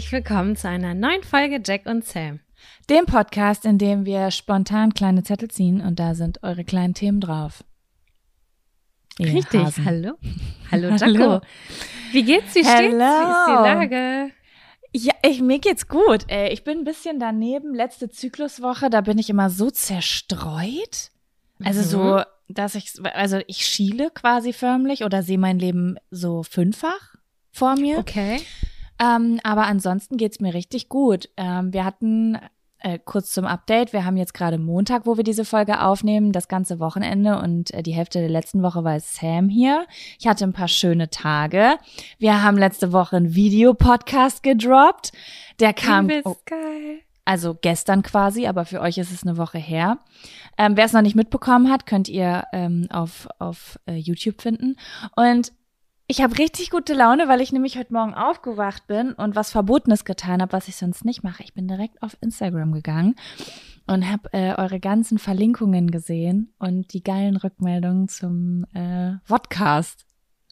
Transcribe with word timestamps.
herzlich 0.00 0.12
willkommen 0.12 0.56
zu 0.56 0.66
einer 0.66 0.94
neuen 0.94 1.22
Folge 1.22 1.60
Jack 1.62 1.84
und 1.84 2.06
Sam. 2.06 2.40
Dem 2.88 3.04
Podcast, 3.04 3.66
in 3.66 3.76
dem 3.76 4.06
wir 4.06 4.30
spontan 4.30 4.94
kleine 4.94 5.24
Zettel 5.24 5.50
ziehen 5.50 5.82
und 5.82 6.00
da 6.00 6.14
sind 6.14 6.42
eure 6.42 6.64
kleinen 6.64 6.94
Themen 6.94 7.20
drauf. 7.20 7.64
Ihr 9.18 9.34
Richtig. 9.34 9.60
Hasen. 9.60 9.84
Hallo. 9.84 10.12
Hallo, 10.72 10.88
Jaco. 10.96 11.04
Hallo. 11.04 11.40
Wie 12.12 12.22
geht's? 12.22 12.54
Wie 12.54 12.64
steht's? 12.64 12.80
Wie 12.80 12.86
ist 12.86 12.94
die 12.94 12.96
Lage? 12.96 14.32
Ja, 14.94 15.12
ich, 15.22 15.42
mir 15.42 15.58
geht's 15.58 15.86
gut. 15.86 16.24
Äh, 16.30 16.48
ich 16.48 16.64
bin 16.64 16.78
ein 16.78 16.84
bisschen 16.84 17.20
daneben. 17.20 17.74
Letzte 17.74 18.08
Zykluswoche, 18.08 18.88
da 18.88 19.02
bin 19.02 19.18
ich 19.18 19.28
immer 19.28 19.50
so 19.50 19.70
zerstreut. 19.70 21.10
Also 21.62 21.80
mhm. 21.80 21.84
so, 21.84 22.22
dass 22.48 22.74
ich, 22.74 22.92
also 23.12 23.40
ich 23.48 23.66
schiele 23.66 24.10
quasi 24.10 24.54
förmlich 24.54 25.04
oder 25.04 25.22
sehe 25.22 25.36
mein 25.36 25.58
Leben 25.58 25.98
so 26.10 26.42
fünffach 26.42 27.16
vor 27.52 27.74
mir. 27.74 27.98
Okay. 27.98 28.40
Ähm, 29.00 29.40
aber 29.42 29.66
ansonsten 29.66 30.16
geht's 30.16 30.40
mir 30.40 30.54
richtig 30.54 30.88
gut. 30.88 31.30
Ähm, 31.36 31.72
wir 31.72 31.84
hatten 31.84 32.38
äh, 32.80 32.98
kurz 32.98 33.32
zum 33.32 33.44
Update. 33.44 33.92
Wir 33.92 34.04
haben 34.04 34.16
jetzt 34.16 34.34
gerade 34.34 34.58
Montag, 34.58 35.06
wo 35.06 35.16
wir 35.16 35.24
diese 35.24 35.44
Folge 35.44 35.82
aufnehmen, 35.82 36.32
das 36.32 36.48
ganze 36.48 36.80
Wochenende 36.80 37.38
und 37.38 37.72
äh, 37.72 37.82
die 37.82 37.92
Hälfte 37.92 38.20
der 38.20 38.28
letzten 38.28 38.62
Woche 38.62 38.84
war 38.84 38.98
Sam 39.00 39.48
hier. 39.48 39.86
Ich 40.18 40.26
hatte 40.26 40.44
ein 40.44 40.52
paar 40.52 40.68
schöne 40.68 41.10
Tage. 41.10 41.76
Wir 42.18 42.42
haben 42.42 42.58
letzte 42.58 42.92
Woche 42.92 43.16
einen 43.16 43.34
Videopodcast 43.34 44.42
gedroppt. 44.42 45.12
Der 45.60 45.72
kam. 45.72 46.10
Oh, 46.24 46.36
geil. 46.46 47.00
Also 47.24 47.56
gestern 47.60 48.02
quasi, 48.02 48.46
aber 48.46 48.64
für 48.64 48.80
euch 48.80 48.98
ist 48.98 49.12
es 49.12 49.22
eine 49.22 49.36
Woche 49.36 49.58
her. 49.58 49.98
Ähm, 50.58 50.76
Wer 50.76 50.86
es 50.86 50.92
noch 50.92 51.02
nicht 51.02 51.14
mitbekommen 51.14 51.70
hat, 51.70 51.86
könnt 51.86 52.08
ihr 52.08 52.44
ähm, 52.52 52.88
auf, 52.90 53.28
auf 53.38 53.78
äh, 53.86 53.94
YouTube 53.94 54.42
finden. 54.42 54.76
Und 55.16 55.52
ich 56.10 56.20
habe 56.20 56.36
richtig 56.38 56.70
gute 56.70 56.92
Laune, 56.92 57.28
weil 57.28 57.40
ich 57.40 57.52
nämlich 57.52 57.78
heute 57.78 57.92
Morgen 57.92 58.14
aufgewacht 58.14 58.88
bin 58.88 59.12
und 59.12 59.36
was 59.36 59.52
Verbotenes 59.52 60.04
getan 60.04 60.42
habe, 60.42 60.52
was 60.52 60.66
ich 60.66 60.74
sonst 60.74 61.04
nicht 61.04 61.22
mache. 61.22 61.44
Ich 61.44 61.54
bin 61.54 61.68
direkt 61.68 62.02
auf 62.02 62.16
Instagram 62.20 62.72
gegangen 62.72 63.14
und 63.86 64.10
habe 64.10 64.28
äh, 64.32 64.54
eure 64.56 64.80
ganzen 64.80 65.18
Verlinkungen 65.18 65.92
gesehen 65.92 66.52
und 66.58 66.92
die 66.94 67.04
geilen 67.04 67.36
Rückmeldungen 67.36 68.08
zum 68.08 68.64
äh, 68.74 69.12
Vodcast. 69.22 70.04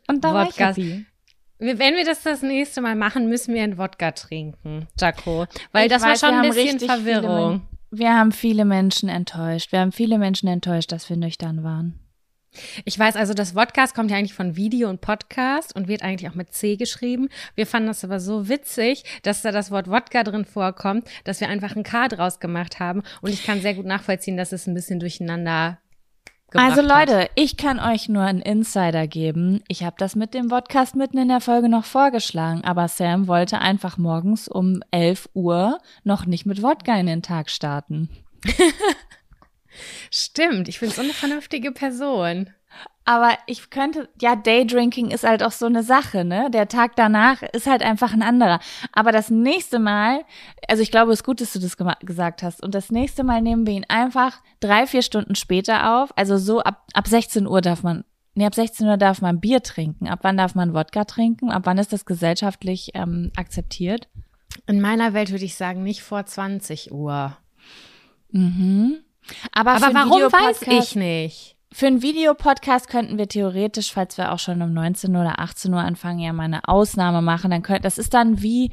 Und 0.07 0.23
da 0.23 0.45
Vodcast. 0.45 0.79
war 0.79 0.85
ich 0.85 0.93
happy. 0.93 1.07
Wenn 1.59 1.97
wir 1.97 2.05
das 2.05 2.23
das 2.23 2.43
nächste 2.43 2.81
Mal 2.81 2.95
machen, 2.95 3.29
müssen 3.29 3.53
wir 3.53 3.65
einen 3.65 3.79
Wodka 3.79 4.13
trinken, 4.13 4.87
Jaco. 4.97 5.47
Weil 5.73 5.87
ich 5.87 5.93
das 5.93 6.03
weiß, 6.03 6.23
war 6.23 6.31
schon 6.31 6.39
ein 6.39 6.51
bisschen 6.51 6.79
Verwirrung. 6.79 7.63
Viele, 7.91 8.01
wir 8.01 8.17
haben 8.17 8.31
viele 8.31 8.65
Menschen 8.65 9.09
enttäuscht. 9.09 9.73
Wir 9.73 9.81
haben 9.81 9.91
viele 9.91 10.19
Menschen 10.19 10.49
enttäuscht, 10.49 10.93
dass 10.93 11.11
wir 11.11 11.17
nüchtern 11.17 11.65
waren. 11.65 11.99
Ich 12.85 12.99
weiß 12.99 13.17
also, 13.17 13.35
das 13.35 13.53
Podcast 13.53 13.95
kommt 13.95 14.11
ja 14.11 14.17
eigentlich 14.17 14.35
von 14.35 14.57
Video 14.57 14.89
und 14.89 15.01
Podcast 15.01 15.75
und 15.77 15.89
wird 15.89 16.03
eigentlich 16.03 16.31
auch 16.31 16.35
mit 16.35 16.53
C 16.53 16.77
geschrieben. 16.77 17.29
Wir 17.55 17.67
fanden 17.67 17.89
das 17.89 18.05
aber 18.05 18.21
so 18.21 18.49
witzig, 18.49 19.05
dass 19.23 19.43
da 19.43 19.53
das 19.53 19.71
Wort 19.71 19.89
Wodka 19.89 20.25
drin 20.25 20.45
vorkommt, 20.45 21.09
dass 21.25 21.41
wir 21.41 21.49
einfach 21.49 21.77
ein 21.77 21.83
K 21.83 22.09
draus 22.09 22.41
gemacht 22.41 22.81
haben. 22.81 23.03
Und 23.21 23.33
ich 23.33 23.45
kann 23.45 23.61
sehr 23.61 23.75
gut 23.75 23.87
nachvollziehen, 23.87 24.37
dass 24.37 24.53
es 24.53 24.67
ein 24.67 24.75
bisschen 24.75 25.01
durcheinander 25.01 25.79
also 26.55 26.81
Leute, 26.81 27.21
hat. 27.21 27.31
ich 27.35 27.59
kann 27.59 27.79
euch 27.79 28.09
nur 28.09 28.23
einen 28.23 28.41
Insider 28.41 29.07
geben. 29.07 29.63
Ich 29.69 29.85
habe 29.85 29.97
das 29.99 30.17
mit 30.17 30.33
dem 30.33 30.49
Podcast 30.49 30.97
mitten 30.97 31.19
in 31.19 31.29
der 31.29 31.43
Folge 31.43 31.69
noch 31.69 31.85
vorgeschlagen, 31.85 32.65
aber 32.65 32.89
Sam 32.89 33.29
wollte 33.29 33.59
einfach 33.59 33.99
morgens 33.99 34.49
um 34.49 34.83
11 34.91 35.29
Uhr 35.35 35.79
noch 36.05 36.25
nicht 36.25 36.47
mit 36.47 36.63
Wodka 36.63 36.99
in 36.99 37.07
den 37.07 37.23
Tag 37.23 37.51
starten. 37.51 38.09
Stimmt, 40.11 40.69
ich 40.69 40.81
bin 40.81 40.91
so 40.91 41.03
eine 41.03 41.13
vernünftige 41.13 41.73
Person. 41.73 42.51
Aber 43.05 43.39
ich 43.47 43.71
könnte, 43.71 44.11
ja, 44.21 44.37
Daydrinking 44.37 45.11
ist 45.11 45.25
halt 45.25 45.43
auch 45.43 45.53
so 45.53 45.65
eine 45.65 45.83
Sache, 45.83 46.27
ne? 46.27 46.51
Der 46.51 46.69
Tag 46.69 46.95
danach 46.97 47.41
ist 47.43 47.67
halt 47.67 47.83
einfach 47.83 48.13
ein 48.13 48.21
anderer. 48.21 48.61
Aber 48.93 49.13
das 49.13 49.31
nächste 49.31 49.79
Mal, 49.79 50.27
also 50.69 50.83
ich 50.83 50.91
glaube, 50.91 51.13
es 51.13 51.21
ist 51.21 51.25
gut, 51.25 51.41
dass 51.41 51.55
du 51.55 51.59
das 51.59 51.79
gesagt 52.01 52.43
hast. 52.43 52.63
Und 52.63 52.75
das 52.75 52.91
nächste 52.91 53.25
Mal 53.25 53.41
nehmen 53.41 53.67
wir 53.67 53.73
ihn 53.73 53.87
einfach 53.89 54.43
drei, 54.61 54.87
vier 54.87 55.01
Stunden 55.01 55.37
später 55.37 56.03
auf. 56.03 56.11
Also 56.19 56.37
so 56.37 56.61
ab, 56.61 56.87
ab 56.93 57.09
16 57.09 57.47
Uhr 57.47 57.63
darf 57.63 57.83
man, 57.83 58.05
nee, 58.35 58.45
ab 58.45 58.55
16 58.55 58.87
Uhr 58.87 58.99
darf 58.99 59.23
man 59.23 59.41
Bier 59.41 59.63
trinken. 59.63 60.07
Ab 60.07 60.19
wann 60.21 60.37
darf 60.37 60.55
man 60.55 60.75
Wodka 60.75 61.05
trinken? 61.05 61.51
Ab 61.51 61.63
wann 61.65 61.79
ist 61.79 61.95
das 61.95 62.05
gesellschaftlich 62.05 62.91
ähm, 62.93 63.33
akzeptiert? 63.37 64.09
In 64.67 64.83
meiner 64.83 65.15
Welt 65.15 65.31
würde 65.31 65.47
ich 65.47 65.55
sagen, 65.55 65.83
nicht 65.83 66.03
vor 66.03 66.27
20 66.27 66.93
Uhr. 66.93 67.39
Mhm. 68.31 68.99
Aber, 69.53 69.73
Aber 69.73 69.95
warum 69.95 70.23
weiß 70.23 70.63
ich 70.63 70.97
nicht? 70.97 71.57
Für 71.71 71.87
einen 71.87 72.03
Videopodcast 72.03 72.89
könnten 72.89 73.19
wir 73.19 73.29
theoretisch, 73.29 73.93
falls 73.93 74.17
wir 74.17 74.33
auch 74.33 74.39
schon 74.39 74.63
um 74.63 74.73
19 74.73 75.15
oder 75.15 75.39
18 75.39 75.73
Uhr 75.73 75.81
anfangen, 75.81 76.19
ja 76.19 76.33
mal 76.33 76.45
eine 76.45 76.67
Ausnahme 76.67 77.21
machen. 77.21 77.51
Dann 77.51 77.63
könnt, 77.63 77.85
das 77.85 77.99
ist 77.99 78.15
dann 78.15 78.43
wie 78.43 78.73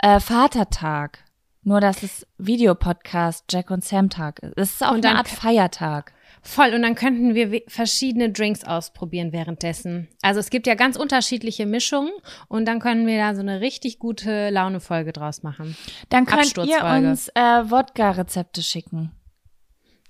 äh, 0.00 0.18
Vatertag. 0.18 1.20
Nur, 1.62 1.80
dass 1.80 2.04
es 2.04 2.26
Videopodcast 2.38 3.46
Jack 3.50 3.70
und 3.72 3.84
Sam 3.84 4.08
Tag 4.08 4.38
ist. 4.40 4.52
Es 4.56 4.72
ist 4.74 4.86
auch 4.86 4.92
eine 4.94 5.16
Art 5.16 5.28
Feiertag. 5.28 6.12
Voll, 6.40 6.74
und 6.74 6.82
dann 6.82 6.94
könnten 6.94 7.34
wir 7.34 7.62
verschiedene 7.66 8.30
Drinks 8.30 8.62
ausprobieren 8.62 9.32
währenddessen. 9.32 10.06
Also 10.22 10.38
es 10.38 10.50
gibt 10.50 10.68
ja 10.68 10.76
ganz 10.76 10.96
unterschiedliche 10.96 11.66
Mischungen 11.66 12.12
und 12.46 12.66
dann 12.66 12.78
können 12.78 13.04
wir 13.08 13.18
da 13.18 13.34
so 13.34 13.40
eine 13.40 13.60
richtig 13.60 13.98
gute 13.98 14.50
Launefolge 14.50 15.12
draus 15.12 15.42
machen. 15.42 15.76
Dann 16.08 16.24
könnt 16.24 16.56
ihr 16.56 16.84
uns 16.84 17.28
äh, 17.34 17.40
Wodka-Rezepte 17.40 18.62
schicken. 18.62 19.10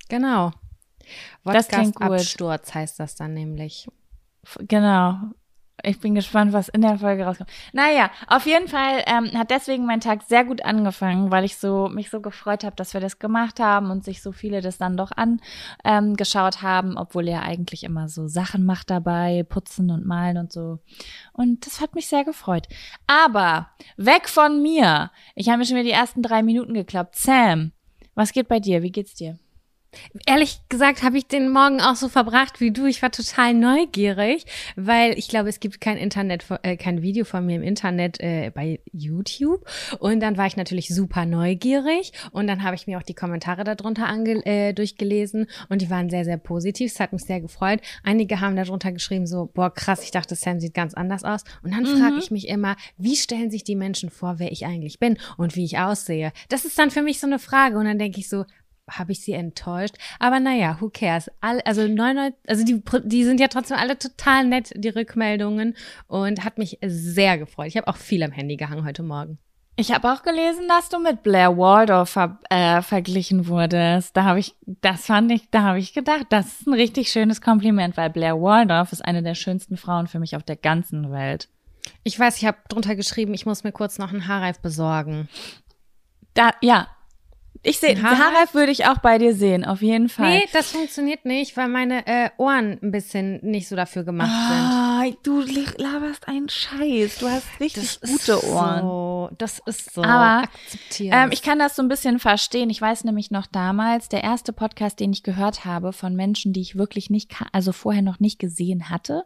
Genau. 0.09 0.51
Podcast 1.43 1.71
das 1.71 1.79
klingt 1.79 1.95
gut. 1.95 2.11
Absturz 2.11 2.73
heißt 2.73 2.99
das 2.99 3.15
dann 3.15 3.33
nämlich. 3.33 3.87
Genau. 4.59 5.17
Ich 5.83 5.99
bin 5.99 6.15
gespannt, 6.15 6.53
was 6.53 6.69
in 6.69 6.81
der 6.81 6.97
Folge 6.97 7.23
rauskommt. 7.23 7.51
Naja, 7.71 8.09
auf 8.25 8.47
jeden 8.47 8.67
Fall 8.67 9.03
ähm, 9.05 9.31
hat 9.37 9.51
deswegen 9.51 9.85
mein 9.85 9.99
Tag 9.99 10.23
sehr 10.23 10.43
gut 10.43 10.65
angefangen, 10.65 11.29
weil 11.29 11.45
ich 11.45 11.57
so 11.57 11.87
mich 11.87 12.09
so 12.09 12.19
gefreut 12.19 12.63
habe, 12.63 12.75
dass 12.75 12.95
wir 12.95 13.01
das 13.01 13.19
gemacht 13.19 13.59
haben 13.59 13.91
und 13.91 14.03
sich 14.03 14.23
so 14.23 14.31
viele 14.31 14.61
das 14.61 14.79
dann 14.79 14.97
doch 14.97 15.11
angeschaut 15.13 16.55
ähm, 16.55 16.61
haben, 16.63 16.97
obwohl 16.97 17.27
er 17.27 17.43
eigentlich 17.43 17.83
immer 17.83 18.09
so 18.09 18.27
Sachen 18.27 18.65
macht 18.65 18.89
dabei, 18.89 19.45
putzen 19.47 19.91
und 19.91 20.03
malen 20.03 20.37
und 20.37 20.51
so. 20.51 20.79
Und 21.31 21.67
das 21.67 21.79
hat 21.79 21.93
mich 21.93 22.07
sehr 22.07 22.25
gefreut. 22.25 22.67
Aber 23.05 23.69
weg 23.97 24.29
von 24.29 24.63
mir. 24.63 25.11
Ich 25.35 25.47
habe 25.47 25.59
mir 25.59 25.65
schon 25.65 25.75
wieder 25.75 25.83
die 25.83 25.91
ersten 25.91 26.23
drei 26.23 26.41
Minuten 26.41 26.73
geklappt. 26.73 27.15
Sam, 27.15 27.71
was 28.15 28.31
geht 28.31 28.47
bei 28.47 28.59
dir? 28.59 28.81
Wie 28.81 28.91
geht's 28.91 29.13
dir? 29.13 29.37
Ehrlich 30.25 30.59
gesagt 30.69 31.03
habe 31.03 31.17
ich 31.17 31.27
den 31.27 31.49
Morgen 31.49 31.81
auch 31.81 31.95
so 31.95 32.09
verbracht 32.09 32.59
wie 32.59 32.71
du. 32.71 32.85
Ich 32.85 33.01
war 33.01 33.11
total 33.11 33.53
neugierig, 33.53 34.45
weil 34.75 35.17
ich 35.17 35.27
glaube, 35.27 35.49
es 35.49 35.59
gibt 35.59 35.81
kein 35.81 35.97
Internet, 35.97 36.45
äh, 36.63 36.77
kein 36.77 37.01
Video 37.01 37.25
von 37.25 37.45
mir 37.45 37.55
im 37.55 37.63
Internet 37.63 38.19
äh, 38.19 38.51
bei 38.53 38.79
YouTube. 38.91 39.65
Und 39.99 40.19
dann 40.19 40.37
war 40.37 40.47
ich 40.47 40.57
natürlich 40.57 40.89
super 40.89 41.25
neugierig 41.25 42.11
und 42.31 42.47
dann 42.47 42.63
habe 42.63 42.75
ich 42.75 42.87
mir 42.87 42.97
auch 42.97 43.03
die 43.03 43.13
Kommentare 43.13 43.63
darunter 43.63 44.07
ange 44.07 44.45
äh, 44.45 44.73
durchgelesen 44.73 45.47
und 45.69 45.81
die 45.81 45.89
waren 45.89 46.09
sehr, 46.09 46.25
sehr 46.25 46.37
positiv. 46.37 46.91
Es 46.91 46.99
hat 46.99 47.13
mich 47.13 47.23
sehr 47.23 47.41
gefreut. 47.41 47.81
Einige 48.03 48.39
haben 48.39 48.55
darunter 48.55 48.91
geschrieben 48.91 49.27
so, 49.27 49.49
boah, 49.53 49.73
krass, 49.73 50.03
ich 50.03 50.11
dachte, 50.11 50.35
Sam 50.35 50.59
sieht 50.59 50.73
ganz 50.73 50.93
anders 50.93 51.23
aus. 51.23 51.43
Und 51.63 51.71
dann 51.71 51.83
mhm. 51.83 51.99
frage 51.99 52.17
ich 52.19 52.31
mich 52.31 52.47
immer, 52.47 52.75
wie 52.97 53.15
stellen 53.15 53.51
sich 53.51 53.63
die 53.63 53.75
Menschen 53.75 54.09
vor, 54.09 54.39
wer 54.39 54.51
ich 54.51 54.65
eigentlich 54.65 54.99
bin 54.99 55.17
und 55.37 55.55
wie 55.55 55.65
ich 55.65 55.79
aussehe? 55.79 56.31
Das 56.49 56.65
ist 56.65 56.77
dann 56.77 56.91
für 56.91 57.01
mich 57.01 57.19
so 57.19 57.27
eine 57.27 57.39
Frage 57.39 57.77
und 57.77 57.85
dann 57.85 57.99
denke 57.99 58.19
ich 58.19 58.29
so, 58.29 58.45
habe 58.89 59.11
ich 59.11 59.21
sie 59.21 59.33
enttäuscht. 59.33 59.95
Aber 60.19 60.39
naja, 60.39 60.77
who 60.79 60.89
cares? 60.89 61.29
All, 61.41 61.61
also, 61.61 61.87
99, 61.87 62.37
also 62.47 62.63
die, 62.63 62.81
die 63.03 63.23
sind 63.23 63.39
ja 63.39 63.47
trotzdem 63.47 63.77
alle 63.77 63.97
total 63.97 64.45
nett, 64.45 64.71
die 64.75 64.89
Rückmeldungen. 64.89 65.75
Und 66.07 66.43
hat 66.43 66.57
mich 66.57 66.79
sehr 66.83 67.37
gefreut. 67.37 67.67
Ich 67.67 67.77
habe 67.77 67.87
auch 67.87 67.97
viel 67.97 68.23
am 68.23 68.31
Handy 68.31 68.57
gehangen 68.57 68.85
heute 68.85 69.03
Morgen. 69.03 69.39
Ich 69.79 69.93
habe 69.93 70.11
auch 70.11 70.23
gelesen, 70.23 70.67
dass 70.67 70.89
du 70.89 70.97
mit 70.97 71.21
Blair 71.21 71.55
Waldorf 71.55 72.09
ver 72.09 72.39
äh, 72.49 72.81
verglichen 72.81 73.47
wurdest. 73.47 74.17
Da 74.17 74.23
habe 74.23 74.39
ich, 74.39 74.55
das 74.65 75.05
fand 75.05 75.31
ich, 75.31 75.51
da 75.51 75.61
habe 75.61 75.77
ich 75.77 75.93
gedacht, 75.93 76.25
das 76.29 76.47
ist 76.47 76.67
ein 76.67 76.73
richtig 76.73 77.11
schönes 77.11 77.41
Kompliment, 77.41 77.95
weil 77.95 78.09
Blair 78.09 78.41
Waldorf 78.41 78.91
ist 78.91 79.05
eine 79.05 79.21
der 79.21 79.35
schönsten 79.35 79.77
Frauen 79.77 80.07
für 80.07 80.17
mich 80.17 80.35
auf 80.35 80.41
der 80.41 80.55
ganzen 80.55 81.11
Welt. 81.11 81.49
Ich 82.03 82.19
weiß, 82.19 82.37
ich 82.37 82.45
habe 82.45 82.57
drunter 82.69 82.95
geschrieben, 82.95 83.35
ich 83.35 83.45
muss 83.45 83.63
mir 83.63 83.71
kurz 83.71 83.99
noch 83.99 84.11
einen 84.11 84.27
Haarreif 84.27 84.59
besorgen. 84.61 85.29
Da, 86.33 86.51
ja, 86.61 86.87
ich 87.67 87.79
sehe, 87.79 88.01
Haarreif 88.01 88.53
würde 88.53 88.71
ich 88.71 88.85
auch 88.85 88.99
bei 88.99 89.17
dir 89.17 89.35
sehen, 89.35 89.65
auf 89.65 89.81
jeden 89.81 90.07
Fall. 90.07 90.29
Nee, 90.29 90.45
das 90.53 90.71
funktioniert 90.71 91.25
nicht, 91.25 91.57
weil 91.57 91.67
meine 91.67 92.07
äh, 92.07 92.29
Ohren 92.37 92.79
ein 92.81 92.91
bisschen 92.91 93.39
nicht 93.41 93.67
so 93.67 93.75
dafür 93.75 94.03
gemacht 94.03 94.31
ah, 94.31 95.01
sind. 95.03 95.17
Du 95.23 95.41
laberst 95.77 96.27
einen 96.29 96.47
Scheiß. 96.47 97.19
Du 97.19 97.27
hast 97.27 97.45
richtig 97.59 97.99
das 97.99 98.09
gute 98.09 98.45
Ohren. 98.45 98.81
So, 98.81 99.29
das 99.37 99.59
ist 99.65 99.93
so. 99.93 100.01
Aber 100.01 100.47
ähm, 100.99 101.31
ich 101.31 101.41
kann 101.41 101.59
das 101.59 101.75
so 101.75 101.81
ein 101.81 101.89
bisschen 101.89 102.19
verstehen. 102.19 102.69
Ich 102.69 102.81
weiß 102.81 103.03
nämlich 103.03 103.31
noch 103.31 103.47
damals, 103.47 104.07
der 104.07 104.23
erste 104.23 104.53
Podcast, 104.53 105.01
den 105.01 105.11
ich 105.11 105.23
gehört 105.23 105.65
habe 105.65 105.91
von 105.91 106.15
Menschen, 106.15 106.53
die 106.53 106.61
ich 106.61 106.77
wirklich 106.77 107.09
nicht, 107.09 107.35
also 107.51 107.73
vorher 107.73 108.01
noch 108.01 108.21
nicht 108.21 108.39
gesehen 108.39 108.89
hatte, 108.89 109.25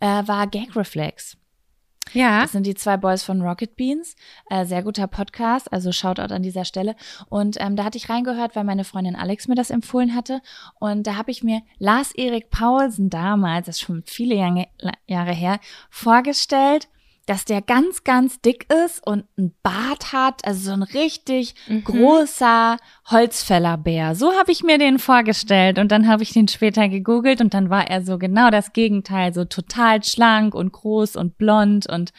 äh, 0.00 0.06
war 0.06 0.46
Gag 0.46 0.74
Reflex. 0.76 1.36
Ja. 2.12 2.42
Das 2.42 2.52
sind 2.52 2.66
die 2.66 2.74
zwei 2.74 2.96
Boys 2.96 3.22
von 3.22 3.40
Rocket 3.42 3.76
Beans. 3.76 4.16
Äh, 4.50 4.64
sehr 4.66 4.82
guter 4.82 5.06
Podcast, 5.06 5.72
also 5.72 5.92
Shoutout 5.92 6.34
an 6.34 6.42
dieser 6.42 6.64
Stelle. 6.64 6.94
Und 7.28 7.56
ähm, 7.60 7.76
da 7.76 7.84
hatte 7.84 7.98
ich 7.98 8.08
reingehört, 8.08 8.54
weil 8.54 8.64
meine 8.64 8.84
Freundin 8.84 9.16
Alex 9.16 9.48
mir 9.48 9.54
das 9.54 9.70
empfohlen 9.70 10.14
hatte. 10.14 10.42
Und 10.78 11.06
da 11.06 11.16
habe 11.16 11.30
ich 11.30 11.42
mir 11.42 11.62
Lars 11.78 12.12
Erik 12.12 12.50
Paulsen 12.50 13.08
damals, 13.08 13.66
das 13.66 13.76
ist 13.76 13.82
schon 13.82 14.02
viele 14.06 14.34
Jahre, 14.34 14.66
Jahre 15.06 15.32
her, 15.32 15.58
vorgestellt. 15.90 16.88
Dass 17.26 17.44
der 17.44 17.62
ganz, 17.62 18.04
ganz 18.04 18.40
dick 18.40 18.66
ist 18.84 19.06
und 19.06 19.24
ein 19.38 19.54
Bart 19.62 20.12
hat, 20.12 20.44
also 20.44 20.60
so 20.60 20.72
ein 20.72 20.82
richtig 20.82 21.54
Mhm. 21.68 21.84
großer 21.84 22.76
Holzfällerbär. 23.10 24.14
So 24.14 24.32
habe 24.32 24.52
ich 24.52 24.62
mir 24.62 24.78
den 24.78 24.98
vorgestellt 24.98 25.78
und 25.78 25.92
dann 25.92 26.08
habe 26.08 26.22
ich 26.22 26.32
den 26.32 26.48
später 26.48 26.88
gegoogelt 26.88 27.40
und 27.40 27.54
dann 27.54 27.70
war 27.70 27.88
er 27.88 28.02
so 28.04 28.18
genau 28.18 28.50
das 28.50 28.72
Gegenteil, 28.72 29.32
so 29.32 29.44
total 29.44 30.02
schlank 30.04 30.54
und 30.54 30.72
groß 30.72 31.16
und 31.16 31.38
blond 31.38 31.86
und 31.88 32.12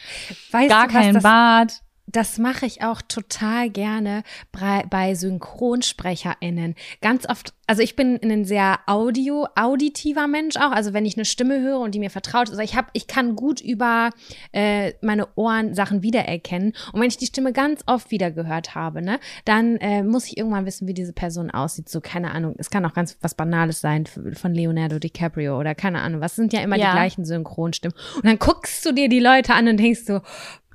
Weißt 0.50 0.68
gar 0.70 0.88
du, 0.88 0.94
was 0.94 1.02
kein 1.02 1.14
das, 1.14 1.22
Bart. 1.22 1.80
Das 2.14 2.38
mache 2.38 2.64
ich 2.64 2.82
auch 2.82 3.02
total 3.02 3.68
gerne 3.70 4.22
bei, 4.52 4.84
bei 4.88 5.16
SynchronsprecherInnen. 5.16 6.76
Ganz 7.00 7.28
oft, 7.28 7.54
also 7.66 7.82
ich 7.82 7.96
bin 7.96 8.20
ein 8.22 8.44
sehr 8.44 8.78
audio, 8.86 9.48
auditiver 9.56 10.28
Mensch 10.28 10.56
auch. 10.56 10.70
Also 10.70 10.92
wenn 10.92 11.06
ich 11.06 11.16
eine 11.16 11.24
Stimme 11.24 11.60
höre 11.60 11.80
und 11.80 11.92
die 11.92 11.98
mir 11.98 12.10
vertraut 12.10 12.44
ist, 12.44 12.50
also 12.52 12.62
ich 12.62 12.76
habe, 12.76 12.86
ich 12.92 13.08
kann 13.08 13.34
gut 13.34 13.60
über 13.60 14.10
äh, 14.52 14.92
meine 15.02 15.26
Ohren 15.34 15.74
Sachen 15.74 16.02
wiedererkennen. 16.04 16.72
Und 16.92 17.00
wenn 17.00 17.08
ich 17.08 17.16
die 17.16 17.26
Stimme 17.26 17.52
ganz 17.52 17.82
oft 17.86 18.12
wieder 18.12 18.30
gehört 18.30 18.76
habe, 18.76 19.02
ne, 19.02 19.18
dann 19.44 19.76
äh, 19.78 20.04
muss 20.04 20.26
ich 20.28 20.36
irgendwann 20.36 20.66
wissen, 20.66 20.86
wie 20.86 20.94
diese 20.94 21.12
Person 21.12 21.50
aussieht. 21.50 21.88
So, 21.88 22.00
keine 22.00 22.30
Ahnung, 22.30 22.54
es 22.58 22.70
kann 22.70 22.86
auch 22.86 22.94
ganz 22.94 23.18
was 23.22 23.34
Banales 23.34 23.80
sein 23.80 24.06
von 24.06 24.54
Leonardo 24.54 25.00
DiCaprio 25.00 25.58
oder 25.58 25.74
keine 25.74 26.00
Ahnung. 26.00 26.20
Was 26.20 26.36
sind 26.36 26.52
ja 26.52 26.60
immer 26.60 26.76
Ja. 26.76 26.90
die 26.90 26.92
gleichen 26.92 27.24
Synchronstimmen. 27.24 27.96
Und 28.14 28.24
dann 28.24 28.38
guckst 28.38 28.86
du 28.86 28.92
dir 28.92 29.08
die 29.08 29.18
Leute 29.18 29.52
an 29.54 29.66
und 29.66 29.78
denkst 29.78 30.02
so, 30.06 30.20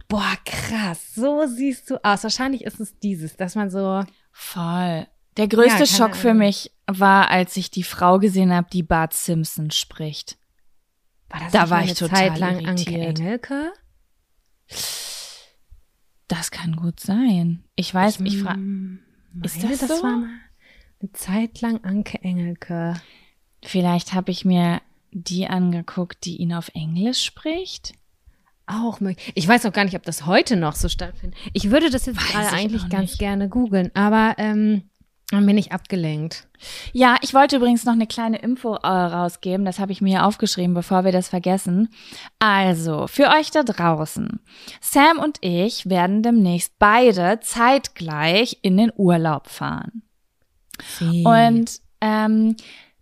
Boah, 0.10 0.34
krass, 0.44 1.14
so 1.16 1.46
siehst 1.48 1.90
du 1.90 2.04
aus. 2.04 2.24
Wahrscheinlich 2.24 2.64
ist 2.66 2.80
es 2.82 3.00
dieses, 3.00 3.38
dass 3.38 3.56
man 3.56 3.70
so. 3.70 4.04
Voll. 4.32 5.08
Der 5.38 5.48
größte 5.48 5.80
Ja, 5.80 5.86
Schock 5.86 6.16
für 6.16 6.34
mich 6.34 6.72
war, 6.88 7.30
als 7.30 7.56
ich 7.56 7.72
die 7.72 7.84
Frau 7.84 8.20
gesehen 8.20 8.52
habe, 8.52 8.68
die 8.74 8.84
Bart 8.84 9.14
Simpson 9.14 9.72
spricht. 9.72 10.38
War 11.30 11.40
das 11.42 11.52
Da 11.52 11.70
war 11.70 11.84
ich 11.84 11.94
total 11.94 12.30
Zeit 12.30 12.40
lang 12.40 12.66
Anke 12.66 12.92
irritiert. 12.92 13.20
Engelke? 13.20 13.72
Das 16.28 16.52
kann 16.52 16.76
gut 16.76 17.00
sein. 17.00 17.64
Ich 17.76 17.94
weiß, 17.94 18.20
ich 18.22 18.42
frage. 18.42 18.58
Hm, 18.60 19.00
Ist 19.44 19.62
meine, 19.62 19.78
das 19.78 19.88
so? 19.88 20.04
war 20.04 20.18
mal 20.18 20.30
eine 21.02 21.12
Zeit 21.14 21.62
lang 21.62 21.84
Anke 21.84 22.20
Engelke. 22.24 23.00
Vielleicht 23.64 24.14
habe 24.14 24.32
ich 24.32 24.44
mir 24.44 24.82
die 25.12 25.48
angeguckt, 25.48 26.26
die 26.26 26.38
ihn 26.38 26.54
auf 26.54 26.70
Englisch 26.74 27.24
spricht. 27.24 27.94
Auch 28.72 29.00
möglich. 29.00 29.32
Ich 29.34 29.48
weiß 29.48 29.66
auch 29.66 29.74
gar 29.74 29.84
nicht, 29.84 29.96
ob 29.96 30.04
das 30.04 30.28
heute 30.28 30.56
noch 30.56 30.76
so 30.76 30.90
stattfindet. 30.90 31.40
Ich 31.54 31.72
würde 31.72 31.90
das 31.90 32.06
jetzt 32.06 32.18
Weiß 32.18 32.32
gerade 32.32 32.46
ich 32.46 32.54
eigentlich 32.54 32.90
ganz 32.90 33.18
gerne 33.18 33.50
googeln, 33.50 33.90
aber 33.96 34.36
ähm, 34.38 34.84
dann 35.32 35.46
bin 35.46 35.58
ich 35.58 35.72
abgelenkt. 35.72 36.48
Ja, 36.92 37.18
ich 37.22 37.34
wollte 37.34 37.56
übrigens 37.56 37.86
noch 37.86 37.94
eine 37.94 38.06
kleine 38.06 38.38
Info 38.38 38.76
äh, 38.76 38.88
rausgeben. 38.88 39.66
Das 39.66 39.80
habe 39.80 39.92
ich 39.92 40.02
mir 40.02 40.26
aufgeschrieben, 40.26 40.76
bevor 40.76 41.04
wir 41.04 41.12
das 41.12 41.30
vergessen. 41.30 41.90
Also, 42.38 43.08
für 43.08 43.30
euch 43.30 43.50
da 43.50 43.64
draußen. 43.64 44.40
Sam 44.82 45.18
und 45.18 45.38
ich 45.42 45.90
werden 45.90 46.22
demnächst 46.22 46.78
beide 46.78 47.40
zeitgleich 47.42 48.60
in 48.62 48.78
den 48.78 48.92
Urlaub 48.96 49.50
fahren. 49.50 50.04
Und 51.26 51.80
ähm, 52.02 52.56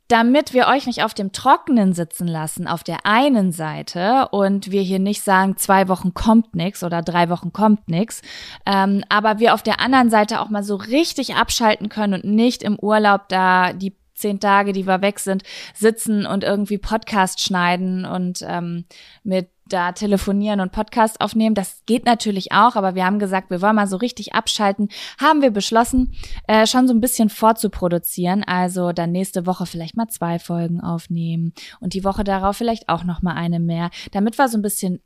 damit 0.07 0.54
wir 0.54 0.68
euch 0.68 0.88
nicht 0.88 1.04
auf 1.04 1.13
dem 1.13 1.31
Trockenen 1.31 1.94
sitzen 1.94 2.27
lassen, 2.27 2.68
auf 2.68 2.83
der 2.83 3.06
einen 3.06 3.51
Seite 3.51 4.30
und 4.31 4.71
wir 4.71 4.81
hier 4.81 5.00
nicht 5.00 5.21
sagen, 5.21 5.57
zwei 5.57 5.88
Wochen 5.89 6.13
kommt 6.13 6.56
nix 6.56 6.83
oder 6.83 7.01
drei 7.01 7.30
Wochen 7.30 7.51
kommt 7.51 7.89
nix, 7.89 8.21
ähm, 8.65 9.04
aber 9.09 9.39
wir 9.39 9.54
auf 9.54 9.63
der 9.63 9.81
anderen 9.81 10.09
Seite 10.09 10.39
auch 10.39 10.50
mal 10.50 10.63
so 10.63 10.75
richtig 10.75 11.36
abschalten 11.36 11.89
können 11.89 12.21
und 12.21 12.24
nicht 12.24 12.63
im 12.63 12.80
Urlaub 12.80 13.27
da 13.30 13.74
die 13.74 13.95
zehn 14.13 14.39
Tage, 14.39 14.74
die 14.74 14.88
wir 14.88 15.01
weg 15.01 15.19
sind, 15.19 15.44
sitzen 15.74 16.25
und 16.25 16.44
irgendwie 16.44 16.77
Podcast 16.77 17.42
schneiden 17.42 18.06
und 18.06 18.44
ähm, 18.48 18.86
mit 19.24 19.50
da 19.68 19.92
telefonieren 19.92 20.60
und 20.60 20.72
Podcast 20.72 21.22
aufnehmen. 21.22 21.56
Das 21.56 21.84
geht 21.86 22.06
natürlich 22.06 22.52
auch, 22.52 22.75
aber 22.75 22.96
wir 22.96 23.06
haben 23.06 23.19
gesagt, 23.19 23.50
wir 23.50 23.62
wollen 23.62 23.75
mal 23.75 23.88
so 23.88 23.98
richtig 23.98 24.34
abschalten. 24.34 24.90
Haben 25.19 25.42
wir 25.42 25.52
beschlossen, 25.52 26.14
äh, 26.48 26.66
schon 26.66 26.88
so 26.88 26.94
ein 26.94 27.02
bisschen 27.02 27.30
vorzuproduzieren. 27.30 28.44
Also 28.44 28.92
dann 28.92 29.12
nächste 29.12 29.46
Woche 29.46 29.66
vielleicht 29.66 29.98
mal 29.98 30.08
zwei 30.08 30.40
Folgen 30.40 30.81
aufnehmen 30.81 31.54
und 31.80 31.94
die 31.94 32.04
Woche 32.04 32.24
darauf 32.24 32.58
vielleicht 32.58 32.90
auch 32.90 33.04
noch 33.04 33.22
mal 33.22 33.36
eine 33.36 33.60
mehr, 33.60 33.90
damit 34.12 34.38
wir 34.38 34.48
so 34.48 34.58
ein 34.58 34.62
bisschen 34.62 35.02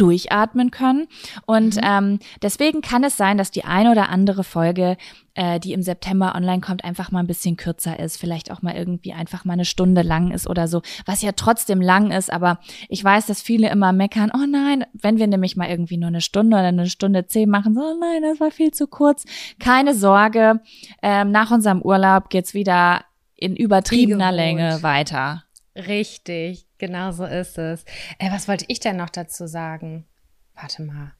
durchatmen 0.00 0.70
können. 0.70 1.06
Und 1.46 1.78
ähm, 1.82 2.18
deswegen 2.42 2.80
kann 2.80 3.04
es 3.04 3.16
sein, 3.16 3.36
dass 3.36 3.50
die 3.50 3.64
eine 3.64 3.90
oder 3.90 4.08
andere 4.08 4.44
Folge, 4.44 4.96
äh, 5.34 5.60
die 5.60 5.72
im 5.72 5.82
September 5.82 6.34
online 6.34 6.60
kommt, 6.60 6.84
einfach 6.84 7.10
mal 7.10 7.20
ein 7.20 7.26
bisschen 7.26 7.56
kürzer 7.56 7.98
ist. 7.98 8.16
Vielleicht 8.16 8.50
auch 8.50 8.62
mal 8.62 8.74
irgendwie 8.74 9.12
einfach 9.12 9.44
mal 9.44 9.52
eine 9.52 9.66
Stunde 9.66 10.02
lang 10.02 10.30
ist 10.30 10.48
oder 10.48 10.68
so, 10.68 10.80
was 11.04 11.20
ja 11.20 11.32
trotzdem 11.32 11.80
lang 11.82 12.10
ist. 12.10 12.32
Aber 12.32 12.60
ich 12.88 13.04
weiß, 13.04 13.26
dass 13.26 13.42
viele 13.42 13.68
immer 13.70 13.92
meckern, 13.92 14.32
oh 14.34 14.46
nein, 14.48 14.86
wenn 14.94 15.18
wir 15.18 15.26
nämlich 15.26 15.56
mal 15.56 15.68
irgendwie 15.68 15.98
nur 15.98 16.08
eine 16.08 16.22
Stunde 16.22 16.56
oder 16.56 16.68
eine 16.68 16.88
Stunde 16.88 17.26
zehn 17.26 17.50
machen, 17.50 17.74
so, 17.74 17.80
oh 17.80 17.96
nein, 18.00 18.22
das 18.22 18.40
war 18.40 18.50
viel 18.50 18.70
zu 18.70 18.86
kurz. 18.86 19.24
Keine 19.58 19.94
Sorge, 19.94 20.60
ähm, 21.02 21.30
nach 21.30 21.50
unserem 21.50 21.82
Urlaub 21.82 22.30
geht's 22.30 22.54
wieder 22.54 23.04
in 23.36 23.54
übertriebener. 23.56 24.32
Länge 24.32 24.82
weiter. 24.82 25.44
Richtig, 25.76 26.66
genau 26.80 27.12
so 27.12 27.24
ist 27.24 27.56
es. 27.58 27.84
Äh, 28.18 28.32
was 28.32 28.48
wollte 28.48 28.64
ich 28.66 28.80
denn 28.80 28.96
noch 28.96 29.10
dazu 29.10 29.46
sagen? 29.46 30.06
Warte 30.54 30.82
mal. 30.82 31.12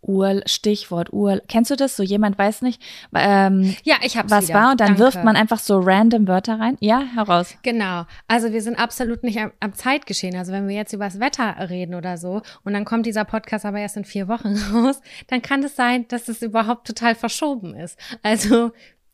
Ur, 0.00 0.42
Stichwort 0.46 1.12
Ur. 1.12 1.42
Kennst 1.48 1.72
du 1.72 1.76
das? 1.76 1.96
So 1.96 2.04
jemand 2.04 2.38
weiß 2.38 2.62
nicht, 2.62 2.80
ähm, 3.14 3.74
Ja, 3.82 3.96
ich 4.02 4.16
hab's 4.16 4.30
was 4.30 4.48
wieder. 4.48 4.60
war 4.60 4.70
und 4.70 4.80
dann 4.80 4.88
Danke. 4.90 5.02
wirft 5.02 5.24
man 5.24 5.34
einfach 5.34 5.58
so 5.58 5.80
random 5.80 6.28
Wörter 6.28 6.60
rein. 6.60 6.76
Ja, 6.78 7.02
heraus. 7.16 7.56
Genau. 7.64 8.04
Also 8.28 8.52
wir 8.52 8.62
sind 8.62 8.78
absolut 8.78 9.24
nicht 9.24 9.40
am, 9.40 9.50
am 9.58 9.74
Zeitgeschehen. 9.74 10.36
Also 10.36 10.52
wenn 10.52 10.68
wir 10.68 10.76
jetzt 10.76 10.92
über 10.92 11.04
das 11.06 11.18
Wetter 11.18 11.68
reden 11.68 11.96
oder 11.96 12.16
so 12.16 12.42
und 12.62 12.74
dann 12.74 12.84
kommt 12.84 13.06
dieser 13.06 13.24
Podcast 13.24 13.64
aber 13.66 13.80
erst 13.80 13.96
in 13.96 14.04
vier 14.04 14.28
Wochen 14.28 14.56
raus, 14.72 15.00
dann 15.26 15.42
kann 15.42 15.64
es 15.64 15.74
sein, 15.74 16.06
dass 16.06 16.28
es 16.28 16.42
überhaupt 16.42 16.86
total 16.86 17.16
verschoben 17.16 17.74
ist. 17.74 17.98
Also 18.22 18.70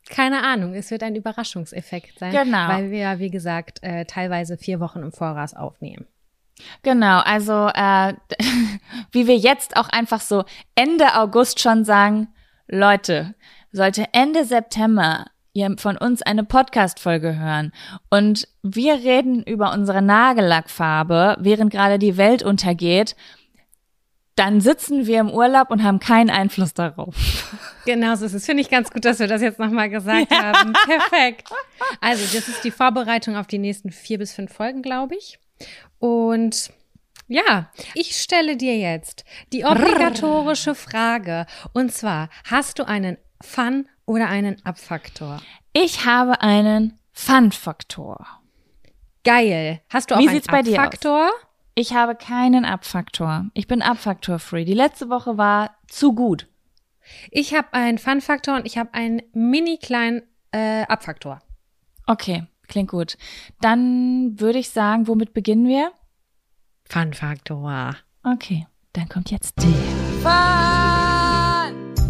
keine 0.09 0.43
Ahnung, 0.43 0.73
es 0.73 0.91
wird 0.91 1.03
ein 1.03 1.15
Überraschungseffekt 1.15 2.19
sein, 2.19 2.31
Genau. 2.31 2.67
weil 2.67 2.91
wir 2.91 2.99
ja, 2.99 3.19
wie 3.19 3.29
gesagt, 3.31 3.81
äh, 3.83 4.05
teilweise 4.05 4.57
vier 4.57 4.79
Wochen 4.79 4.99
im 4.99 5.11
Voraus 5.11 5.53
aufnehmen. 5.53 6.05
Genau, 6.83 7.19
also 7.19 7.67
äh, 7.73 8.13
wie 9.11 9.27
wir 9.27 9.35
jetzt 9.37 9.77
auch 9.77 9.89
einfach 9.89 10.21
so 10.21 10.45
Ende 10.75 11.15
August 11.15 11.59
schon 11.59 11.83
sagen, 11.85 12.27
Leute, 12.67 13.35
sollte 13.71 14.05
Ende 14.13 14.45
September 14.45 15.25
ihr 15.53 15.73
von 15.77 15.97
uns 15.97 16.21
eine 16.21 16.43
Podcast-Folge 16.43 17.37
hören 17.37 17.71
und 18.09 18.47
wir 18.61 18.95
reden 18.95 19.41
über 19.43 19.71
unsere 19.73 20.01
Nagellackfarbe, 20.01 21.37
während 21.39 21.71
gerade 21.71 21.97
die 21.99 22.17
Welt 22.17 22.43
untergeht, 22.43 23.15
dann 24.35 24.59
sitzen 24.59 25.07
wir 25.07 25.21
im 25.21 25.29
Urlaub 25.29 25.71
und 25.71 25.83
haben 25.83 25.99
keinen 25.99 26.29
Einfluss 26.29 26.73
darauf. 26.73 27.15
Genau 27.85 28.15
so 28.15 28.25
ist 28.25 28.33
es. 28.33 28.45
Finde 28.45 28.61
ich 28.61 28.69
ganz 28.69 28.91
gut, 28.91 29.05
dass 29.05 29.19
wir 29.19 29.27
das 29.27 29.41
jetzt 29.41 29.59
nochmal 29.59 29.89
gesagt 29.89 30.31
haben. 30.31 30.73
Perfekt. 30.85 31.49
Also, 32.01 32.23
das 32.35 32.47
ist 32.47 32.63
die 32.63 32.71
Vorbereitung 32.71 33.37
auf 33.37 33.47
die 33.47 33.59
nächsten 33.59 33.91
vier 33.91 34.17
bis 34.17 34.33
fünf 34.33 34.53
Folgen, 34.53 34.81
glaube 34.81 35.15
ich. 35.15 35.39
Und 35.99 36.71
ja, 37.27 37.71
ich 37.93 38.17
stelle 38.17 38.57
dir 38.57 38.77
jetzt 38.77 39.23
die 39.53 39.65
obligatorische 39.65 40.75
Frage. 40.75 41.45
Und 41.73 41.91
zwar, 41.93 42.29
hast 42.49 42.79
du 42.79 42.87
einen 42.87 43.17
Fun- 43.41 43.87
oder 44.05 44.27
einen 44.27 44.63
Abfaktor? 44.65 45.41
Ich 45.73 46.05
habe 46.05 46.41
einen 46.41 46.99
Fun-Faktor. 47.13 48.27
Geil. 49.23 49.81
Hast 49.89 50.11
du 50.11 50.15
auch 50.15 50.19
Wie 50.19 50.27
einen 50.27 50.35
sieht's 50.35 50.47
bei 50.47 50.61
dir 50.61 50.81
aus? 50.81 51.31
Ich 51.77 51.93
habe 51.93 52.15
keinen 52.15 52.63
Abfaktor. 52.63 53.47
Ich 53.53 53.67
bin 53.67 53.81
Abfaktor-free. 53.81 54.63
Die 54.63 54.73
letzte 54.73 55.09
Woche 55.09 55.37
war 55.37 55.75
zu 55.89 56.13
gut. 56.13 56.47
Ich 57.31 57.53
habe 57.53 57.73
einen 57.73 57.97
Fun-Faktor 57.97 58.55
und 58.55 58.65
ich 58.65 58.77
habe 58.77 58.93
einen 58.93 59.21
mini 59.33 59.77
kleinen 59.77 60.23
äh, 60.51 60.83
Abfaktor. 60.83 61.41
Okay, 62.07 62.47
klingt 62.69 62.89
gut. 62.89 63.17
Dann 63.59 64.39
würde 64.39 64.59
ich 64.59 64.69
sagen, 64.69 65.09
womit 65.09 65.33
beginnen 65.33 65.67
wir? 65.67 65.91
Fun-Faktor. 66.85 67.97
Okay, 68.23 68.67
dann 68.93 69.09
kommt 69.09 69.29
jetzt 69.31 69.61
die. 69.61 69.73
Fun, 70.23 71.04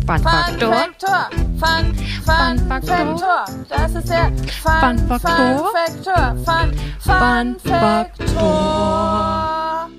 Fun-Faktor. 0.06 0.72
Faktor, 0.72 1.30
Fun, 1.58 1.58
Fun 1.58 1.96
Fun, 2.26 2.60
Faktor. 2.68 3.18
Faktor. 3.18 3.46
Das 3.70 3.96
ist 3.96 4.10
der 4.10 4.32
Fun, 4.62 5.00
Fun 5.00 5.08
Faktor. 5.08 5.72
Fun, 6.46 6.72
Fun 7.00 7.02
Fun 7.02 7.56
Faktor. 7.60 9.90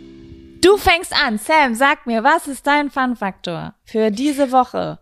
Du 0.62 0.76
fängst 0.76 1.12
an. 1.12 1.38
Sam, 1.38 1.74
sag 1.74 2.06
mir, 2.06 2.22
was 2.22 2.46
ist 2.46 2.64
dein 2.68 2.88
Fun-Faktor 2.90 3.74
für 3.84 4.12
diese 4.12 4.52
Woche? 4.52 5.00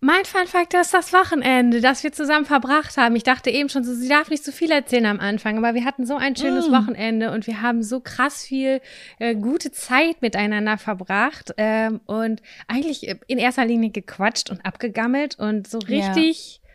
Mein 0.00 0.24
Fun-Faktor 0.24 0.82
ist 0.82 0.94
das 0.94 1.12
Wochenende, 1.12 1.80
das 1.80 2.04
wir 2.04 2.12
zusammen 2.12 2.44
verbracht 2.44 2.96
haben. 2.96 3.16
Ich 3.16 3.24
dachte 3.24 3.50
eben 3.50 3.68
schon 3.68 3.82
so, 3.82 3.92
sie 3.94 4.08
darf 4.08 4.30
nicht 4.30 4.44
zu 4.44 4.52
viel 4.52 4.70
erzählen 4.70 5.06
am 5.06 5.18
Anfang, 5.18 5.58
aber 5.58 5.74
wir 5.74 5.84
hatten 5.84 6.06
so 6.06 6.16
ein 6.16 6.36
schönes 6.36 6.70
Wochenende 6.70 7.32
und 7.32 7.48
wir 7.48 7.62
haben 7.62 7.82
so 7.82 7.98
krass 7.98 8.44
viel 8.44 8.80
äh, 9.18 9.34
gute 9.34 9.72
Zeit 9.72 10.22
miteinander 10.22 10.78
verbracht 10.78 11.52
ähm, 11.56 12.00
und 12.06 12.42
eigentlich 12.68 13.08
äh, 13.08 13.16
in 13.26 13.38
erster 13.38 13.64
Linie 13.64 13.90
gequatscht 13.90 14.50
und 14.50 14.64
abgegammelt 14.64 15.36
und 15.36 15.66
so 15.66 15.80
Ja. 15.80 16.67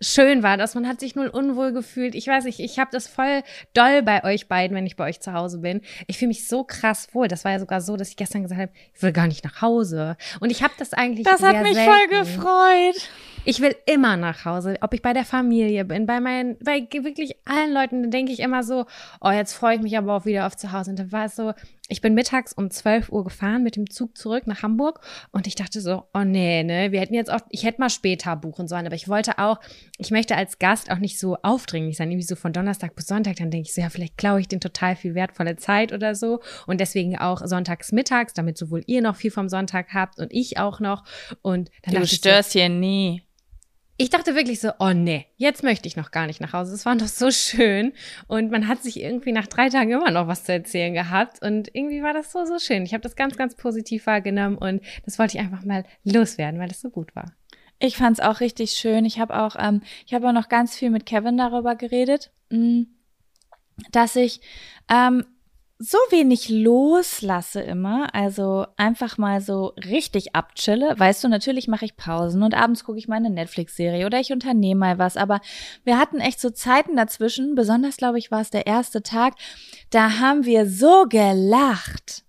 Schön 0.00 0.42
war, 0.42 0.56
dass 0.56 0.74
man 0.74 0.86
hat 0.88 1.00
sich 1.00 1.14
null 1.14 1.28
unwohl 1.28 1.72
gefühlt. 1.72 2.14
Ich 2.14 2.26
weiß 2.26 2.44
nicht, 2.44 2.60
ich 2.60 2.78
habe 2.78 2.90
das 2.92 3.06
voll 3.08 3.42
doll 3.74 4.02
bei 4.02 4.24
euch 4.24 4.48
beiden, 4.48 4.76
wenn 4.76 4.86
ich 4.86 4.96
bei 4.96 5.04
euch 5.08 5.20
zu 5.20 5.32
Hause 5.32 5.58
bin. 5.58 5.80
Ich 6.06 6.18
fühle 6.18 6.28
mich 6.28 6.48
so 6.48 6.64
krass 6.64 7.08
wohl. 7.12 7.28
Das 7.28 7.44
war 7.44 7.52
ja 7.52 7.58
sogar 7.58 7.80
so, 7.80 7.96
dass 7.96 8.08
ich 8.08 8.16
gestern 8.16 8.42
gesagt 8.42 8.60
habe, 8.60 8.72
ich 8.94 9.02
will 9.02 9.12
gar 9.12 9.26
nicht 9.26 9.44
nach 9.44 9.60
Hause. 9.62 10.16
Und 10.40 10.50
ich 10.50 10.62
habe 10.62 10.72
das 10.78 10.92
eigentlich 10.92 11.24
Das 11.26 11.40
sehr 11.40 11.50
hat 11.50 11.62
mich 11.62 11.74
selten. 11.74 11.90
voll 11.92 12.08
gefreut. 12.20 13.08
Ich 13.46 13.60
will 13.60 13.74
immer 13.86 14.18
nach 14.18 14.44
Hause, 14.44 14.76
ob 14.82 14.92
ich 14.92 15.00
bei 15.00 15.14
der 15.14 15.24
Familie 15.24 15.86
bin, 15.86 16.04
bei 16.04 16.20
meinen, 16.20 16.58
bei 16.58 16.86
wirklich 16.92 17.36
allen 17.46 17.72
Leuten, 17.72 18.02
da 18.02 18.08
denke 18.10 18.32
ich 18.32 18.40
immer 18.40 18.62
so, 18.62 18.84
oh, 19.20 19.30
jetzt 19.30 19.54
freue 19.54 19.76
ich 19.76 19.82
mich 19.82 19.96
aber 19.96 20.14
auch 20.14 20.24
wieder 20.26 20.46
auf 20.46 20.56
zu 20.56 20.72
Hause. 20.72 20.90
Und 20.90 20.98
da 20.98 21.10
war 21.10 21.24
es 21.24 21.36
so, 21.36 21.54
ich 21.88 22.00
bin 22.02 22.14
mittags 22.14 22.52
um 22.52 22.70
12 22.70 23.10
Uhr 23.10 23.24
gefahren 23.24 23.62
mit 23.62 23.76
dem 23.76 23.90
Zug 23.90 24.16
zurück 24.16 24.46
nach 24.46 24.62
Hamburg 24.62 25.00
und 25.32 25.46
ich 25.46 25.56
dachte 25.56 25.80
so, 25.80 26.04
oh 26.14 26.22
nee, 26.22 26.62
ne, 26.62 26.92
wir 26.92 27.00
hätten 27.00 27.14
jetzt 27.14 27.32
auch, 27.32 27.40
ich 27.48 27.64
hätte 27.64 27.80
mal 27.80 27.90
später 27.90 28.36
buchen 28.36 28.68
sollen, 28.68 28.86
aber 28.86 28.94
ich 28.94 29.08
wollte 29.08 29.38
auch, 29.38 29.58
ich 29.98 30.10
möchte 30.10 30.36
als 30.36 30.58
Gast 30.58 30.90
auch 30.90 30.98
nicht 30.98 31.18
so 31.18 31.36
aufdringlich 31.42 31.96
sein, 31.96 32.10
irgendwie 32.10 32.26
so 32.26 32.36
von 32.36 32.52
Donnerstag 32.52 32.94
bis 32.94 33.06
Sonntag, 33.06 33.36
dann 33.36 33.50
denke 33.50 33.66
ich 33.66 33.74
so, 33.74 33.80
ja, 33.80 33.90
vielleicht 33.90 34.18
klaue 34.18 34.40
ich 34.40 34.48
den 34.48 34.60
total 34.60 34.94
viel 34.94 35.14
wertvolle 35.16 35.56
Zeit 35.56 35.92
oder 35.92 36.14
so 36.14 36.40
und 36.66 36.80
deswegen 36.80 37.18
auch 37.18 37.44
sonntags 37.44 37.90
mittags, 37.90 38.34
damit 38.34 38.56
sowohl 38.56 38.82
ihr 38.86 39.02
noch 39.02 39.16
viel 39.16 39.32
vom 39.32 39.48
Sonntag 39.48 39.88
habt 39.92 40.20
und 40.20 40.32
ich 40.32 40.58
auch 40.58 40.78
noch 40.78 41.02
und 41.42 41.70
dann 41.82 41.94
Du 41.94 42.00
dachte 42.00 42.04
ich 42.04 42.10
so, 42.10 42.16
störst 42.18 42.52
hier 42.52 42.68
nie. 42.68 43.22
Ich 44.00 44.08
dachte 44.08 44.34
wirklich 44.34 44.60
so, 44.60 44.70
oh 44.78 44.94
nee, 44.94 45.26
jetzt 45.36 45.62
möchte 45.62 45.86
ich 45.86 45.94
noch 45.94 46.10
gar 46.10 46.26
nicht 46.26 46.40
nach 46.40 46.54
Hause. 46.54 46.72
Es 46.72 46.86
war 46.86 46.96
doch 46.96 47.06
so 47.06 47.30
schön. 47.30 47.92
Und 48.28 48.50
man 48.50 48.66
hat 48.66 48.82
sich 48.82 48.98
irgendwie 48.98 49.30
nach 49.30 49.46
drei 49.46 49.68
Tagen 49.68 49.90
immer 49.90 50.10
noch 50.10 50.26
was 50.26 50.44
zu 50.44 50.52
erzählen 50.54 50.94
gehabt. 50.94 51.42
Und 51.42 51.68
irgendwie 51.74 52.02
war 52.02 52.14
das 52.14 52.32
so, 52.32 52.46
so 52.46 52.58
schön. 52.58 52.84
Ich 52.84 52.94
habe 52.94 53.02
das 53.02 53.14
ganz, 53.14 53.36
ganz 53.36 53.56
positiv 53.56 54.06
wahrgenommen 54.06 54.56
und 54.56 54.80
das 55.04 55.18
wollte 55.18 55.36
ich 55.36 55.44
einfach 55.44 55.66
mal 55.66 55.84
loswerden, 56.02 56.58
weil 56.58 56.70
es 56.70 56.80
so 56.80 56.88
gut 56.88 57.14
war. 57.14 57.34
Ich 57.78 57.98
fand's 57.98 58.20
auch 58.20 58.40
richtig 58.40 58.70
schön. 58.70 59.04
Ich 59.04 59.20
habe 59.20 59.38
auch, 59.38 59.54
ähm, 59.58 59.82
ich 60.06 60.14
habe 60.14 60.26
auch 60.26 60.32
noch 60.32 60.48
ganz 60.48 60.74
viel 60.74 60.88
mit 60.88 61.04
Kevin 61.04 61.36
darüber 61.36 61.76
geredet, 61.76 62.30
mh, 62.48 62.86
dass 63.92 64.16
ich 64.16 64.40
ähm, 64.88 65.26
so 65.82 65.96
wenig 66.10 66.50
loslasse 66.50 67.62
immer, 67.62 68.14
also 68.14 68.66
einfach 68.76 69.16
mal 69.16 69.40
so 69.40 69.72
richtig 69.82 70.34
abchille. 70.34 70.94
Weißt 70.98 71.24
du, 71.24 71.28
natürlich 71.28 71.68
mache 71.68 71.86
ich 71.86 71.96
Pausen 71.96 72.42
und 72.42 72.54
abends 72.54 72.84
gucke 72.84 72.98
ich 72.98 73.08
meine 73.08 73.30
Netflix-Serie 73.30 74.04
oder 74.04 74.20
ich 74.20 74.30
unternehme 74.30 74.78
mal 74.78 74.98
was, 74.98 75.16
aber 75.16 75.40
wir 75.84 75.98
hatten 75.98 76.20
echt 76.20 76.38
so 76.38 76.50
Zeiten 76.50 76.96
dazwischen, 76.96 77.54
besonders 77.54 77.96
glaube 77.96 78.18
ich 78.18 78.30
war 78.30 78.42
es 78.42 78.50
der 78.50 78.66
erste 78.66 79.02
Tag, 79.02 79.36
da 79.88 80.18
haben 80.18 80.44
wir 80.44 80.68
so 80.68 81.06
gelacht. 81.08 82.24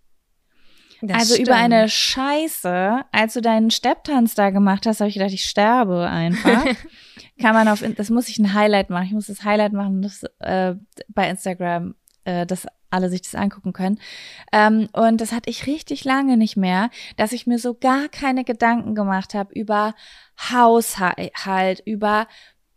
Das 1.02 1.18
also 1.18 1.34
stimmt. 1.34 1.50
über 1.50 1.58
eine 1.58 1.90
Scheiße, 1.90 3.02
als 3.12 3.34
du 3.34 3.42
deinen 3.42 3.70
Stepptanz 3.70 4.34
da 4.34 4.52
gemacht 4.52 4.86
hast, 4.86 5.02
habe 5.02 5.10
ich 5.10 5.16
gedacht, 5.16 5.34
ich 5.34 5.44
sterbe 5.44 6.08
einfach. 6.08 6.64
Kann 7.42 7.54
man 7.54 7.68
auf, 7.68 7.84
das 7.98 8.10
muss 8.12 8.30
ich 8.30 8.40
ein 8.40 8.54
Highlight 8.54 8.90
machen. 8.90 9.08
Ich 9.08 9.14
muss 9.14 9.28
das 9.28 9.44
Highlight 9.44 9.74
machen, 9.74 10.02
das 10.04 10.24
äh, 10.40 10.76
bei 11.10 11.30
Instagram, 11.30 11.96
äh, 12.24 12.46
dass 12.46 12.68
alle 12.92 13.10
sich 13.10 13.22
das 13.22 13.36
angucken 13.36 13.74
können. 13.74 14.00
Ähm, 14.52 14.88
und 14.94 15.22
das 15.22 15.32
hatte 15.32 15.50
ich 15.50 15.68
richtig 15.68 16.04
lange 16.04 16.38
nicht 16.38 16.58
mehr, 16.58 16.90
dass 17.18 17.32
ich 17.32 17.48
mir 17.48 17.60
so 17.60 17.74
gar 17.74 18.08
keine 18.10 18.44
Gedanken 18.44 18.96
gemacht 18.96 19.34
habe 19.34 19.54
über 19.54 19.96
Haushalt, 20.52 21.82
über 21.86 22.28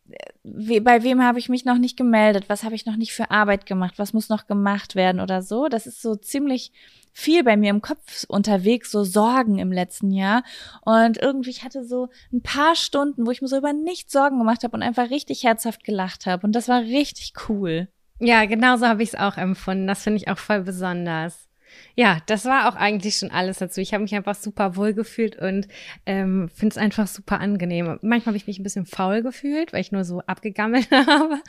äh, 0.09 0.81
bei 0.81 1.03
wem 1.03 1.23
habe 1.23 1.39
ich 1.39 1.49
mich 1.49 1.65
noch 1.65 1.79
nicht 1.79 1.97
gemeldet, 1.97 2.45
was 2.49 2.65
habe 2.65 2.75
ich 2.75 2.87
noch 2.87 2.97
nicht 2.97 3.13
für 3.13 3.31
Arbeit 3.31 3.67
gemacht, 3.67 3.95
was 3.97 4.13
muss 4.13 4.29
noch 4.29 4.47
gemacht 4.47 4.95
werden 4.95 5.21
oder 5.21 5.43
so. 5.43 5.69
Das 5.69 5.87
ist 5.87 6.03
so 6.03 6.15
ziemlich 6.15 6.73
viel 7.13 7.45
bei 7.45 7.57
mir 7.57 7.71
im 7.71 7.81
Kopf 7.81 8.25
unterwegs, 8.29 8.91
so 8.91 9.05
Sorgen 9.05 9.59
im 9.59 9.73
letzten 9.73 10.11
Jahr. 10.11 10.43
Und 10.83 11.17
irgendwie, 11.19 11.51
ich 11.51 11.65
hatte 11.65 11.85
so 11.85 12.09
ein 12.33 12.43
paar 12.43 12.75
Stunden, 12.75 13.27
wo 13.27 13.31
ich 13.31 13.41
mir 13.41 13.49
so 13.49 13.57
über 13.57 13.73
nichts 13.73 14.13
Sorgen 14.13 14.39
gemacht 14.39 14.65
habe 14.65 14.77
und 14.77 14.83
einfach 14.83 15.11
richtig 15.11 15.45
herzhaft 15.45 15.85
gelacht 15.85 16.27
habe. 16.27 16.47
Und 16.47 16.53
das 16.53 16.69
war 16.69 16.81
richtig 16.81 17.33
cool. 17.49 17.89
Ja, 18.25 18.47
genau 18.47 18.77
so 18.77 18.87
habe 18.87 19.03
ich 19.03 19.11
es 19.11 19.15
auch 19.19 19.37
empfunden. 19.37 19.87
Das 19.87 20.03
finde 20.03 20.17
ich 20.17 20.29
auch 20.29 20.39
voll 20.39 20.63
besonders. 20.63 21.49
Ja, 21.97 22.19
das 22.27 22.45
war 22.45 22.69
auch 22.69 22.77
eigentlich 22.77 23.17
schon 23.17 23.31
alles 23.31 23.59
dazu. 23.59 23.81
Ich 23.81 23.93
habe 23.93 24.03
mich 24.03 24.15
einfach 24.15 24.35
super 24.35 24.77
wohl 24.77 24.95
gefühlt 24.95 25.37
und 25.37 25.69
ähm, 26.07 26.49
finde 26.55 26.75
es 26.75 26.79
einfach 26.79 27.07
super 27.07 27.41
angenehm. 27.41 27.99
Manchmal 28.03 28.27
habe 28.27 28.37
ich 28.37 28.47
mich 28.47 28.59
ein 28.59 28.63
bisschen 28.63 28.87
faul 28.87 29.23
gefühlt, 29.23 29.73
weil 29.73 29.81
ich 29.81 29.93
nur 29.93 30.05
so 30.05 30.21
abgegammelt 30.21 30.91
habe. 30.93 31.41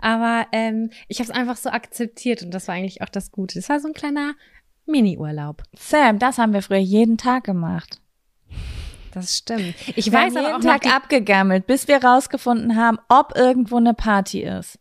Aber 0.00 0.46
ähm, 0.52 0.90
ich 1.08 1.18
habe 1.18 1.30
es 1.30 1.36
einfach 1.36 1.56
so 1.56 1.70
akzeptiert 1.70 2.42
und 2.42 2.52
das 2.52 2.68
war 2.68 2.74
eigentlich 2.74 3.02
auch 3.02 3.08
das 3.08 3.30
Gute. 3.30 3.58
Das 3.58 3.68
war 3.68 3.80
so 3.80 3.88
ein 3.88 3.94
kleiner 3.94 4.34
Mini-Urlaub. 4.86 5.62
Sam, 5.74 6.18
das 6.18 6.38
haben 6.38 6.52
wir 6.52 6.62
früher 6.62 6.78
jeden 6.78 7.16
Tag 7.16 7.44
gemacht. 7.44 8.00
Das 9.12 9.38
stimmt. 9.38 9.74
Ich 9.94 10.06
Wir 10.06 10.12
weiß 10.12 10.34
haben 10.34 10.44
aber 10.44 10.56
jeden 10.56 10.68
auch 10.68 10.80
Tag 10.80 10.94
abgegammelt, 10.94 11.66
bis 11.66 11.88
wir 11.88 12.02
rausgefunden 12.02 12.76
haben, 12.76 12.98
ob 13.08 13.36
irgendwo 13.36 13.76
eine 13.76 13.94
Party 13.94 14.42
ist. 14.42 14.78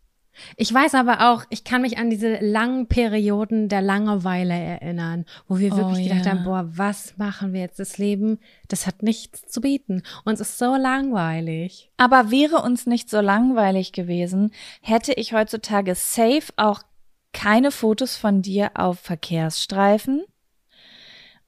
Ich 0.57 0.73
weiß 0.73 0.95
aber 0.95 1.31
auch, 1.31 1.43
ich 1.49 1.63
kann 1.63 1.81
mich 1.83 1.97
an 1.97 2.09
diese 2.09 2.37
langen 2.39 2.87
Perioden 2.87 3.69
der 3.69 3.81
Langeweile 3.81 4.53
erinnern, 4.53 5.25
wo 5.47 5.59
wir 5.59 5.71
Oh, 5.73 5.77
wirklich 5.77 6.07
gedacht 6.07 6.25
ja. 6.25 6.31
haben, 6.31 6.43
boah, 6.43 6.65
was 6.75 7.17
machen 7.17 7.53
wir 7.53 7.61
jetzt? 7.61 7.79
Das 7.79 7.97
Leben, 7.97 8.39
das 8.67 8.87
hat 8.87 9.03
nichts 9.03 9.45
zu 9.47 9.61
bieten. 9.61 10.01
Uns 10.25 10.39
ist 10.39 10.57
so 10.57 10.75
langweilig. 10.75 11.91
Aber 11.97 12.31
wäre 12.31 12.61
uns 12.63 12.85
nicht 12.87 13.09
so 13.09 13.19
langweilig 13.21 13.91
gewesen, 13.91 14.51
hätte 14.81 15.13
ich 15.13 15.33
heutzutage 15.33 15.93
safe 15.95 16.51
auch 16.57 16.81
keine 17.31 17.71
Fotos 17.71 18.15
von 18.15 18.41
dir 18.41 18.71
auf 18.75 18.99
Verkehrsstreifen 18.99 20.23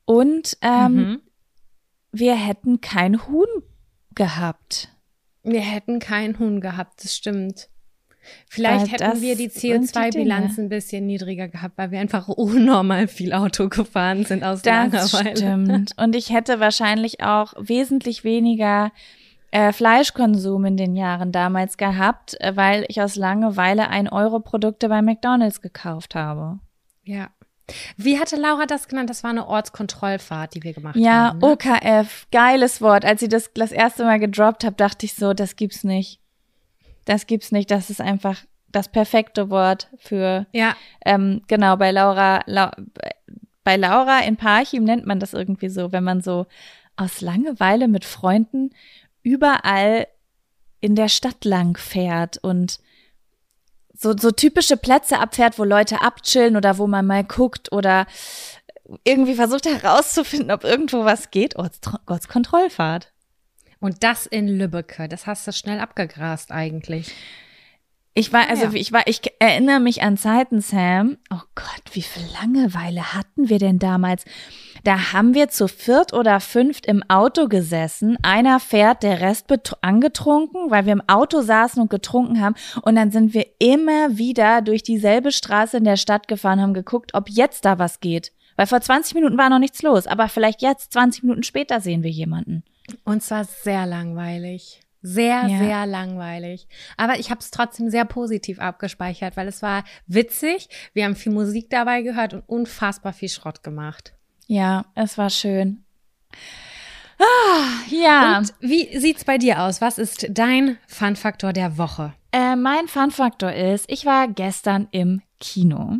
und 0.05 0.57
ähm, 0.61 0.93
Mhm. 0.95 1.21
wir 2.11 2.35
hätten 2.35 2.81
kein 2.81 3.27
Huhn 3.27 3.47
gehabt. 4.13 4.89
Wir 5.43 5.61
hätten 5.61 5.99
keinen 5.99 6.39
Huhn 6.39 6.61
gehabt, 6.61 7.03
das 7.03 7.15
stimmt. 7.15 7.69
Vielleicht 8.49 8.91
Weil 8.91 9.09
hätten 9.09 9.21
wir 9.21 9.35
die 9.35 9.49
sind 9.49 9.93
die 9.95 9.99
CO2-Bilanz 9.99 10.57
ein 10.57 10.69
bisschen 10.69 11.05
niedriger 11.05 11.47
gehabt, 11.47 11.77
weil 11.77 11.91
wir 11.91 11.99
einfach 11.99 12.27
unnormal 12.29 13.07
viel 13.07 13.33
Auto 13.33 13.69
gefahren 13.69 14.25
sind 14.25 14.43
aus 14.43 14.61
Das 14.61 15.11
Langeweile. 15.13 15.37
stimmt. 15.37 15.91
Und 15.97 16.15
ich 16.15 16.31
hätte 16.31 16.59
wahrscheinlich 16.59 17.21
auch 17.21 17.53
wesentlich 17.57 18.23
weniger 18.23 18.91
äh, 19.51 19.71
Fleischkonsum 19.71 20.65
in 20.65 20.77
den 20.77 20.95
Jahren 20.95 21.31
damals 21.31 21.77
gehabt, 21.77 22.35
äh, 22.41 22.55
weil 22.55 22.85
ich 22.89 23.01
aus 23.01 23.15
Langeweile 23.15 23.89
ein 23.89 24.09
Euro 24.09 24.39
Produkte 24.39 24.89
bei 24.89 25.01
McDonald's 25.01 25.61
gekauft 25.61 26.15
habe. 26.15 26.59
Ja. 27.03 27.29
Wie 27.97 28.19
hatte 28.19 28.35
Laura 28.35 28.65
das 28.65 28.87
genannt? 28.87 29.09
Das 29.09 29.23
war 29.23 29.31
eine 29.31 29.47
Ortskontrollfahrt, 29.47 30.53
die 30.53 30.63
wir 30.63 30.73
gemacht 30.73 30.95
Ja, 30.97 31.29
haben. 31.29 31.39
Ne? 31.39 31.47
OKF, 31.51 32.27
geiles 32.31 32.81
Wort. 32.81 33.05
Als 33.05 33.21
ich 33.21 33.29
das 33.29 33.49
das 33.53 33.71
erste 33.71 34.03
Mal 34.03 34.19
gedroppt 34.19 34.63
habe, 34.63 34.75
dachte 34.75 35.05
ich 35.05 35.15
so, 35.15 35.33
das 35.33 35.55
gibt's 35.55 35.83
nicht. 35.83 36.19
Das 37.05 37.27
gibt's 37.27 37.51
nicht. 37.51 37.71
Das 37.71 37.89
ist 37.89 38.01
einfach 38.01 38.43
das 38.67 38.89
perfekte 38.89 39.49
Wort 39.49 39.89
für 39.97 40.45
Ja, 40.51 40.75
ähm, 41.05 41.41
genau 41.47 41.77
bei 41.77 41.91
Laura. 41.91 42.41
Lau, 42.45 42.69
bei 43.63 43.77
Laura 43.77 44.19
in 44.19 44.37
Parchim 44.37 44.83
nennt 44.83 45.05
man 45.05 45.19
das 45.19 45.33
irgendwie 45.33 45.69
so, 45.69 45.91
wenn 45.91 46.03
man 46.03 46.21
so 46.21 46.45
aus 46.97 47.21
Langeweile 47.21 47.87
mit 47.87 48.05
Freunden 48.05 48.71
überall 49.23 50.07
in 50.81 50.95
der 50.95 51.09
Stadt 51.09 51.45
lang 51.45 51.77
fährt 51.77 52.37
und 52.37 52.79
so, 53.93 54.15
so 54.15 54.31
typische 54.31 54.77
Plätze 54.77 55.19
abfährt, 55.19 55.57
wo 55.57 55.63
Leute 55.63 56.01
abchillen 56.01 56.57
oder 56.57 56.77
wo 56.77 56.85
man 56.85 57.05
mal 57.07 57.23
guckt 57.23 57.71
oder 57.71 58.05
irgendwie 59.03 59.35
versucht 59.35 59.65
herauszufinden, 59.65 60.51
ob 60.51 60.63
irgendwo 60.63 61.05
was 61.05 61.31
geht. 61.31 61.57
Ortstro- 61.57 61.99
Ortskontrollfahrt. 62.05 63.11
Und 63.79 64.03
das 64.03 64.25
in 64.25 64.47
Lübbecke. 64.47 65.07
Das 65.07 65.27
hast 65.27 65.47
du 65.47 65.51
schnell 65.51 65.79
abgegrast 65.79 66.51
eigentlich. 66.51 67.13
Ich 68.17 68.31
war, 68.31 68.49
also 68.49 68.67
Ja. 68.67 68.73
ich 68.73 68.93
war, 68.93 69.05
ich 69.07 69.19
erinnere 69.39 69.81
mich 69.81 70.01
an 70.01 70.15
Zeiten, 70.15 70.61
Sam. 70.61 71.17
Oh 71.29 71.41
Gott, 71.53 71.83
wie 71.91 72.01
viel 72.01 72.23
Langeweile 72.41 73.13
hatten 73.13 73.49
wir 73.49 73.59
denn 73.59 73.77
damals? 73.77 74.23
Da 74.85 75.11
haben 75.11 75.33
wir 75.33 75.49
zu 75.49 75.67
viert 75.67 76.13
oder 76.13 76.39
fünft 76.39 76.85
im 76.85 77.03
Auto 77.09 77.49
gesessen. 77.49 78.17
Einer 78.21 78.61
fährt, 78.61 79.03
der 79.03 79.19
Rest 79.19 79.47
angetrunken, 79.81 80.71
weil 80.71 80.85
wir 80.85 80.93
im 80.93 81.09
Auto 81.09 81.41
saßen 81.41 81.81
und 81.81 81.89
getrunken 81.89 82.39
haben. 82.39 82.55
Und 82.83 82.95
dann 82.95 83.11
sind 83.11 83.33
wir 83.33 83.47
immer 83.59 84.17
wieder 84.17 84.61
durch 84.61 84.83
dieselbe 84.83 85.33
Straße 85.33 85.75
in 85.75 85.83
der 85.83 85.97
Stadt 85.97 86.29
gefahren, 86.29 86.61
haben 86.61 86.73
geguckt, 86.73 87.15
ob 87.15 87.29
jetzt 87.29 87.65
da 87.65 87.79
was 87.79 87.99
geht. 87.99 88.31
Weil 88.55 88.67
vor 88.67 88.79
20 88.79 89.15
Minuten 89.15 89.37
war 89.37 89.49
noch 89.49 89.59
nichts 89.59 89.81
los. 89.81 90.07
Aber 90.07 90.29
vielleicht 90.29 90.61
jetzt, 90.61 90.93
20 90.93 91.23
Minuten 91.23 91.43
später, 91.43 91.81
sehen 91.81 92.03
wir 92.03 92.11
jemanden. 92.11 92.63
Und 93.03 93.23
zwar 93.23 93.43
sehr 93.45 93.85
langweilig. 93.85 94.81
Sehr, 95.01 95.45
Ja. 95.47 95.57
sehr 95.59 95.85
langweilig. 95.85 96.67
Aber 96.97 97.19
ich 97.19 97.29
habe 97.29 97.39
es 97.39 97.51
trotzdem 97.51 97.89
sehr 97.91 98.05
positiv 98.05 98.59
abgespeichert, 98.59 99.37
weil 99.37 99.47
es 99.47 99.61
war 99.61 99.83
witzig. 100.07 100.67
Wir 100.93 101.05
haben 101.05 101.15
viel 101.15 101.31
Musik 101.31 101.69
dabei 101.69 102.01
gehört 102.01 102.33
und 102.33 102.41
unfassbar 102.47 103.13
viel 103.13 103.29
Schrott 103.29 103.61
gemacht. 103.61 104.13
Ja, 104.47 104.85
es 104.95 105.17
war 105.17 105.29
schön. 105.29 105.83
Ah, 107.19 107.67
ja. 107.89 108.37
Und 108.39 108.53
wie 108.59 108.97
sieht's 108.97 109.23
bei 109.23 109.37
dir 109.37 109.61
aus? 109.61 109.79
Was 109.79 109.97
ist 109.97 110.27
dein 110.29 110.77
Fun-Faktor 110.87 111.53
der 111.53 111.77
Woche? 111.77 112.13
Äh, 112.31 112.55
mein 112.55 112.87
Fun-Faktor 112.87 113.53
ist, 113.53 113.85
ich 113.89 114.05
war 114.05 114.27
gestern 114.27 114.87
im 114.91 115.21
Kino. 115.39 115.97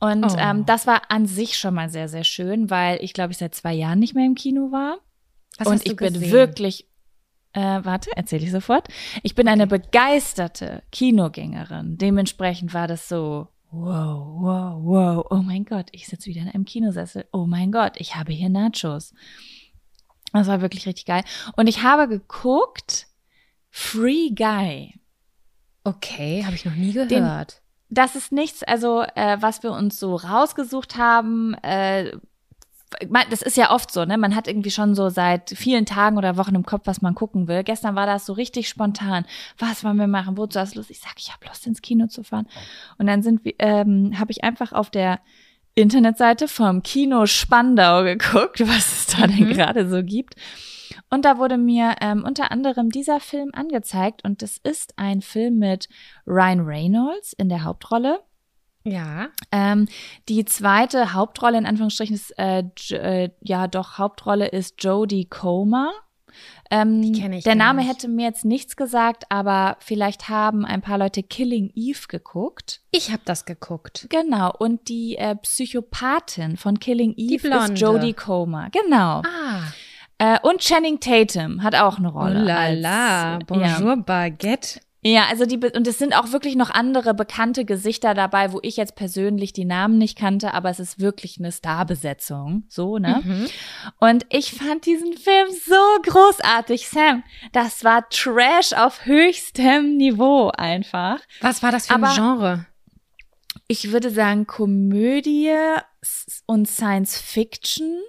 Und 0.00 0.24
Oh. 0.24 0.36
ähm, 0.38 0.66
das 0.66 0.86
war 0.86 1.02
an 1.10 1.26
sich 1.26 1.56
schon 1.58 1.74
mal 1.74 1.88
sehr, 1.90 2.08
sehr 2.08 2.24
schön, 2.24 2.70
weil 2.70 2.98
ich 3.04 3.12
glaube, 3.12 3.32
ich 3.32 3.38
seit 3.38 3.54
zwei 3.54 3.74
Jahren 3.74 3.98
nicht 4.00 4.14
mehr 4.14 4.26
im 4.26 4.34
Kino 4.34 4.72
war. 4.72 4.98
Was 5.58 5.68
und 5.68 5.86
ich 5.86 5.96
bin 5.96 6.14
gesehen? 6.14 6.32
wirklich 6.32 6.88
äh, 7.52 7.80
warte, 7.82 8.14
erzähle 8.16 8.44
ich 8.44 8.52
sofort. 8.52 8.88
Ich 9.22 9.34
bin 9.34 9.48
eine 9.48 9.66
begeisterte 9.66 10.82
Kinogängerin. 10.92 11.96
Dementsprechend 11.96 12.74
war 12.74 12.86
das 12.86 13.08
so, 13.08 13.48
wow, 13.70 14.26
wow, 14.40 14.82
wow, 14.82 15.26
oh 15.30 15.42
mein 15.42 15.64
Gott, 15.64 15.88
ich 15.92 16.06
sitze 16.06 16.26
wieder 16.26 16.42
in 16.42 16.50
einem 16.50 16.64
Kinosessel. 16.64 17.26
Oh 17.32 17.46
mein 17.46 17.72
Gott, 17.72 17.94
ich 17.96 18.16
habe 18.16 18.32
hier 18.32 18.48
Nachos. 18.48 19.14
Das 20.32 20.46
war 20.46 20.60
wirklich 20.60 20.86
richtig 20.86 21.06
geil. 21.06 21.24
Und 21.56 21.68
ich 21.68 21.82
habe 21.82 22.06
geguckt, 22.06 23.06
Free 23.70 24.30
Guy. 24.30 24.94
Okay, 25.84 26.44
habe 26.44 26.54
ich 26.54 26.64
noch 26.64 26.74
nie 26.74 26.92
gehört. 26.92 27.62
Das 27.88 28.14
ist 28.14 28.32
nichts, 28.32 28.62
also 28.62 29.02
äh, 29.14 29.38
was 29.40 29.62
wir 29.62 29.72
uns 29.72 29.98
so 29.98 30.16
rausgesucht 30.16 30.96
haben. 30.96 31.54
Äh, 31.62 32.12
das 33.30 33.42
ist 33.42 33.56
ja 33.56 33.70
oft 33.70 33.90
so, 33.90 34.04
ne? 34.04 34.18
Man 34.18 34.34
hat 34.34 34.48
irgendwie 34.48 34.70
schon 34.70 34.94
so 34.94 35.08
seit 35.08 35.50
vielen 35.50 35.86
Tagen 35.86 36.16
oder 36.18 36.36
Wochen 36.36 36.54
im 36.54 36.64
Kopf, 36.64 36.82
was 36.86 37.02
man 37.02 37.14
gucken 37.14 37.48
will. 37.48 37.62
Gestern 37.64 37.94
war 37.94 38.06
das 38.06 38.26
so 38.26 38.32
richtig 38.32 38.68
spontan. 38.68 39.24
Was 39.58 39.84
wollen 39.84 39.96
wir 39.98 40.06
machen? 40.06 40.36
Wozu 40.36 40.58
hast 40.58 40.74
du 40.74 40.78
Lust? 40.78 40.90
Ich 40.90 41.00
sag, 41.00 41.14
ich 41.18 41.32
habe 41.32 41.46
Lust 41.46 41.66
ins 41.66 41.82
Kino 41.82 42.06
zu 42.06 42.22
fahren. 42.22 42.48
Und 42.98 43.06
dann 43.06 43.22
sind 43.22 43.44
wir, 43.44 43.54
ähm, 43.58 44.18
habe 44.18 44.30
ich 44.32 44.44
einfach 44.44 44.72
auf 44.72 44.90
der 44.90 45.20
Internetseite 45.74 46.48
vom 46.48 46.82
Kino 46.82 47.26
Spandau 47.26 48.02
geguckt, 48.02 48.60
was 48.66 49.06
es 49.06 49.06
da 49.16 49.26
denn 49.26 49.48
Mhm. 49.48 49.52
gerade 49.52 49.88
so 49.88 50.02
gibt. 50.02 50.34
Und 51.10 51.24
da 51.24 51.38
wurde 51.38 51.56
mir 51.56 51.94
ähm, 52.00 52.24
unter 52.24 52.50
anderem 52.50 52.90
dieser 52.90 53.20
Film 53.20 53.50
angezeigt 53.54 54.24
und 54.24 54.42
das 54.42 54.58
ist 54.58 54.94
ein 54.98 55.20
Film 55.20 55.58
mit 55.58 55.88
Ryan 56.26 56.60
Reynolds 56.60 57.32
in 57.34 57.48
der 57.48 57.64
Hauptrolle. 57.64 58.20
Ja. 58.90 59.28
Ähm, 59.52 59.86
die 60.28 60.44
zweite 60.44 61.12
Hauptrolle 61.14 61.58
in 61.58 61.66
Anführungsstrichen 61.66 62.14
ist 62.14 62.38
äh, 62.38 62.64
äh, 62.90 63.30
ja 63.42 63.66
doch 63.68 63.98
Hauptrolle 63.98 64.48
ist 64.48 64.82
Jodie 64.82 65.24
Comer. 65.26 65.90
Ähm, 66.70 67.00
Die 67.02 67.12
kenn 67.20 67.32
ich 67.32 67.42
der 67.44 67.54
Name 67.54 67.80
nicht. 67.80 67.90
hätte 67.90 68.06
mir 68.08 68.26
jetzt 68.26 68.44
nichts 68.44 68.76
gesagt, 68.76 69.24
aber 69.30 69.76
vielleicht 69.80 70.28
haben 70.28 70.64
ein 70.64 70.82
paar 70.82 70.98
Leute 70.98 71.22
Killing 71.22 71.72
Eve 71.74 72.06
geguckt. 72.08 72.82
Ich 72.90 73.10
habe 73.10 73.22
das 73.24 73.44
geguckt. 73.46 74.06
Genau, 74.10 74.52
und 74.56 74.88
die 74.88 75.16
äh, 75.16 75.34
Psychopathin 75.36 76.56
von 76.56 76.78
Killing 76.78 77.14
Eve 77.16 77.48
ist 77.48 77.80
Jodie 77.80 78.12
Comer. 78.12 78.68
Genau. 78.70 79.22
Ah, 79.22 79.62
Äh, 80.20 80.36
und 80.42 80.60
Channing 80.60 80.98
Tatum 80.98 81.62
hat 81.62 81.76
auch 81.76 81.98
eine 81.98 82.08
oh 82.12 82.18
Rolle. 82.18 82.42
la 82.42 82.56
als- 82.56 82.80
la. 82.80 83.32
Ja. 83.32 83.38
Bonjour, 83.46 83.96
Baguette. 83.98 84.80
Ja, 85.02 85.26
also 85.30 85.46
die, 85.46 85.58
und 85.58 85.86
es 85.86 85.98
sind 85.98 86.12
auch 86.16 86.32
wirklich 86.32 86.56
noch 86.56 86.70
andere 86.70 87.14
bekannte 87.14 87.64
Gesichter 87.64 88.14
dabei, 88.14 88.52
wo 88.52 88.58
ich 88.62 88.76
jetzt 88.76 88.96
persönlich 88.96 89.52
die 89.52 89.64
Namen 89.64 89.96
nicht 89.96 90.18
kannte, 90.18 90.52
aber 90.54 90.70
es 90.70 90.80
ist 90.80 90.98
wirklich 90.98 91.36
eine 91.38 91.52
Starbesetzung, 91.52 92.64
so, 92.68 92.98
ne? 92.98 93.20
Mhm. 93.24 93.46
Und 94.00 94.26
ich 94.30 94.52
fand 94.54 94.86
diesen 94.86 95.12
Film 95.16 95.48
so 95.50 95.76
großartig, 96.10 96.88
Sam. 96.88 97.22
Das 97.52 97.84
war 97.84 98.08
Trash 98.10 98.72
auf 98.72 99.04
höchstem 99.06 99.96
Niveau 99.96 100.50
einfach. 100.56 101.20
Was 101.42 101.62
war 101.62 101.70
das 101.70 101.86
für 101.86 101.94
ein 101.94 102.02
Aber- 102.02 102.14
Genre? 102.14 102.66
Ich 103.68 103.92
würde 103.92 104.10
sagen 104.10 104.46
Komödie 104.46 105.54
und 106.46 106.66
Science 106.68 107.18
Fiction. 107.20 108.00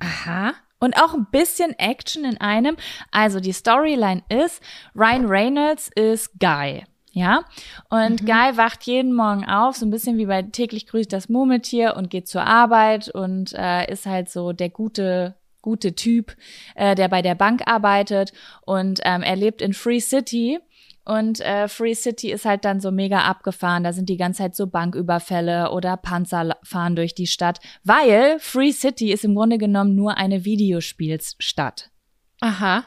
Aha. 0.00 0.54
Und 0.80 0.96
auch 0.96 1.14
ein 1.14 1.26
bisschen 1.30 1.78
Action 1.78 2.24
in 2.24 2.40
einem. 2.40 2.76
Also 3.10 3.40
die 3.40 3.52
Storyline 3.52 4.22
ist, 4.28 4.62
Ryan 4.94 5.26
Reynolds 5.26 5.90
ist 5.94 6.30
Guy. 6.38 6.84
Ja, 7.12 7.42
und 7.88 8.22
Mhm. 8.22 8.26
Guy 8.26 8.56
wacht 8.56 8.84
jeden 8.84 9.12
Morgen 9.12 9.44
auf, 9.44 9.76
so 9.76 9.86
ein 9.86 9.90
bisschen 9.90 10.18
wie 10.18 10.26
bei 10.26 10.42
täglich 10.42 10.86
grüßt 10.86 11.12
das 11.12 11.28
Murmeltier 11.28 11.96
und 11.96 12.10
geht 12.10 12.28
zur 12.28 12.46
Arbeit 12.46 13.08
und 13.08 13.54
äh, 13.54 13.90
ist 13.90 14.06
halt 14.06 14.30
so 14.30 14.52
der 14.52 14.68
gute, 14.68 15.34
gute 15.62 15.94
Typ, 15.94 16.36
äh, 16.76 16.94
der 16.94 17.08
bei 17.08 17.22
der 17.22 17.34
Bank 17.34 17.62
arbeitet 17.66 18.32
und 18.60 19.00
ähm, 19.04 19.22
er 19.22 19.34
lebt 19.34 19.62
in 19.62 19.72
Free 19.72 20.00
City 20.00 20.60
und 21.08 21.40
äh, 21.40 21.68
Free 21.68 21.94
City 21.94 22.30
ist 22.30 22.44
halt 22.44 22.66
dann 22.66 22.80
so 22.80 22.90
mega 22.90 23.20
abgefahren. 23.20 23.82
Da 23.82 23.94
sind 23.94 24.10
die 24.10 24.18
ganze 24.18 24.42
Zeit 24.42 24.54
so 24.54 24.66
Banküberfälle 24.66 25.70
oder 25.70 25.96
Panzer 25.96 26.58
fahren 26.62 26.96
durch 26.96 27.14
die 27.14 27.26
Stadt, 27.26 27.60
weil 27.82 28.38
Free 28.40 28.72
City 28.72 29.10
ist 29.10 29.24
im 29.24 29.34
Grunde 29.34 29.56
genommen 29.56 29.94
nur 29.94 30.18
eine 30.18 30.44
Videospielsstadt. 30.44 31.90
Aha. 32.42 32.84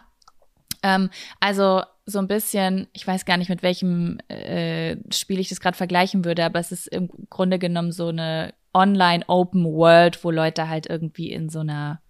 Ähm, 0.84 1.10
also 1.40 1.82
so 2.06 2.20
ein 2.20 2.28
bisschen, 2.28 2.88
ich 2.94 3.08
weiß 3.08 3.26
gar 3.26 3.38
nicht, 3.38 3.50
mit 3.50 3.64
welchem 3.64 4.20
äh, 4.28 4.98
Spiel 5.12 5.40
ich 5.40 5.50
das 5.50 5.60
gerade 5.60 5.76
vergleichen 5.76 6.24
würde, 6.24 6.46
aber 6.46 6.60
es 6.60 6.72
ist 6.72 6.90
im 6.90 7.10
Grunde 7.32 7.58
genommen 7.58 7.92
so 7.92 8.10
eine 8.10 8.54
Online-Open 8.72 9.66
World, 9.66 10.24
wo 10.24 10.30
Leute 10.30 10.70
halt 10.70 10.86
irgendwie 10.88 11.32
in 11.32 11.50
so 11.50 11.62
einer 11.62 12.04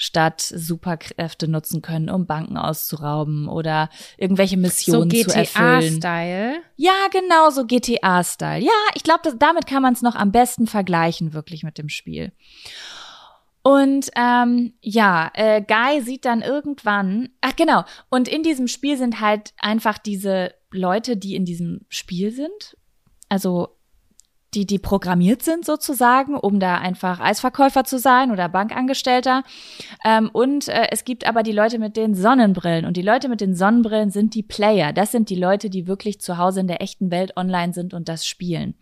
Stadt 0.00 0.40
Superkräfte 0.40 1.48
nutzen 1.48 1.82
können, 1.82 2.08
um 2.08 2.24
Banken 2.24 2.56
auszurauben 2.56 3.48
oder 3.48 3.90
irgendwelche 4.16 4.54
So 4.54 4.60
Missionen 4.60 5.10
zu 5.10 5.34
erfüllen. 5.34 5.96
GTA-Style. 5.96 6.62
Ja, 6.76 7.08
genau, 7.10 7.50
so 7.50 7.66
GTA-Style. 7.66 8.64
Ja, 8.64 8.70
ich 8.94 9.02
glaube, 9.02 9.34
damit 9.36 9.66
kann 9.66 9.82
man 9.82 9.94
es 9.94 10.02
noch 10.02 10.14
am 10.14 10.30
besten 10.30 10.68
vergleichen, 10.68 11.34
wirklich 11.34 11.64
mit 11.64 11.78
dem 11.78 11.88
Spiel. 11.88 12.30
Und 13.62 14.08
ähm, 14.14 14.74
ja, 14.80 15.32
äh, 15.34 15.60
Guy 15.60 16.00
sieht 16.00 16.24
dann 16.24 16.42
irgendwann, 16.42 17.30
ach 17.40 17.56
genau, 17.56 17.82
und 18.08 18.28
in 18.28 18.44
diesem 18.44 18.68
Spiel 18.68 18.96
sind 18.96 19.20
halt 19.20 19.52
einfach 19.58 19.98
diese 19.98 20.54
Leute, 20.70 21.16
die 21.16 21.34
in 21.34 21.44
diesem 21.44 21.80
Spiel 21.88 22.30
sind, 22.30 22.76
also 23.28 23.77
die, 24.54 24.64
die 24.64 24.78
programmiert 24.78 25.42
sind 25.42 25.64
sozusagen, 25.64 26.34
um 26.34 26.58
da 26.58 26.78
einfach 26.78 27.20
Eisverkäufer 27.20 27.84
zu 27.84 27.98
sein 27.98 28.30
oder 28.30 28.48
Bankangestellter. 28.48 29.42
Ähm, 30.04 30.30
und 30.32 30.68
äh, 30.68 30.88
es 30.90 31.04
gibt 31.04 31.26
aber 31.26 31.42
die 31.42 31.52
Leute 31.52 31.78
mit 31.78 31.96
den 31.96 32.14
Sonnenbrillen. 32.14 32.86
Und 32.86 32.96
die 32.96 33.02
Leute 33.02 33.28
mit 33.28 33.42
den 33.42 33.54
Sonnenbrillen 33.54 34.10
sind 34.10 34.34
die 34.34 34.42
Player. 34.42 34.92
Das 34.92 35.12
sind 35.12 35.28
die 35.28 35.36
Leute, 35.36 35.68
die 35.68 35.86
wirklich 35.86 36.20
zu 36.20 36.38
Hause 36.38 36.60
in 36.60 36.66
der 36.66 36.80
echten 36.80 37.10
Welt 37.10 37.36
online 37.36 37.74
sind 37.74 37.92
und 37.92 38.08
das 38.08 38.26
spielen. 38.26 38.74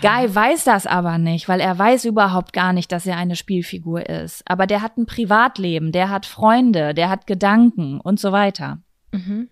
Guy 0.00 0.34
weiß 0.34 0.64
das 0.64 0.86
aber 0.86 1.18
nicht, 1.18 1.48
weil 1.48 1.60
er 1.60 1.78
weiß 1.78 2.06
überhaupt 2.06 2.54
gar 2.54 2.72
nicht, 2.72 2.90
dass 2.90 3.06
er 3.06 3.18
eine 3.18 3.36
Spielfigur 3.36 4.08
ist. 4.08 4.42
Aber 4.46 4.66
der 4.66 4.80
hat 4.80 4.96
ein 4.96 5.06
Privatleben, 5.06 5.92
der 5.92 6.08
hat 6.08 6.24
Freunde, 6.24 6.94
der 6.94 7.10
hat 7.10 7.26
Gedanken 7.26 8.00
und 8.00 8.18
so 8.18 8.32
weiter. 8.32 8.78
Mhm. 9.12 9.50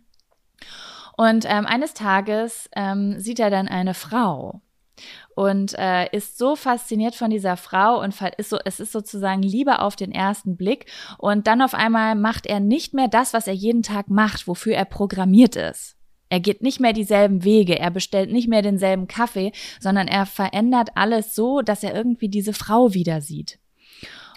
Und 1.17 1.45
ähm, 1.47 1.67
eines 1.67 1.95
Tages 1.95 2.69
ähm, 2.75 3.21
sieht 3.21 3.39
er 3.39 3.51
dann 3.51 3.69
eine 3.69 3.95
Frau 3.95 4.63
und 5.35 5.75
äh, 5.79 6.09
ist 6.11 6.39
so 6.39 6.57
fasziniert 6.57 7.15
von 7.15 7.31
dieser 7.31 7.57
Frau 7.57 8.01
und 8.01 8.15
ist 8.37 8.51
so, 8.51 8.59
es 8.65 8.81
ist 8.81 8.93
sozusagen 8.93 9.43
Liebe 9.43 9.81
auf 9.81 9.97
den 9.97 10.13
ersten 10.13 10.57
Blick. 10.57 10.87
Und 11.19 11.47
dann 11.47 11.63
auf 11.63 11.75
einmal 11.75 12.15
macht 12.15 12.47
er 12.47 12.61
nicht 12.61 12.95
mehr 12.95 13.09
das, 13.09 13.33
was 13.33 13.47
er 13.47 13.55
jeden 13.55 13.83
Tag 13.83 14.09
macht, 14.09 14.47
wofür 14.47 14.75
er 14.75 14.85
programmiert 14.85 15.57
ist. 15.57 15.97
Er 16.31 16.41
geht 16.41 16.63
nicht 16.63 16.81
mehr 16.81 16.93
dieselben 16.93 17.45
Wege, 17.45 17.79
er 17.79 17.91
bestellt 17.91 18.33
nicht 18.33 18.49
mehr 18.49 18.63
denselben 18.63 19.07
Kaffee, 19.07 19.53
sondern 19.79 20.09
er 20.09 20.27
verändert 20.27 20.91
alles 20.97 21.35
so, 21.35 21.61
dass 21.61 21.83
er 21.83 21.95
irgendwie 21.95 22.29
diese 22.29 22.53
Frau 22.53 22.95
wieder 22.95 23.21
sieht. 23.21 23.59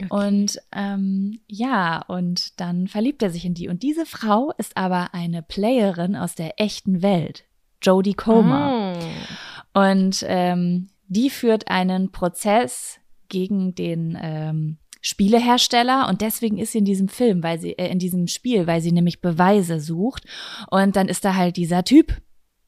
Und 0.10 0.60
ähm, 0.74 1.40
ja, 1.48 2.04
und 2.08 2.60
dann 2.60 2.88
verliebt 2.88 3.24
er 3.24 3.32
sich 3.32 3.46
in 3.46 3.56
die. 3.56 3.68
Und 3.68 3.84
diese 3.84 4.06
Frau 4.06 4.54
ist 4.58 4.78
aber 4.78 5.14
eine 5.14 5.42
Playerin 5.42 6.16
aus 6.16 6.36
der 6.36 6.62
echten 6.62 7.02
Welt, 7.02 7.46
Jodie 7.82 8.14
Comer. 8.14 8.94
Oh. 8.96 9.08
Und 9.78 10.26
ähm, 10.28 10.90
die 11.08 11.30
führt 11.30 11.68
einen 11.68 12.12
Prozess 12.12 13.00
gegen 13.30 13.76
den 13.76 14.18
ähm, 14.20 14.78
Spielehersteller 15.02 16.08
und 16.10 16.22
deswegen 16.22 16.58
ist 16.58 16.72
sie 16.72 16.80
in 16.80 16.86
diesem 16.86 17.10
Film, 17.10 17.44
weil 17.44 17.60
sie 17.60 17.78
äh, 17.78 17.92
in 17.92 18.00
diesem 18.00 18.26
Spiel, 18.26 18.66
weil 18.66 18.82
sie 18.82 18.92
nämlich 18.92 19.22
Beweise 19.22 19.80
sucht 19.80 20.24
und 20.72 20.96
dann 20.96 21.08
ist 21.08 21.24
da 21.24 21.36
halt 21.36 21.58
dieser 21.58 21.84
Typ, 21.84 22.12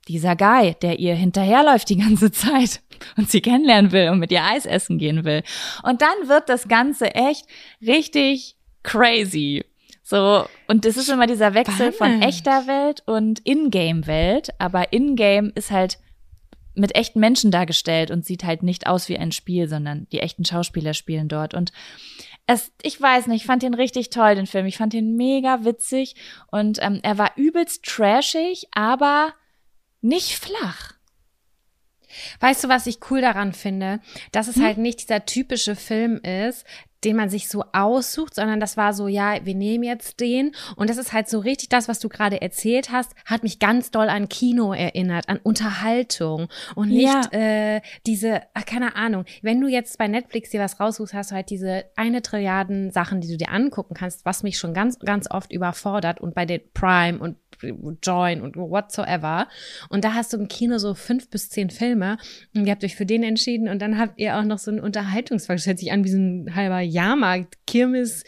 dieser 0.08 0.36
Guy, 0.36 0.76
der 0.84 1.00
ihr 1.00 1.16
hinterherläuft 1.16 1.90
die 1.90 1.98
ganze 1.98 2.32
Zeit 2.32 2.82
und 3.18 3.28
sie 3.32 3.42
kennenlernen 3.42 3.92
will 3.92 4.10
und 4.10 4.20
mit 4.20 4.32
ihr 4.32 4.44
Eis 4.44 4.68
essen 4.68 5.00
gehen 5.00 5.26
will. 5.26 5.42
Und 5.82 6.04
dann 6.04 6.28
wird 6.28 6.48
das 6.48 6.68
Ganze 6.68 7.16
echt 7.16 7.48
richtig 7.82 8.56
crazy. 8.84 9.66
So, 10.04 10.46
und 10.68 10.86
das 10.86 10.96
ist 10.96 11.10
immer 11.10 11.26
dieser 11.26 11.56
Wechsel 11.56 11.92
von 11.92 12.08
Spannend. 12.08 12.26
echter 12.26 12.68
Welt 12.68 13.02
und 13.08 13.42
Ingame-Welt, 13.48 14.50
aber 14.60 14.94
Ingame 14.94 15.52
ist 15.56 15.72
halt 15.72 15.98
mit 16.80 16.96
echten 16.96 17.20
Menschen 17.20 17.52
dargestellt 17.52 18.12
und 18.12 18.26
sieht 18.26 18.44
halt 18.44 18.64
nicht 18.64 18.88
aus 18.88 19.10
wie 19.10 19.18
ein 19.18 19.32
Spiel, 19.32 19.68
sondern 19.68 20.08
die 20.12 20.20
echten 20.20 20.46
Schauspieler 20.46 20.94
spielen 20.94 21.28
dort. 21.28 21.54
Und 21.54 21.72
es, 22.48 22.72
ich 22.82 23.00
weiß 23.00 23.28
nicht, 23.28 23.42
ich 23.42 23.46
fand 23.46 23.62
den 23.64 23.74
richtig 23.74 24.10
toll, 24.10 24.36
den 24.36 24.48
Film. 24.48 24.66
Ich 24.66 24.78
fand 24.78 24.94
den 24.94 25.16
mega 25.16 25.64
witzig 25.66 26.16
und 26.52 26.80
ähm, 26.82 27.00
er 27.04 27.18
war 27.18 27.32
übelst 27.36 27.84
trashig, 27.86 28.68
aber 28.72 29.34
nicht 30.02 30.32
flach. 30.32 30.94
Weißt 32.40 32.64
du, 32.64 32.70
was 32.70 32.88
ich 32.88 32.98
cool 33.12 33.22
daran 33.22 33.54
finde? 33.54 34.00
Dass 34.32 34.48
es 34.48 34.56
Hm? 34.56 34.64
halt 34.64 34.78
nicht 34.80 35.02
dieser 35.02 35.26
typische 35.26 35.76
Film 35.76 36.18
ist, 36.22 36.66
den 37.04 37.16
man 37.16 37.30
sich 37.30 37.48
so 37.48 37.64
aussucht, 37.74 38.36
sondern 38.36 38.60
das 38.60 38.78
war 38.78 38.94
so, 38.94 39.08
ja, 39.08 39.46
wir 39.46 39.56
nehmen 39.56 39.84
jetzt 39.84 40.20
den. 40.20 40.54
Und 40.76 40.90
das 40.90 40.98
ist 40.98 41.14
halt 41.14 41.30
so 41.30 41.40
richtig 41.40 41.70
das, 41.70 41.88
was 41.88 42.00
du 42.00 42.10
gerade 42.10 42.42
erzählt 42.42 42.92
hast, 42.92 43.14
hat 43.26 43.44
mich 43.44 43.60
ganz 43.60 43.92
doll 43.92 44.10
an 44.10 44.30
Kino 44.30 44.74
erinnert, 44.74 45.30
an 45.30 45.40
Unterhaltung 45.42 46.48
und 46.76 46.90
nicht 46.90 47.04
Ja. 47.04 47.22
äh, 47.32 47.82
diese, 48.06 48.42
ach, 48.54 48.66
keine 48.66 48.96
Ahnung, 48.96 49.26
wenn 49.42 49.62
du 49.62 49.68
jetzt 49.68 49.98
bei 49.98 50.08
Netflix 50.08 50.50
dir 50.50 50.60
was 50.60 50.80
raussuchst, 50.80 51.14
hast 51.14 51.32
du 51.32 51.36
halt 51.36 51.50
diese 51.50 51.86
eine 51.96 52.22
Trilliarden 52.22 52.92
Sachen, 52.92 53.22
die 53.22 53.28
du 53.28 53.38
dir 53.38 53.52
angucken 53.52 53.94
kannst, 53.94 54.26
was 54.26 54.44
mich 54.44 54.58
schon 54.58 54.74
ganz, 54.74 55.00
ganz 55.00 55.30
oft 55.32 55.52
überfordert 55.52 56.20
und 56.22 56.36
bei 56.36 56.46
den 56.46 56.62
Prime 56.74 57.20
und 57.20 57.38
Join 57.62 58.42
und 58.42 58.56
whatsoever. 58.56 59.48
Und 59.90 60.04
da 60.04 60.14
hast 60.14 60.34
du 60.34 60.38
im 60.38 60.48
Kino 60.48 60.78
so 60.78 60.94
fünf 60.94 61.30
bis 61.30 61.50
zehn 61.50 61.70
Filme 61.70 62.18
und 62.56 62.66
ihr 62.66 62.72
habt 62.72 62.84
euch 62.84 62.96
für 62.96 63.06
den 63.06 63.24
entschieden 63.24 63.68
und 63.70 63.82
dann 63.82 63.98
habt 63.98 64.20
ihr 64.20 64.38
auch 64.38 64.44
noch 64.44 64.60
so 64.60 64.72
einen 64.72 64.80
Unterhaltungsfakt. 64.80 65.60
Das 65.60 65.68
hört 65.68 65.80
sich 65.80 65.92
an 65.92 66.04
wie 66.04 66.10
so 66.10 66.18
ein 66.18 66.56
halber 66.56 66.80
Jahrmarkt, 66.80 67.58
Kirmes, 67.66 68.24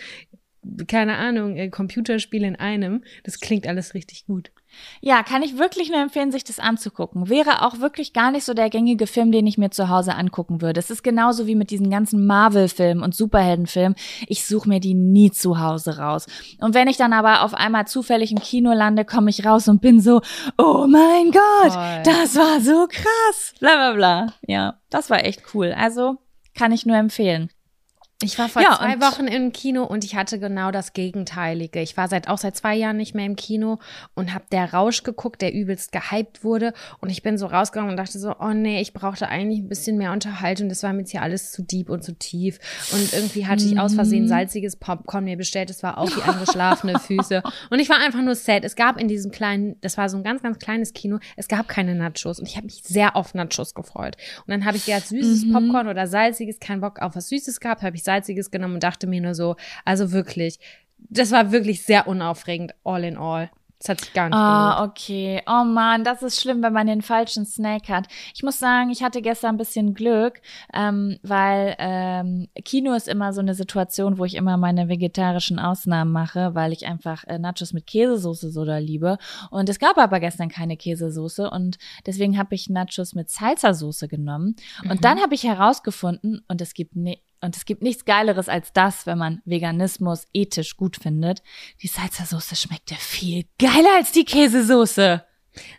keine 0.88 1.18
Ahnung, 1.18 1.56
äh, 1.58 1.70
Computerspiel 1.70 2.44
in 2.44 2.56
einem. 2.56 3.04
Das 3.24 3.40
klingt 3.40 3.68
alles 3.68 3.94
richtig 3.94 4.26
gut. 4.26 4.52
Ja, 5.02 5.24
kann 5.24 5.44
ich 5.44 5.58
wirklich 5.58 5.90
nur 5.90 6.00
empfehlen, 6.00 6.32
sich 6.32 6.44
das 6.44 6.60
anzugucken. 6.60 7.30
Wäre 7.30 7.66
auch 7.66 7.80
wirklich 7.80 8.14
gar 8.14 8.32
nicht 8.32 8.44
so 8.44 8.54
der 8.54 8.70
gängige 8.70 9.08
Film, 9.08 9.32
den 9.32 9.48
ich 9.48 9.58
mir 9.58 9.72
zu 9.72 9.90
Hause 9.90 10.16
angucken 10.16 10.62
würde. 10.62 10.80
Es 10.80 10.90
ist 10.90 11.04
genauso 11.04 11.48
wie 11.48 11.56
mit 11.56 11.72
diesen 11.72 11.90
ganzen 11.90 12.26
Marvel-Filmen 12.26 13.04
und 13.04 13.16
Superheldenfilmen. 13.16 13.96
Ich 14.28 14.46
suche 14.46 14.70
mir 14.70 14.80
die 14.80 14.94
nie 14.94 15.32
zu 15.32 15.60
Hause 15.60 15.98
raus. 15.98 16.28
Und 16.60 16.74
wenn 16.74 16.88
ich 16.88 16.98
dann 16.98 17.14
aber 17.14 17.44
auf 17.44 17.54
einmal 17.54 17.88
zufällig 17.88 18.32
im 18.32 18.40
Kino 18.40 18.74
lande, 18.74 19.06
komme 19.06 19.30
ich 19.30 19.46
raus 19.46 19.68
und 19.68 19.82
bin 19.82 20.02
so, 20.02 20.22
oh 20.58 20.86
mein 20.88 21.32
Gott, 21.32 21.74
Voll. 21.74 22.02
das 22.04 22.36
war 22.36 22.62
so 22.62 22.88
krass. 22.88 23.54
Bla 23.60 23.76
bla 23.76 23.94
bla. 23.94 24.34
Ja, 24.48 24.80
das 24.90 25.10
war 25.10 25.24
echt 25.24 25.54
cool. 25.54 25.74
Also 25.78 26.18
kann 26.54 26.72
ich 26.72 26.86
nur 26.86 26.98
empfehlen. 26.98 27.50
Ich 28.24 28.38
war 28.38 28.50
vor 28.50 28.62
Ja, 28.62 28.78
zwei 28.78 29.00
Wochen 29.02 29.28
im 29.28 29.52
Kino 29.52 29.84
und 29.84 30.04
ich 30.04 30.16
hatte 30.16 30.40
genau 30.40 30.72
das 30.72 30.94
Gegenteilige. 30.94 31.82
Ich 31.82 31.98
war 31.98 32.08
seit 32.08 32.28
auch 32.28 32.38
seit 32.38 32.56
zwei 32.56 32.76
Jahren 32.76 32.98
nicht 32.98 33.16
mehr 33.16 33.26
im 33.26 33.36
Kino 33.36 33.80
und 34.16 34.34
habe 34.34 34.46
der 34.52 34.74
Rausch 34.74 35.04
geguckt, 35.04 35.42
der 35.42 35.54
übelst 35.54 35.92
gehypt 35.92 36.44
wurde. 36.44 36.74
Und 37.00 37.10
ich 37.10 37.24
bin 37.24 37.38
so 37.38 37.48
rausgegangen 37.48 37.92
und 37.92 37.98
dachte 37.98 38.20
so, 38.20 38.36
oh 38.40 38.54
nee, 38.54 38.82
ich 38.82 38.94
brauchte 38.94 39.28
eigentlich 39.28 39.60
ein 39.60 39.70
bisschen 39.70 39.98
mehr 39.98 40.12
Unterhaltung. 40.12 40.70
Das 40.70 40.84
war 40.84 40.94
mir 40.94 41.00
jetzt 41.00 41.12
hier 41.12 41.22
alles 41.22 41.52
zu 41.52 41.64
deep 41.64 41.90
und 41.90 42.04
zu 42.04 42.14
tief. 42.14 42.60
Und 42.94 43.14
irgendwie 43.14 43.48
hatte 43.48 43.66
ich 43.66 43.80
aus 43.80 43.94
Versehen 43.96 44.28
salziges 44.28 44.76
Popcorn 44.76 45.24
mir 45.24 45.38
bestellt. 45.38 45.70
Es 45.70 45.84
war 45.84 45.98
auch 45.98 46.10
wie 46.16 46.22
angeschlafene 46.22 47.00
Füße. 47.00 47.42
Und 47.70 47.80
ich 47.80 47.90
war 47.90 48.00
einfach 48.00 48.22
nur 48.22 48.36
sad. 48.36 48.64
Es 48.64 48.76
gab 48.76 49.00
in 49.00 49.08
diesem 49.08 49.32
kleinen, 49.32 49.76
das 49.82 49.98
war 49.98 50.10
so 50.10 50.18
ein 50.18 50.24
ganz, 50.24 50.42
ganz 50.44 50.60
kleines 50.60 50.94
Kino, 50.94 51.20
es 51.36 51.48
gab 51.48 51.68
keine 51.68 51.96
Nachos. 51.96 52.40
Und 52.40 52.48
ich 52.48 52.56
habe 52.56 52.66
mich 52.66 52.82
sehr 52.84 53.16
auf 53.16 53.34
Nachos 53.34 53.74
gefreut. 53.74 54.18
Und 54.46 54.52
dann 54.52 54.66
habe 54.66 54.78
ich 54.78 54.86
gedacht, 54.86 55.08
süßes 55.08 55.52
Popcorn 55.52 55.88
oder 55.88 56.08
salziges, 56.08 56.60
keinen 56.60 56.82
Bock 56.82 57.00
auf 57.02 57.16
was 57.16 57.30
Süßes 57.30 57.60
gehabt, 57.60 57.82
habe 57.82 57.96
ich 57.96 58.04
salziges 58.12 58.52
genommen 58.52 58.76
und 58.76 58.84
dachte 58.84 59.08
mir 59.08 59.22
nur 59.22 59.36
so, 59.36 59.56
also 59.86 60.12
wirklich, 60.12 60.60
das 60.98 61.32
war 61.32 61.52
wirklich 61.52 61.84
sehr 61.84 62.08
unaufregend, 62.08 62.74
all 62.84 63.04
in 63.04 63.18
all. 63.18 63.50
Das 63.80 63.90
hat 63.90 64.02
sich 64.02 64.14
gar 64.14 64.30
nicht 64.30 64.38
Ah, 64.38 64.76
gelohnt. 64.76 64.92
okay. 64.92 65.42
Oh 65.48 65.64
man, 65.64 66.04
das 66.04 66.22
ist 66.22 66.40
schlimm, 66.40 66.62
wenn 66.62 66.72
man 66.72 66.86
den 66.86 67.02
falschen 67.02 67.48
Snack 67.48 67.90
hat. 67.90 68.06
Ich 68.36 68.44
muss 68.44 68.60
sagen, 68.60 68.92
ich 68.92 69.02
hatte 69.02 69.24
gestern 69.24 69.56
ein 69.56 69.58
bisschen 69.58 69.96
Glück, 69.96 70.40
ähm, 70.72 71.18
weil 71.24 71.74
ähm, 71.80 72.48
Kino 72.64 72.94
ist 72.94 73.08
immer 73.08 73.34
so 73.34 73.42
eine 73.42 73.56
Situation, 73.56 74.20
wo 74.20 74.26
ich 74.26 74.36
immer 74.36 74.58
meine 74.58 74.88
vegetarischen 74.88 75.58
Ausnahmen 75.58 76.12
mache, 76.12 76.54
weil 76.54 76.74
ich 76.74 76.86
einfach 76.86 77.24
äh, 77.24 77.40
Nachos 77.40 77.74
mit 77.74 77.88
Käsesoße 77.88 78.52
so 78.52 78.66
da 78.66 78.78
liebe. 78.78 79.18
Und 79.50 79.68
es 79.68 79.80
gab 79.80 79.98
aber 79.98 80.20
gestern 80.20 80.50
keine 80.50 80.78
Käsesoße 80.78 81.50
und 81.50 81.80
deswegen 82.06 82.38
habe 82.38 82.54
ich 82.54 82.70
Nachos 82.70 83.16
mit 83.16 83.32
Salsa-Soße 83.32 84.08
genommen. 84.08 84.56
Und 84.88 85.04
dann 85.06 85.20
habe 85.24 85.34
ich 85.34 85.42
herausgefunden, 85.44 86.44
und 86.48 86.62
es 86.62 86.76
gibt 86.76 86.96
ne 86.96 87.18
und 87.42 87.56
es 87.56 87.66
gibt 87.66 87.82
nichts 87.82 88.06
Geileres 88.06 88.48
als 88.50 88.72
das, 88.74 89.06
wenn 89.06 89.18
man 89.18 89.42
Veganismus 89.46 90.28
ethisch 90.34 90.78
gut 90.78 90.96
findet. 90.98 91.42
Die 91.82 91.88
Salsa-Soße 91.88 92.56
schmeckt 92.56 92.92
ja 92.92 92.98
viel 92.98 93.46
geiler 93.60 93.96
als 93.98 94.12
die 94.12 94.26
Käsesoße. 94.26 95.24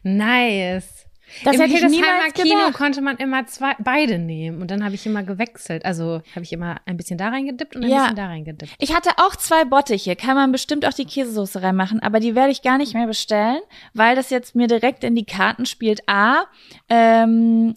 Nice. 0.03 1.07
Das 1.44 1.55
Im 1.55 1.62
hätte 1.62 1.72
ich 1.75 1.81
Hildesheimer 1.81 2.31
Kino 2.33 2.57
gedacht. 2.66 2.75
konnte 2.75 3.01
man 3.01 3.16
immer 3.16 3.46
zwei, 3.46 3.75
beide 3.79 4.18
nehmen 4.18 4.61
und 4.61 4.70
dann 4.70 4.85
habe 4.85 4.94
ich 4.94 5.07
immer 5.07 5.22
gewechselt. 5.22 5.83
Also 5.87 6.20
habe 6.35 6.42
ich 6.42 6.53
immer 6.53 6.77
ein 6.85 6.98
bisschen 6.98 7.16
da 7.16 7.29
reingedippt 7.29 7.75
und 7.75 7.85
ein 7.85 7.90
Ja. 7.90 8.01
bisschen 8.01 8.16
da 8.16 8.27
reingedippt. 8.27 8.70
Ich 8.79 8.94
hatte 8.94 9.11
auch 9.16 9.35
zwei 9.37 9.64
Bottiche, 9.64 10.14
kann 10.14 10.35
man 10.35 10.53
bestimmt 10.53 10.85
auch 10.85 10.92
die 10.92 11.07
Käsesoße 11.07 11.62
reinmachen, 11.62 12.01
aber 12.01 12.20
die 12.20 12.35
werde 12.35 12.53
ich 12.53 12.61
gar 12.61 12.77
nicht 12.77 12.92
mehr 12.92 13.07
bestellen, 13.07 13.61
weil 13.94 14.14
das 14.14 14.29
jetzt 14.29 14.55
mir 14.55 14.66
direkt 14.66 15.05
in 15.05 15.14
die 15.14 15.25
Karten 15.25 15.64
spielt. 15.64 16.07
A, 16.07 16.44
ähm, 16.90 17.72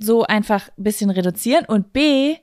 so 0.00 0.24
einfach 0.24 0.68
ein 0.76 0.82
bisschen 0.82 1.10
reduzieren 1.10 1.64
und 1.64 1.92
B, 1.92 2.36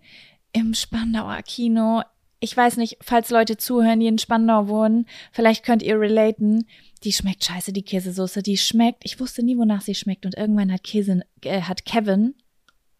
im 0.55 0.73
Spandauer 0.73 1.41
Kino, 1.43 2.01
ich 2.39 2.55
weiß 2.55 2.77
nicht, 2.77 2.97
falls 3.01 3.29
Leute 3.29 3.57
zuhören, 3.57 3.99
die 3.99 4.07
in 4.07 4.17
Spandau 4.17 4.67
wohnen, 4.67 5.05
vielleicht 5.31 5.65
könnt 5.65 5.83
ihr 5.83 5.99
relaten, 5.99 6.65
die 7.03 7.11
schmeckt 7.11 7.43
scheiße, 7.43 7.73
die 7.73 7.83
Käsesoße, 7.83 8.41
die 8.41 8.57
schmeckt, 8.57 9.03
ich 9.03 9.19
wusste 9.19 9.43
nie, 9.43 9.57
wonach 9.57 9.81
sie 9.81 9.95
schmeckt 9.95 10.25
und 10.25 10.35
irgendwann 10.35 10.71
hat 10.71 10.83
Käse, 10.83 11.21
äh, 11.43 11.61
hat 11.61 11.85
Kevin 11.85 12.35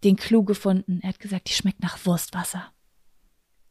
den 0.03 0.17
Clou 0.17 0.43
gefunden. 0.43 0.99
Er 1.01 1.09
hat 1.09 1.19
gesagt, 1.19 1.47
die 1.49 1.53
schmeckt 1.53 1.81
nach 1.81 2.05
Wurstwasser. 2.05 2.71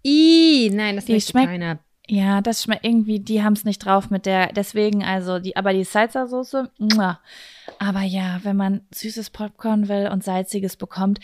Ih, 0.02 0.70
nein, 0.72 0.96
das 0.96 1.04
Die 1.04 1.20
schmeckt- 1.20 1.46
keiner. 1.48 1.78
Ja, 2.06 2.42
das 2.42 2.62
schmeckt 2.62 2.84
irgendwie, 2.84 3.18
die 3.18 3.42
haben 3.42 3.54
es 3.54 3.64
nicht 3.64 3.78
drauf 3.78 4.10
mit 4.10 4.26
der, 4.26 4.52
deswegen 4.52 5.02
also 5.02 5.38
die, 5.38 5.56
aber 5.56 5.72
die 5.72 5.84
Salsa-Soße, 5.84 6.68
aber 7.78 8.02
ja, 8.02 8.40
wenn 8.42 8.56
man 8.56 8.82
süßes 8.94 9.30
Popcorn 9.30 9.88
will 9.88 10.08
und 10.12 10.22
salziges 10.22 10.76
bekommt. 10.76 11.20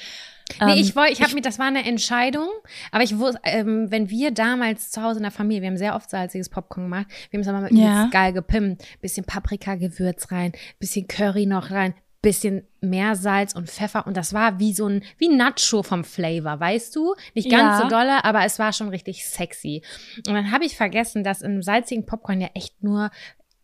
Nee, 0.60 0.72
ähm, 0.72 0.78
ich 0.78 0.96
wollte, 0.96 1.12
ich 1.12 1.22
habe 1.22 1.34
mir, 1.34 1.42
das 1.42 1.58
war 1.58 1.66
eine 1.66 1.84
Entscheidung, 1.84 2.48
aber 2.92 3.02
ich 3.02 3.18
wusste, 3.18 3.40
ähm, 3.44 3.90
wenn 3.90 4.10
wir 4.10 4.30
damals 4.32 4.90
zu 4.90 5.02
Hause 5.02 5.18
in 5.18 5.22
der 5.22 5.32
Familie, 5.32 5.62
wir 5.62 5.68
haben 5.68 5.76
sehr 5.76 5.94
oft 5.94 6.10
salziges 6.10 6.48
Popcorn 6.48 6.84
gemacht, 6.84 7.06
wir 7.30 7.38
haben 7.38 7.42
es 7.42 7.48
aber 7.48 7.72
Ja. 7.72 8.04
ja. 8.04 8.08
geil 8.10 8.32
gepimpt, 8.32 8.82
bisschen 9.00 9.24
Paprika-Gewürz 9.24 10.30
rein, 10.32 10.52
bisschen 10.78 11.06
Curry 11.08 11.46
noch 11.46 11.70
rein, 11.70 11.94
bisschen 12.22 12.66
mehr 12.82 13.16
Salz 13.16 13.54
und 13.54 13.70
Pfeffer 13.70 14.06
und 14.06 14.16
das 14.16 14.34
war 14.34 14.58
wie 14.58 14.74
so 14.74 14.86
ein, 14.86 15.02
wie 15.18 15.28
Nacho 15.28 15.82
vom 15.82 16.04
Flavor, 16.04 16.60
weißt 16.60 16.94
du? 16.94 17.14
Nicht 17.34 17.50
ganz 17.50 17.78
Ja. 17.78 17.82
so 17.82 17.88
dolle, 17.88 18.24
aber 18.24 18.44
es 18.44 18.58
war 18.58 18.72
schon 18.74 18.88
richtig 18.90 19.24
sexy. 19.26 19.82
Und 20.26 20.34
dann 20.34 20.50
habe 20.52 20.64
ich 20.66 20.76
vergessen, 20.76 21.24
dass 21.24 21.40
in 21.42 21.62
salzigen 21.62 22.04
Popcorn 22.06 22.40
ja 22.40 22.48
echt 22.54 22.82
nur 22.82 23.10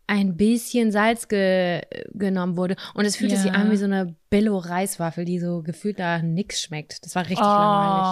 ein 0.08 0.36
bisschen 0.36 0.92
Salz 0.92 1.26
ge 1.28 1.82
genommen 2.14 2.56
wurde 2.56 2.76
und 2.94 3.04
es 3.04 3.16
fühlte 3.16 3.36
sich 3.36 3.46
Ja. 3.46 3.52
an 3.54 3.70
wie 3.70 3.76
so 3.76 3.86
eine 3.86 4.14
Billo-Reiswaffel, 4.30 5.24
die 5.24 5.40
so 5.40 5.62
gefühlt 5.62 5.98
da 5.98 6.18
nix 6.22 6.60
schmeckt. 6.62 7.04
Das 7.04 7.14
war 7.14 7.24
richtig 7.24 7.40
langweilig. 7.40 8.06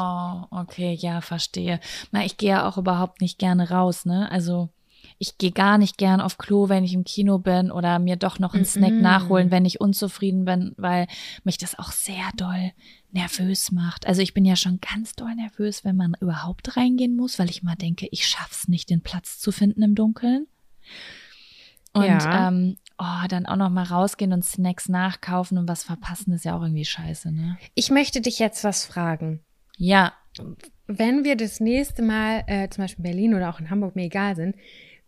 Oh, 0.53 0.57
okay, 0.63 0.95
ja, 0.95 1.21
verstehe. 1.21 1.79
Na, 2.11 2.25
ich 2.25 2.37
gehe 2.37 2.51
ja 2.51 2.69
auch 2.69 2.79
überhaupt 2.79 3.21
nicht 3.21 3.39
gerne 3.39 3.71
raus, 3.71 4.05
ne? 4.07 4.31
Also 4.33 4.71
ich 5.19 5.39
gehe 5.39 5.53
gar 5.53 5.79
nicht 5.79 5.97
gern 5.97 6.21
auf 6.21 6.39
Klo, 6.39 6.69
wenn 6.69 6.83
ich 6.83 6.93
im 6.95 7.05
Kino 7.05 7.39
bin 7.39 7.71
oder 7.71 7.99
mir 8.01 8.17
doch 8.17 8.41
noch 8.41 8.55
einen 8.55 8.65
Snack 8.65 8.95
Mhm. 8.95 9.01
nachholen, 9.03 9.51
wenn 9.53 9.65
ich 9.65 9.81
unzufrieden 9.81 10.45
bin, 10.45 10.73
weil 10.77 11.07
mich 11.45 11.59
das 11.59 11.79
auch 11.79 11.93
sehr 11.93 12.29
doll 12.37 12.73
nervös 13.13 13.71
macht. 13.71 14.07
Also 14.09 14.23
ich 14.23 14.35
bin 14.35 14.45
ja 14.45 14.57
schon 14.57 14.81
ganz 14.81 15.15
doll 15.15 15.33
nervös, 15.37 15.85
wenn 15.85 15.95
man 15.97 16.15
überhaupt 16.21 16.77
reingehen 16.77 17.15
muss, 17.15 17.39
weil 17.39 17.49
ich 17.51 17.63
mal 17.63 17.77
denke, 17.77 18.09
ich 18.11 18.27
schaff's 18.27 18.67
nicht, 18.67 18.91
den 18.91 19.03
Platz 19.03 19.39
zu 19.39 19.53
finden 19.53 19.83
im 19.83 19.95
Dunkeln. 19.95 20.49
Und 21.95 22.05
Ja. 22.05 22.49
ähm, 22.49 22.77
oh, 22.99 23.27
dann 23.29 23.47
auch 23.47 23.57
noch 23.57 23.71
mal 23.71 23.85
rausgehen 23.85 24.33
und 24.33 24.45
Snacks 24.45 24.89
nachkaufen 24.89 25.59
und 25.59 25.69
was 25.69 25.85
verpassen 25.85 26.33
ist 26.33 26.45
ja 26.45 26.57
auch 26.57 26.63
irgendwie 26.63 26.85
scheiße, 26.85 27.33
ne? 27.33 27.57
Ich 27.75 27.91
möchte 27.91 28.21
dich 28.21 28.39
jetzt 28.39 28.65
was 28.65 28.85
fragen. 28.85 29.41
Ja, 29.77 30.13
Wenn 30.87 31.25
wir 31.25 31.37
das 31.37 31.61
nächste 31.61 32.03
Mal, 32.03 32.43
äh, 32.47 32.69
zum 32.69 32.85
Beispiel 32.85 33.05
in 33.05 33.11
Berlin 33.11 33.35
oder 33.35 33.49
auch 33.51 33.61
in 33.61 33.71
Hamburg, 33.71 33.95
mir 33.97 34.05
egal 34.05 34.35
sind, 34.37 34.57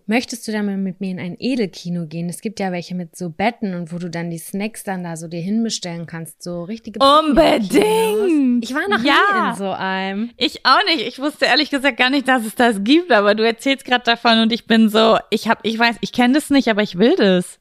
möchtest 0.06 0.46
du 0.46 0.52
dann 0.52 0.66
mal 0.66 0.76
mit 0.76 1.00
mir 1.00 1.10
in 1.10 1.18
ein 1.18 1.36
Edelkino 1.38 2.06
gehen? 2.06 2.28
Es 2.28 2.40
gibt 2.40 2.60
ja 2.60 2.72
welche 2.72 2.94
mit 2.94 3.16
so 3.16 3.30
Betten 3.30 3.74
und 3.74 3.92
wo 3.92 3.98
du 3.98 4.08
dann 4.10 4.30
die 4.30 4.38
Snacks 4.38 4.84
dann 4.84 5.04
da 5.04 5.16
so 5.16 5.28
dir 5.28 5.40
hinbestellen 5.40 6.06
kannst, 6.06 6.42
so 6.42 6.62
richtige 6.64 6.98
Unbedingt! 7.00 8.64
Ich 8.64 8.74
war 8.74 8.88
noch 8.88 9.02
Ja! 9.04 9.14
nie 9.44 9.50
in 9.50 9.56
so 9.56 9.70
einem. 9.70 10.30
Ich 10.36 10.64
auch 10.64 10.84
nicht. 10.86 11.06
Ich 11.06 11.18
wusste 11.18 11.46
ehrlich 11.46 11.70
gesagt 11.70 11.96
gar 11.98 12.10
nicht, 12.10 12.28
dass 12.28 12.44
es 12.44 12.54
das 12.54 12.82
gibt, 12.84 13.12
aber 13.12 13.34
du 13.34 13.44
erzählst 13.44 13.84
gerade 13.84 14.04
davon 14.04 14.40
und 14.40 14.52
ich 14.52 14.66
bin 14.66 14.88
so, 14.88 15.18
ich 15.30 15.48
hab, 15.48 15.60
ich 15.64 15.78
weiß, 15.78 15.96
ich 16.00 16.12
kenne 16.12 16.34
das 16.34 16.50
nicht, 16.50 16.68
aber 16.68 16.82
ich 16.82 16.98
will 16.98 17.14
das. 17.16 17.58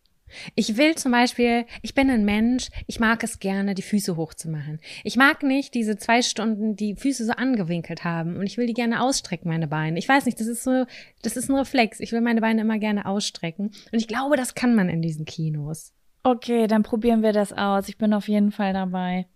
Ich 0.55 0.77
will 0.77 0.95
zum 0.95 1.11
Beispiel, 1.11 1.65
ich 1.81 1.93
bin 1.93 2.09
ein 2.09 2.25
Mensch, 2.25 2.69
ich 2.87 2.99
mag 2.99 3.23
es 3.23 3.39
gerne, 3.39 3.75
die 3.75 3.81
Füße 3.81 4.15
hochzumachen. 4.15 4.79
Ich 5.03 5.15
mag 5.15 5.43
nicht 5.43 5.73
diese 5.73 5.97
zwei 5.97 6.21
Stunden 6.21 6.75
die 6.75 6.95
Füße 6.95 7.25
so 7.25 7.33
angewinkelt 7.33 8.03
haben 8.03 8.37
und 8.37 8.45
ich 8.45 8.57
will 8.57 8.67
die 8.67 8.73
gerne 8.73 9.01
ausstrecken, 9.01 9.49
meine 9.49 9.67
Beine. 9.67 9.99
Ich 9.99 10.07
weiß 10.09 10.25
nicht, 10.25 10.39
das 10.39 10.47
ist 10.47 10.63
so, 10.63 10.85
das 11.21 11.37
ist 11.37 11.49
ein 11.49 11.55
Reflex. 11.55 11.99
Ich 11.99 12.11
will 12.11 12.21
meine 12.21 12.41
Beine 12.41 12.61
immer 12.61 12.79
gerne 12.79 13.05
ausstrecken 13.05 13.71
und 13.91 13.99
ich 13.99 14.07
glaube, 14.07 14.35
das 14.37 14.55
kann 14.55 14.75
man 14.75 14.89
in 14.89 15.01
diesen 15.01 15.25
Kinos. 15.25 15.93
Okay, 16.23 16.67
dann 16.67 16.83
probieren 16.83 17.21
wir 17.21 17.33
das 17.33 17.53
aus. 17.53 17.87
Ich 17.87 17.97
bin 17.97 18.13
auf 18.13 18.27
jeden 18.27 18.51
Fall 18.51 18.73
dabei. 18.73 19.27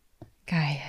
Geil. 0.47 0.79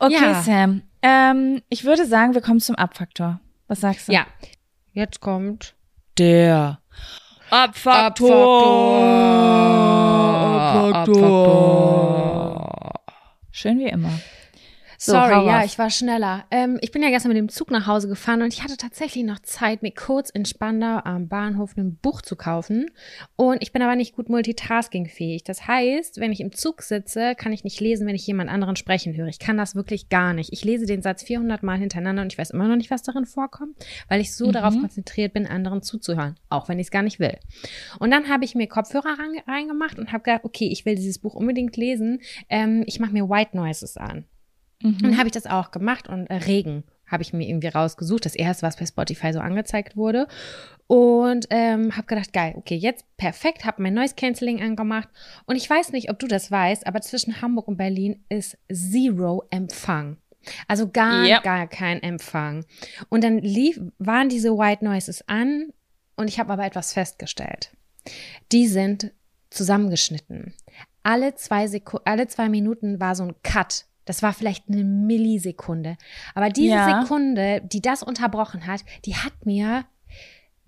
Okay, 0.00 0.12
Ja. 0.12 0.42
Sam. 0.42 0.82
Ähm, 1.02 1.62
ich 1.68 1.84
würde 1.84 2.06
sagen, 2.06 2.34
wir 2.34 2.40
kommen 2.40 2.60
zum 2.60 2.76
Abfaktor. 2.76 3.40
Was 3.66 3.80
sagst 3.80 4.08
du? 4.08 4.12
Ja, 4.12 4.26
jetzt 4.92 5.20
kommt 5.20 5.74
Der 6.18 6.80
Abfaktor. 7.50 8.30
Schön 13.52 13.78
wie 13.78 13.88
immer. 13.88 14.10
So, 15.06 15.12
Sorry, 15.12 15.46
ja, 15.46 15.62
ich 15.64 15.78
war 15.78 15.90
schneller. 15.90 16.46
Ähm, 16.50 16.78
ich 16.80 16.90
bin 16.90 17.02
ja 17.02 17.10
gestern 17.10 17.28
mit 17.28 17.36
dem 17.36 17.50
Zug 17.50 17.70
nach 17.70 17.86
Hause 17.86 18.08
gefahren 18.08 18.40
und 18.40 18.54
ich 18.54 18.62
hatte 18.64 18.78
tatsächlich 18.78 19.22
noch 19.22 19.38
Zeit, 19.40 19.82
mir 19.82 19.90
kurz 19.92 20.30
in 20.30 20.46
Spandau 20.46 21.00
am 21.04 21.28
Bahnhof 21.28 21.76
ein 21.76 21.96
Buch 21.96 22.22
zu 22.22 22.36
kaufen. 22.36 22.86
Und 23.36 23.62
ich 23.62 23.70
bin 23.70 23.82
aber 23.82 23.96
nicht 23.96 24.16
gut 24.16 24.30
multitaskingfähig. 24.30 25.44
Das 25.44 25.66
heißt, 25.68 26.20
wenn 26.20 26.32
ich 26.32 26.40
im 26.40 26.52
Zug 26.52 26.80
sitze, 26.80 27.34
kann 27.34 27.52
ich 27.52 27.64
nicht 27.64 27.80
lesen, 27.80 28.06
wenn 28.06 28.14
ich 28.14 28.26
jemand 28.26 28.48
anderen 28.48 28.76
sprechen 28.76 29.14
höre. 29.14 29.26
Ich 29.28 29.38
kann 29.38 29.58
das 29.58 29.74
wirklich 29.74 30.08
gar 30.08 30.32
nicht. 30.32 30.54
Ich 30.54 30.64
lese 30.64 30.86
den 30.86 31.02
Satz 31.02 31.22
400 31.22 31.62
Mal 31.62 31.76
hintereinander 31.78 32.22
und 32.22 32.32
ich 32.32 32.38
weiß 32.38 32.50
immer 32.52 32.66
noch 32.66 32.76
nicht, 32.76 32.90
was 32.90 33.02
darin 33.02 33.26
vorkommt, 33.26 33.76
weil 34.08 34.22
ich 34.22 34.34
so 34.34 34.46
Mhm. 34.46 34.52
darauf 34.52 34.74
konzentriert 34.80 35.34
bin, 35.34 35.46
anderen 35.46 35.82
zuzuhören, 35.82 36.36
auch 36.48 36.68
wenn 36.70 36.78
ich 36.78 36.86
es 36.86 36.90
gar 36.90 37.02
nicht 37.02 37.20
will. 37.20 37.36
Und 37.98 38.10
dann 38.10 38.30
habe 38.30 38.44
ich 38.46 38.54
mir 38.54 38.68
Kopfhörer 38.68 39.18
rein- 39.18 39.42
reingemacht 39.46 39.98
und 39.98 40.12
habe 40.12 40.24
gedacht, 40.24 40.44
okay, 40.44 40.68
ich 40.72 40.86
will 40.86 40.94
dieses 40.94 41.18
Buch 41.18 41.34
unbedingt 41.34 41.76
lesen. 41.76 42.20
Ähm, 42.48 42.84
ich 42.86 43.00
mache 43.00 43.12
mir 43.12 43.28
White 43.28 43.54
Noises 43.54 43.98
an. 43.98 44.24
Mhm. 44.82 44.98
dann 45.00 45.16
habe 45.18 45.26
ich 45.28 45.32
das 45.32 45.46
auch 45.46 45.70
gemacht 45.70 46.08
und 46.08 46.26
äh, 46.26 46.34
Regen 46.34 46.84
habe 47.06 47.22
ich 47.22 47.32
mir 47.32 47.46
irgendwie 47.46 47.68
rausgesucht. 47.68 48.24
Das 48.24 48.34
erste, 48.34 48.66
was 48.66 48.76
bei 48.76 48.86
Spotify 48.86 49.32
so 49.32 49.38
angezeigt 49.40 49.96
wurde. 49.96 50.26
Und 50.86 51.46
ähm, 51.50 51.96
habe 51.96 52.06
gedacht, 52.06 52.32
geil, 52.32 52.54
okay, 52.56 52.76
jetzt 52.76 53.04
perfekt, 53.18 53.64
habe 53.64 53.82
mein 53.82 53.94
Noise 53.94 54.14
Cancelling 54.16 54.62
angemacht. 54.62 55.08
Und 55.46 55.56
ich 55.56 55.68
weiß 55.68 55.92
nicht, 55.92 56.10
ob 56.10 56.18
du 56.18 56.26
das 56.26 56.50
weißt, 56.50 56.86
aber 56.86 57.00
zwischen 57.02 57.40
Hamburg 57.42 57.68
und 57.68 57.76
Berlin 57.76 58.24
ist 58.30 58.56
Zero 58.72 59.44
Empfang. 59.50 60.16
Also 60.66 60.88
gar, 60.90 61.24
Ja. 61.26 61.40
gar 61.40 61.66
kein 61.68 62.02
Empfang. 62.02 62.64
Und 63.10 63.22
dann 63.24 63.38
lief, 63.38 63.80
waren 63.98 64.28
diese 64.28 64.50
White 64.56 64.84
Noises 64.84 65.26
an 65.28 65.72
und 66.16 66.28
ich 66.28 66.38
habe 66.38 66.52
aber 66.52 66.64
etwas 66.64 66.92
festgestellt. 66.94 67.70
Die 68.52 68.66
sind 68.66 69.12
zusammengeschnitten. 69.50 70.54
Alle 71.02 71.34
zwei, 71.34 71.66
Seku 71.66 71.98
alle 72.04 72.26
zwei 72.28 72.48
Minuten 72.48 73.00
war 73.00 73.14
so 73.14 73.24
ein 73.24 73.34
Cut. 73.42 73.86
Das 74.04 74.22
war 74.22 74.32
vielleicht 74.32 74.68
eine 74.68 74.84
Millisekunde. 74.84 75.96
Aber 76.34 76.50
diese 76.50 76.74
Ja. 76.74 77.02
Sekunde, 77.02 77.62
die 77.64 77.80
das 77.80 78.02
unterbrochen 78.02 78.66
hat, 78.66 78.80
die 79.04 79.16
hat 79.16 79.46
mir 79.46 79.84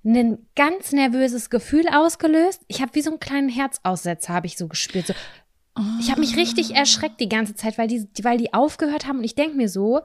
ein 0.04 0.38
ganz 0.54 0.92
nervöses 0.92 1.50
Gefühl 1.50 1.86
ausgelöst. 1.92 2.62
Ich 2.68 2.80
habe 2.80 2.94
wie 2.94 3.02
so 3.02 3.10
einen 3.10 3.20
kleinen 3.20 3.48
Herzaussetzer, 3.48 4.32
habe 4.32 4.46
ich 4.46 4.56
so 4.56 4.68
gespürt. 4.68 5.08
So, 5.08 5.14
ich 6.00 6.10
habe 6.10 6.20
mich 6.20 6.36
richtig 6.36 6.74
erschreckt 6.74 7.20
die 7.20 7.28
ganze 7.28 7.54
Zeit, 7.54 7.76
weil 7.76 7.88
die, 7.88 8.06
weil 8.22 8.38
die 8.38 8.54
aufgehört 8.54 9.06
haben. 9.06 9.18
Und 9.18 9.24
ich 9.24 9.34
denke 9.34 9.56
mir 9.56 9.68
so, 9.68 10.00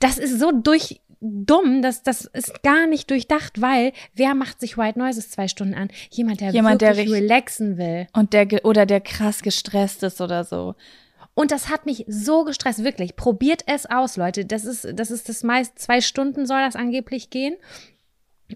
das 0.00 0.18
ist 0.18 0.38
so 0.38 0.50
durch 0.52 1.00
dumm, 1.22 1.82
dass 1.82 2.02
das 2.02 2.24
ist 2.24 2.62
gar 2.62 2.86
nicht 2.86 3.10
durchdacht, 3.10 3.60
weil 3.60 3.92
wer 4.14 4.34
macht 4.34 4.58
sich 4.60 4.76
White 4.78 4.98
Noises 4.98 5.30
zwei 5.30 5.48
Stunden 5.48 5.74
an? 5.74 5.90
Jemand, 6.10 6.40
der 6.40 6.50
Jemand, 6.50 6.80
der 6.80 6.96
wirklich 6.96 7.12
richtig- 7.12 7.22
relaxen 7.30 7.76
will. 7.78 8.06
Und 8.14 8.32
der, 8.32 8.64
oder 8.64 8.84
der 8.86 9.00
krass 9.00 9.42
gestresst 9.42 10.02
ist 10.02 10.20
oder 10.20 10.44
so. 10.44 10.74
Und 11.40 11.52
das 11.52 11.70
hat 11.70 11.86
mich 11.86 12.04
so 12.06 12.44
gestresst, 12.44 12.84
wirklich. 12.84 13.16
Probiert 13.16 13.62
es 13.64 13.86
aus, 13.86 14.18
Leute. 14.18 14.44
Das 14.44 14.66
ist, 14.66 14.86
das 14.92 15.10
ist 15.10 15.30
das 15.30 15.42
meist, 15.42 15.78
zwei 15.78 16.02
Stunden 16.02 16.44
soll 16.44 16.60
das 16.60 16.76
angeblich 16.76 17.30
gehen. 17.30 17.56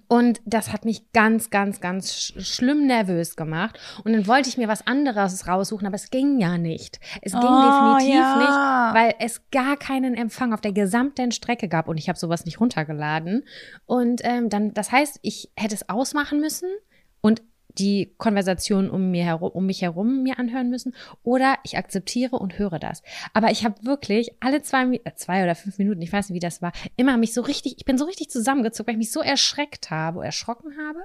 Und 0.07 0.43
das 0.45 0.71
hat 0.71 0.85
mich 0.85 1.11
ganz, 1.13 1.49
ganz, 1.49 1.81
ganz 1.81 2.13
sch 2.13 2.35
schlimm 2.41 2.87
nervös 2.87 3.37
gemacht. 3.37 3.81
Und 4.05 4.13
dann 4.13 4.27
wollte 4.27 4.51
ich 4.51 4.59
mir 4.59 4.69
was 4.69 4.87
anderes 4.87 5.49
raussuchen, 5.49 5.87
aber 5.87 5.97
es 5.97 6.11
ging 6.11 6.39
ja 6.39 6.59
nicht. 6.59 7.01
Es 7.23 7.33
ging 7.33 7.41
Oh, 7.43 7.97
definitiv 7.97 8.21
ja. 8.21 8.37
nicht, 8.37 9.01
weil 9.01 9.15
es 9.19 9.41
gar 9.51 9.79
keinen 9.79 10.15
Empfang 10.15 10.53
auf 10.53 10.61
der 10.61 10.73
gesamten 10.73 11.33
Strecke 11.33 11.69
gab 11.69 11.89
und 11.89 11.97
ich 11.97 12.11
habe 12.11 12.19
sowas 12.19 12.45
nicht 12.45 12.61
runtergeladen. 12.61 13.45
Und 13.87 14.21
ähm, 14.25 14.51
dann, 14.51 14.75
das 14.75 14.93
heißt, 14.93 15.21
ich 15.23 15.51
hätte 15.57 15.75
es 15.75 15.89
ausmachen 15.89 16.39
müssen 16.39 16.69
und 17.23 17.41
die 17.79 18.15
Konversation 18.19 18.89
um, 18.91 19.11
mir 19.11 19.25
herum, 19.25 19.51
um 19.53 19.67
mich 19.67 19.83
herum 19.83 20.23
mir 20.23 20.39
anhören 20.39 20.71
müssen 20.71 20.95
oder 21.23 21.57
ich 21.65 21.77
akzeptiere 21.77 22.37
und 22.37 22.59
höre 22.59 22.79
das. 22.79 23.03
Aber 23.33 23.51
ich 23.51 23.65
habe 23.65 23.75
wirklich 23.85 24.31
alle 24.41 24.63
zwei, 24.63 25.01
äh, 25.05 25.15
zwei 25.15 25.43
oder 25.43 25.55
fünf 25.55 25.79
Minuten, 25.79 26.03
ich 26.03 26.13
weiß 26.13 26.29
nicht, 26.29 26.37
wie 26.37 26.41
das 26.41 26.63
war, 26.63 26.73
immer 26.97 27.17
mich 27.17 27.35
so 27.35 27.43
richtig, 27.43 27.75
ich 27.79 27.85
bin 27.85 27.99
so 27.99 28.05
richtig 28.05 28.31
zusammengezogen, 28.31 28.87
weil 28.87 28.95
ich 28.95 28.99
mich 28.99 29.13
so 29.13 29.21
erschreckt 29.21 29.91
habe, 29.91 30.25
erschrocken 30.25 30.73
habe. 30.87 31.01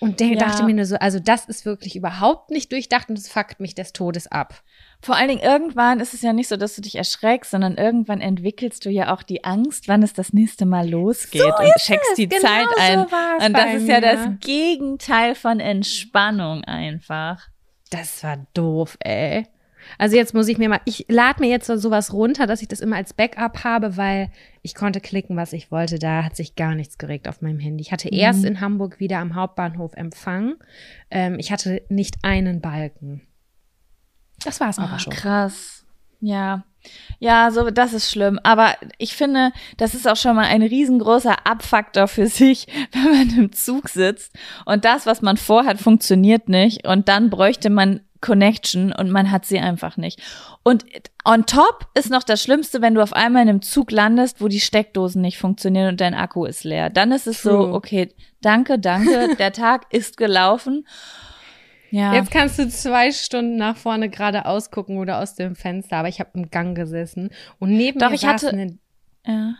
Und 0.00 0.20
denk, 0.20 0.34
Ja. 0.34 0.40
dachte 0.40 0.64
mir 0.64 0.74
nur 0.74 0.84
so, 0.84 0.96
also 0.96 1.20
das 1.20 1.46
ist 1.46 1.64
wirklich 1.64 1.96
überhaupt 1.96 2.50
nicht 2.50 2.72
durchdacht 2.72 3.08
und 3.08 3.18
es 3.18 3.28
fuckt 3.28 3.60
mich 3.60 3.74
des 3.74 3.92
Todes 3.92 4.26
ab. 4.26 4.62
Vor 5.02 5.14
allen 5.16 5.28
Dingen 5.28 5.42
irgendwann 5.42 6.00
ist 6.00 6.14
es 6.14 6.22
ja 6.22 6.32
nicht 6.32 6.48
so, 6.48 6.56
dass 6.56 6.74
du 6.74 6.82
dich 6.82 6.96
erschreckst, 6.96 7.50
sondern 7.50 7.76
irgendwann 7.76 8.20
entwickelst 8.20 8.84
du 8.84 8.90
ja 8.90 9.14
auch 9.14 9.22
die 9.22 9.44
Angst, 9.44 9.88
wann 9.88 10.02
es 10.02 10.12
das 10.12 10.32
nächste 10.32 10.66
Mal 10.66 10.88
losgeht 10.88 11.42
So 11.42 11.46
und 11.48 11.72
checkst 11.78 12.10
es. 12.10 12.16
die 12.16 12.28
Genau 12.28 12.40
Zeit 12.42 12.66
so 12.76 12.82
ein. 12.82 13.46
und 13.46 13.52
das 13.56 13.74
ist 13.74 13.88
ja 13.88 14.00
mir. 14.00 14.00
das 14.00 14.28
Gegenteil 14.40 15.34
von 15.34 15.60
Entspannung 15.60 16.64
einfach. 16.64 17.46
Das 17.90 18.24
war 18.24 18.38
doof, 18.54 18.96
ey. 19.00 19.46
Also 19.98 20.16
jetzt 20.16 20.34
muss 20.34 20.48
ich 20.48 20.58
mir 20.58 20.68
mal, 20.68 20.80
ich 20.84 21.06
lade 21.08 21.40
mir 21.40 21.48
jetzt 21.48 21.66
so 21.66 21.76
sowas 21.76 22.12
runter, 22.12 22.48
dass 22.48 22.60
ich 22.60 22.66
das 22.66 22.80
immer 22.80 22.96
als 22.96 23.12
Backup 23.14 23.62
habe, 23.62 23.96
weil 23.96 24.30
ich 24.62 24.74
konnte 24.74 25.00
klicken, 25.00 25.36
was 25.36 25.52
ich 25.52 25.70
wollte. 25.70 26.00
Da 26.00 26.24
hat 26.24 26.34
sich 26.34 26.56
gar 26.56 26.74
nichts 26.74 26.98
geregt 26.98 27.28
auf 27.28 27.40
meinem 27.40 27.60
Handy. 27.60 27.82
Ich 27.82 27.92
hatte 27.92 28.08
erst 28.08 28.44
in 28.44 28.60
Hamburg 28.60 28.98
wieder 28.98 29.18
am 29.18 29.36
Hauptbahnhof 29.36 29.92
Empfang. 29.94 30.54
Ähm, 31.10 31.38
ich 31.38 31.52
hatte 31.52 31.82
nicht 31.88 32.16
einen 32.22 32.60
Balken. 32.60 33.25
Das 34.46 34.60
war's 34.60 34.78
aber 34.78 34.94
Ah, 34.94 34.98
schon. 34.98 35.12
krass. 35.12 35.84
Ja. 36.20 36.62
Ja, 37.18 37.50
so, 37.50 37.68
das 37.70 37.92
ist 37.92 38.10
schlimm. 38.10 38.38
Aber 38.44 38.74
ich 38.98 39.16
finde, 39.16 39.50
das 39.76 39.94
ist 39.94 40.06
auch 40.06 40.16
schon 40.16 40.36
mal 40.36 40.44
ein 40.46 40.62
riesengroßer 40.62 41.46
Abfaktor 41.46 42.06
für 42.08 42.26
sich, 42.40 42.66
wenn 42.92 43.04
man 43.12 43.38
im 43.38 43.52
Zug 43.52 43.88
sitzt 43.88 44.32
und 44.64 44.84
das, 44.84 45.04
was 45.04 45.20
man 45.20 45.36
vorhat, 45.36 45.78
funktioniert 45.80 46.48
nicht 46.48 46.86
und 46.86 47.08
dann 47.08 47.28
bräuchte 47.28 47.70
man 47.70 48.00
Connection 48.20 48.92
und 48.92 49.10
man 49.10 49.30
hat 49.30 49.44
sie 49.46 49.58
einfach 49.58 49.96
nicht. 49.96 50.20
Und 50.62 50.84
on 51.24 51.44
top 51.46 51.86
ist 51.94 52.08
noch 52.10 52.22
das 52.22 52.42
Schlimmste, 52.42 52.80
wenn 52.80 52.94
du 52.94 53.02
auf 53.02 53.12
einmal 53.12 53.42
in 53.42 53.48
einem 53.48 53.62
Zug 53.62 53.90
landest, 53.90 54.40
wo 54.40 54.48
die 54.48 54.60
Steckdosen 54.60 55.20
nicht 55.22 55.38
funktionieren 55.38 55.88
und 55.88 56.00
dein 56.00 56.14
Akku 56.14 56.44
ist 56.44 56.64
leer. 56.64 56.88
Dann 56.88 57.12
ist 57.12 57.26
es 57.26 57.42
so, 57.42 57.50
True. 57.50 57.74
okay, 57.74 58.14
danke, 58.40 58.78
danke, 58.78 59.34
der 59.38 59.52
Tag 59.52 59.86
ist 59.92 60.16
gelaufen. 60.16 60.86
Ja. 61.96 62.12
Jetzt 62.14 62.30
kannst 62.30 62.58
du 62.58 62.68
zwei 62.68 63.10
Stunden 63.10 63.56
nach 63.56 63.76
vorne 63.76 64.10
geradeaus 64.10 64.70
gucken 64.70 64.98
oder 64.98 65.18
aus 65.22 65.34
dem 65.34 65.56
Fenster, 65.56 65.96
aber 65.96 66.08
ich 66.08 66.20
habe 66.20 66.30
im 66.34 66.50
Gang 66.50 66.76
gesessen 66.76 67.30
und 67.58 67.70
neben 67.70 67.98
Doch, 67.98 68.10
mir 68.10 68.16
ich 68.16 68.20
saß 68.20 68.42
hatte- 68.42 68.50
eine 68.50 68.78
ja. 69.26 69.54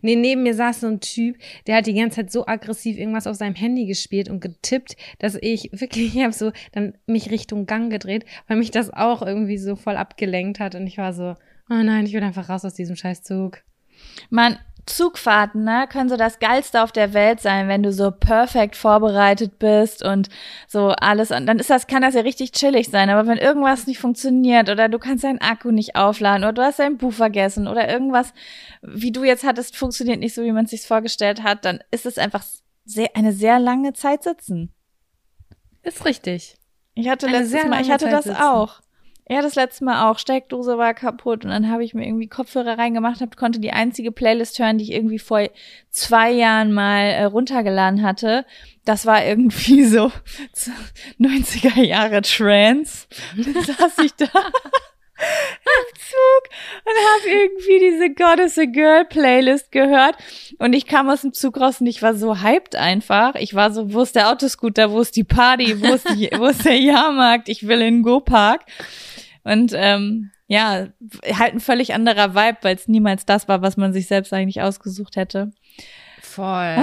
Nee, 0.00 0.16
neben 0.16 0.42
mir 0.42 0.54
saß 0.54 0.80
so 0.80 0.86
ein 0.88 1.00
Typ, 1.00 1.36
der 1.66 1.76
hat 1.76 1.86
die 1.86 1.92
ganze 1.94 2.16
Zeit 2.16 2.32
so 2.32 2.46
aggressiv 2.46 2.96
irgendwas 2.98 3.26
auf 3.26 3.36
seinem 3.36 3.54
Handy 3.54 3.84
gespielt 3.86 4.30
und 4.30 4.40
getippt, 4.40 4.96
dass 5.18 5.36
ich 5.40 5.70
wirklich, 5.72 6.16
ich 6.16 6.22
habe 6.22 6.32
so 6.32 6.50
dann 6.72 6.94
mich 7.06 7.30
Richtung 7.30 7.66
Gang 7.66 7.90
gedreht, 7.90 8.24
weil 8.48 8.56
mich 8.56 8.70
das 8.70 8.90
auch 8.92 9.20
irgendwie 9.22 9.58
so 9.58 9.76
voll 9.76 9.96
abgelenkt 9.96 10.58
hat 10.58 10.74
und 10.74 10.86
ich 10.86 10.96
war 10.98 11.12
so, 11.12 11.34
oh 11.70 11.82
nein, 11.82 12.06
ich 12.06 12.14
will 12.14 12.22
einfach 12.22 12.48
raus 12.48 12.64
aus 12.64 12.74
diesem 12.74 12.96
Scheißzug. 12.96 13.62
Man, 14.30 14.58
Zugfahrten, 14.86 15.64
ne, 15.64 15.86
können 15.90 16.08
so 16.10 16.16
das 16.16 16.38
Geilste 16.38 16.82
auf 16.82 16.92
der 16.92 17.14
Welt 17.14 17.40
sein, 17.40 17.68
wenn 17.68 17.82
du 17.82 17.92
so 17.92 18.10
perfekt 18.10 18.76
vorbereitet 18.76 19.58
bist 19.58 20.04
und 20.04 20.28
so 20.68 20.88
alles, 20.88 21.30
und 21.30 21.46
dann 21.46 21.58
ist 21.58 21.70
das, 21.70 21.86
kann 21.86 22.02
das 22.02 22.14
ja 22.14 22.20
richtig 22.20 22.52
chillig 22.52 22.88
sein, 22.88 23.08
aber 23.08 23.26
wenn 23.26 23.38
irgendwas 23.38 23.86
nicht 23.86 23.98
funktioniert 23.98 24.68
oder 24.68 24.88
du 24.88 24.98
kannst 24.98 25.24
deinen 25.24 25.40
Akku 25.40 25.70
nicht 25.70 25.96
aufladen 25.96 26.44
oder 26.44 26.52
du 26.52 26.62
hast 26.62 26.78
dein 26.78 26.98
Buch 26.98 27.12
vergessen 27.12 27.66
oder 27.66 27.88
irgendwas, 27.88 28.34
wie 28.82 29.12
du 29.12 29.24
jetzt 29.24 29.44
hattest, 29.44 29.76
funktioniert 29.76 30.20
nicht 30.20 30.34
so, 30.34 30.42
wie 30.42 30.52
man 30.52 30.66
es 30.66 30.70
sich 30.70 30.82
vorgestellt 30.82 31.42
hat, 31.42 31.64
dann 31.64 31.80
ist 31.90 32.04
es 32.06 32.18
einfach 32.18 32.44
sehr, 32.84 33.08
eine 33.14 33.32
sehr 33.32 33.58
lange 33.58 33.94
Zeit 33.94 34.22
sitzen. 34.22 34.72
Ist 35.82 36.04
richtig. 36.04 36.56
Ich 36.94 37.08
hatte 37.08 37.26
Eine 37.26 37.38
letztes 37.38 37.64
Mal, 37.64 37.80
ich 37.80 37.90
hatte 37.90 38.04
Zeit 38.04 38.12
das 38.12 38.24
sitzen. 38.24 38.40
auch. 38.40 38.80
Ja, 39.26 39.40
das 39.40 39.54
letzte 39.54 39.84
Mal 39.84 40.10
auch. 40.10 40.18
Steckdose 40.18 40.76
war 40.76 40.92
kaputt 40.92 41.44
und 41.44 41.50
dann 41.50 41.70
habe 41.70 41.82
ich 41.82 41.94
mir 41.94 42.06
irgendwie 42.06 42.28
Kopfhörer 42.28 42.76
reingemacht, 42.76 43.22
hab, 43.22 43.36
konnte 43.36 43.58
die 43.58 43.72
einzige 43.72 44.12
Playlist 44.12 44.58
hören, 44.58 44.76
die 44.76 44.84
ich 44.84 44.92
irgendwie 44.92 45.18
vor 45.18 45.48
zwei 45.90 46.30
Jahren 46.30 46.72
mal 46.72 47.04
äh, 47.06 47.24
runtergeladen 47.24 48.02
hatte. 48.02 48.44
Das 48.84 49.06
war 49.06 49.24
irgendwie 49.24 49.84
so 49.86 50.12
90er 51.18 51.82
Jahre 51.82 52.20
Trance. 52.20 53.06
Dann 53.36 53.64
saß 53.64 53.98
ich 54.04 54.14
da 54.14 54.26
im 55.16 55.96
Zug 55.96 56.50
und 56.84 56.92
habe 56.92 57.30
irgendwie 57.30 57.78
diese 57.78 58.10
God 58.10 58.40
is 58.40 58.58
a 58.58 58.66
Girl 58.66 59.06
Playlist 59.06 59.72
gehört 59.72 60.16
und 60.58 60.74
ich 60.74 60.86
kam 60.86 61.08
aus 61.08 61.22
dem 61.22 61.32
Zug 61.32 61.58
raus 61.58 61.80
und 61.80 61.86
ich 61.86 62.02
war 62.02 62.14
so 62.14 62.42
hyped 62.42 62.76
einfach. 62.76 63.36
Ich 63.36 63.54
war 63.54 63.72
so, 63.72 63.94
wo 63.94 64.02
ist 64.02 64.16
der 64.16 64.30
Autoscooter, 64.30 64.90
wo 64.90 65.00
ist 65.00 65.16
die 65.16 65.24
Party, 65.24 65.80
wo 65.80 65.94
ist, 65.94 66.08
die, 66.10 66.28
wo 66.36 66.44
ist 66.46 66.66
der 66.66 66.76
Jahrmarkt, 66.76 67.48
ich 67.48 67.66
will 67.66 67.80
in 67.80 68.02
Go-Park. 68.02 68.66
Und 69.44 69.72
ähm, 69.74 70.30
ja, 70.46 70.88
halt 71.32 71.54
ein 71.54 71.60
völlig 71.60 71.94
anderer 71.94 72.34
Vibe, 72.34 72.58
weil 72.62 72.76
es 72.76 72.88
niemals 72.88 73.24
das 73.24 73.48
war, 73.48 73.62
was 73.62 73.76
man 73.76 73.92
sich 73.92 74.06
selbst 74.06 74.32
eigentlich 74.32 74.60
ausgesucht 74.62 75.16
hätte. 75.16 75.52
Voll. 76.34 76.76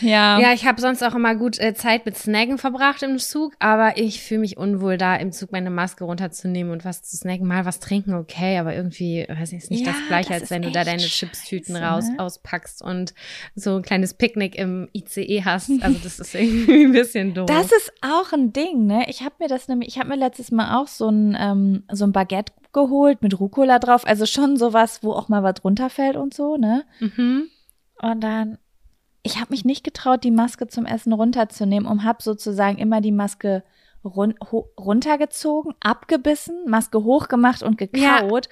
Ja. 0.00 0.40
Ja, 0.40 0.52
ich 0.52 0.66
habe 0.66 0.80
sonst 0.80 1.02
auch 1.02 1.14
immer 1.14 1.36
gut 1.36 1.58
äh, 1.58 1.72
Zeit 1.72 2.04
mit 2.04 2.18
Snacken 2.18 2.58
verbracht 2.58 3.02
im 3.04 3.18
Zug, 3.18 3.54
aber 3.60 3.96
ich 3.96 4.20
fühle 4.20 4.40
mich 4.40 4.56
unwohl, 4.56 4.98
da 4.98 5.14
im 5.16 5.30
Zug 5.30 5.52
meine 5.52 5.70
Maske 5.70 6.04
runterzunehmen 6.04 6.72
und 6.72 6.84
was 6.84 7.02
zu 7.02 7.16
snacken. 7.16 7.46
Mal 7.46 7.64
was 7.64 7.78
trinken, 7.80 8.14
okay, 8.14 8.58
aber 8.58 8.74
irgendwie, 8.74 9.24
weiß 9.28 9.52
ich, 9.52 9.58
ist 9.58 9.70
nicht 9.70 9.86
Ja, 9.86 9.92
das 9.92 10.06
Gleiche, 10.08 10.32
das 10.32 10.42
als 10.42 10.50
wenn 10.50 10.62
du 10.62 10.70
da 10.70 10.84
deine 10.84 11.02
Chipstüten 11.02 11.76
raus 11.76 12.08
ne? 12.08 12.18
auspackst 12.18 12.82
und 12.82 13.14
so 13.54 13.76
ein 13.76 13.82
kleines 13.82 14.14
Picknick 14.14 14.56
im 14.56 14.88
ICE 14.92 15.42
hast. 15.44 15.70
Also 15.86 15.98
das 16.02 16.18
ist 16.18 16.34
irgendwie 16.34 16.84
ein 16.84 16.92
bisschen 16.92 17.32
doof. 17.32 17.46
Das 17.46 17.70
ist 17.70 17.92
auch 18.00 18.32
ein 18.32 18.52
Ding, 18.52 18.86
ne? 18.86 19.04
Ich 19.08 19.20
habe 19.20 19.36
mir 19.38 19.46
das 19.48 19.68
nämlich, 19.68 19.90
ich 19.90 19.98
habe 19.98 20.08
mir 20.08 20.16
letztes 20.16 20.50
Mal 20.50 20.80
auch 20.80 20.88
so 20.88 21.08
ein, 21.08 21.36
ähm, 21.38 21.84
so 21.92 22.04
ein 22.04 22.12
Baguette 22.12 22.52
geholt 22.72 23.22
mit 23.22 23.38
Rucola 23.38 23.78
drauf. 23.78 24.04
Also 24.06 24.26
schon 24.26 24.56
sowas, 24.56 25.02
wo 25.02 25.12
auch 25.12 25.28
mal 25.28 25.44
was 25.44 25.62
runterfällt 25.62 26.16
und 26.16 26.34
so, 26.34 26.56
ne? 26.56 26.84
mhm. 26.98 27.48
Und 28.00 28.20
dann, 28.20 28.58
ich 29.22 29.36
habe 29.36 29.50
mich 29.50 29.64
nicht 29.64 29.84
getraut, 29.84 30.24
die 30.24 30.30
Maske 30.30 30.68
zum 30.68 30.86
Essen 30.86 31.12
runterzunehmen 31.12 31.88
und 31.88 32.04
habe 32.04 32.22
sozusagen 32.22 32.78
immer 32.78 33.00
die 33.00 33.12
Maske 33.12 33.62
run 34.04 34.34
runtergezogen, 34.40 35.74
abgebissen, 35.80 36.68
Maske 36.68 37.02
hochgemacht 37.02 37.62
und 37.62 37.78
gekaut. 37.78 38.48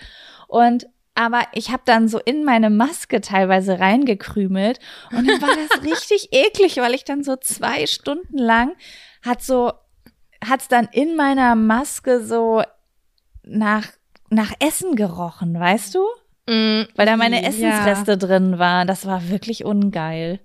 Und 0.48 0.86
aber 1.14 1.42
ich 1.52 1.70
habe 1.70 1.82
dann 1.84 2.08
so 2.08 2.18
in 2.18 2.44
meine 2.44 2.70
Maske 2.70 3.20
teilweise 3.20 3.78
reingekrümelt 3.78 4.80
und 5.12 5.28
dann 5.28 5.40
war 5.40 5.54
das 5.54 5.82
richtig 5.84 6.30
eklig, 6.32 6.78
weil 6.78 6.92
ich 6.92 7.04
dann 7.04 7.22
so 7.22 7.36
zwei 7.36 7.86
Stunden 7.86 8.36
lang 8.36 8.72
hat 9.22 9.40
so 9.40 9.72
hat's 10.44 10.68
dann 10.68 10.88
in 10.90 11.16
meiner 11.16 11.54
Maske 11.54 12.24
so 12.24 12.62
nach 13.44 13.86
nach 14.30 14.52
Essen 14.58 14.96
gerochen, 14.96 15.58
weißt 15.58 15.94
du? 15.94 16.04
Mm, 16.48 16.82
Weil 16.94 17.06
da 17.06 17.16
meine 17.16 17.42
ja. 17.42 17.48
Essensreste 17.48 18.18
drin 18.18 18.58
waren. 18.58 18.86
Das 18.86 19.06
war 19.06 19.28
wirklich 19.28 19.64
ungeil. 19.64 20.40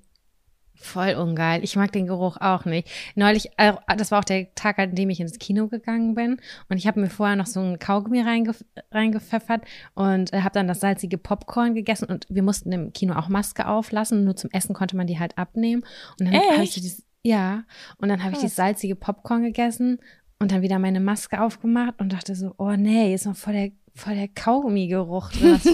Voll 0.81 1.15
ungeil. 1.15 1.61
Ich 1.61 1.75
mag 1.75 1.91
den 1.91 2.07
Geruch 2.07 2.37
auch 2.37 2.63
nicht. 2.63 2.87
Neulich, 3.15 3.49
äh, 3.57 3.73
das 3.97 4.11
war 4.11 4.19
auch 4.19 4.23
der 4.23 4.53
Tag, 4.55 4.79
an 4.79 4.95
dem 4.95 5.09
ich 5.09 5.19
ins 5.19 5.37
Kino 5.37 5.67
gegangen 5.67 6.15
bin. 6.15 6.37
Und 6.69 6.77
ich 6.77 6.87
habe 6.87 7.01
mir 7.01 7.09
vorher 7.09 7.35
noch 7.35 7.47
so 7.47 7.59
ein 7.59 7.79
Kaugummi 7.79 8.21
reingef 8.21 8.63
reingepfeffert 8.91 9.63
und 9.93 10.31
äh, 10.31 10.41
habe 10.41 10.53
dann 10.53 10.69
das 10.69 10.79
salzige 10.79 11.17
Popcorn 11.17 11.75
gegessen. 11.75 12.05
Und 12.05 12.27
wir 12.29 12.43
mussten 12.43 12.71
im 12.71 12.93
Kino 12.93 13.13
auch 13.15 13.27
Maske 13.27 13.67
auflassen. 13.67 14.23
Nur 14.23 14.37
zum 14.37 14.51
Essen 14.51 14.73
konnte 14.73 14.95
man 14.95 15.05
die 15.05 15.19
halt 15.19 15.37
abnehmen. 15.37 15.83
Und 16.17 16.27
dann 16.27 16.35
habe 16.35 16.63
ich 16.63 16.73
dieses, 16.73 17.03
ja. 17.23 17.63
Und 17.97 18.07
dann 18.07 18.23
habe 18.23 18.33
ich 18.33 18.39
dieses 18.39 18.55
salzige 18.55 18.95
Popcorn 18.95 19.43
gegessen 19.43 19.99
und 20.39 20.53
dann 20.53 20.61
wieder 20.61 20.79
meine 20.79 21.01
Maske 21.01 21.41
aufgemacht 21.41 21.99
und 21.99 22.13
dachte 22.13 22.33
so, 22.33 22.53
oh 22.57 22.71
nee, 22.71 23.13
ist 23.13 23.25
noch 23.25 23.35
voll 23.35 23.53
der, 23.53 23.71
voll 23.95 24.15
der 24.15 24.27
Kaugummi-Geruch. 24.27 25.31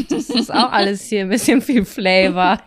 Das, 0.09 0.29
ist 0.29 0.51
auch 0.53 0.71
alles 0.71 1.03
hier 1.05 1.21
ein 1.21 1.29
bisschen 1.29 1.61
viel 1.61 1.85
Flavor. 1.85 2.59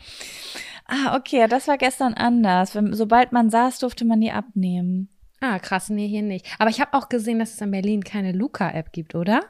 Ah, 0.86 1.16
okay, 1.16 1.46
das 1.48 1.68
war 1.68 1.76
gestern 1.78 2.14
anders. 2.14 2.74
Wenn, 2.74 2.94
sobald 2.94 3.32
man 3.32 3.50
saß, 3.50 3.78
durfte 3.78 4.04
man 4.04 4.20
die 4.20 4.32
abnehmen. 4.32 5.08
Ah, 5.40 5.58
krass, 5.58 5.88
nee, 5.90 6.08
hier 6.08 6.22
nicht. 6.22 6.46
Aber 6.58 6.70
ich 6.70 6.80
habe 6.80 6.94
auch 6.94 7.08
gesehen, 7.08 7.38
dass 7.38 7.52
es 7.54 7.60
in 7.60 7.70
Berlin 7.70 8.02
keine 8.02 8.32
Luca-App 8.32 8.92
gibt, 8.92 9.14
oder? 9.14 9.40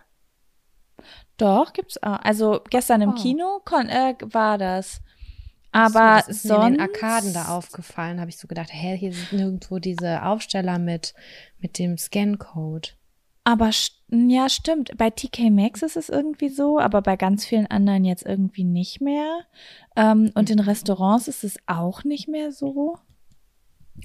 Doch, 1.37 1.73
gibt's 1.73 2.03
auch. 2.03 2.19
Also 2.23 2.61
gestern 2.71 3.01
im 3.03 3.11
Oh. 3.11 3.15
Kino 3.15 3.61
kon, 3.65 3.89
äh, 3.89 4.15
war 4.25 4.59
das. 4.59 4.95
so, 4.97 5.01
Aber 5.73 6.17
das 6.17 6.29
ist 6.29 6.45
mir 6.45 6.49
sonst, 6.55 6.67
in 6.67 6.73
den 6.75 6.81
Arkaden 6.81 7.33
da 7.33 7.49
aufgefallen, 7.49 8.21
habe 8.21 8.31
ich 8.31 8.37
so 8.39 8.49
gedacht, 8.49 8.71
hä, 8.73 8.97
hier 8.97 9.13
sind 9.13 9.33
nirgendwo 9.33 9.79
diese 9.79 10.25
Aufsteller 10.25 10.79
mit, 10.79 11.15
mit 11.59 11.79
dem 11.79 11.97
Scan-Code. 11.97 12.89
Aber 13.45 13.67
st- 13.67 13.93
ja, 14.11 14.49
stimmt. 14.49 14.97
Bei 14.97 15.11
TK 15.11 15.51
Maxx 15.51 15.83
ist 15.83 15.97
es 15.97 16.09
irgendwie 16.09 16.49
so, 16.49 16.79
aber 16.79 17.03
bei 17.03 17.17
ganz 17.17 17.45
vielen 17.45 17.67
anderen 17.67 18.05
jetzt 18.05 18.25
irgendwie 18.25 18.65
nicht 18.65 19.01
mehr. 19.01 19.41
Ähm, 19.97 20.31
und 20.35 20.51
in 20.51 20.61
Restaurants 20.61 21.29
ist 21.29 21.45
es 21.45 21.59
auch 21.67 22.05
nicht 22.05 22.29
mehr 22.29 22.53
so. 22.53 22.99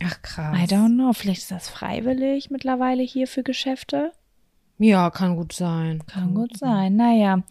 Ach, 0.03 0.21
krass. 0.21 0.57
I 0.57 0.63
don't 0.63 0.95
know. 0.95 1.13
Vielleicht 1.13 1.43
ist 1.43 1.51
das 1.51 1.69
freiwillig 1.69 2.49
mittlerweile 2.49 3.03
hier 3.03 3.27
für 3.27 3.43
Geschäfte. 3.43 4.11
Ja, 4.79 5.11
kann 5.11 5.37
gut 5.37 5.53
sein. 5.53 6.03
Kann 6.07 6.33
gut 6.33 6.57
sein. 6.57 6.95
Naja. 6.95 7.43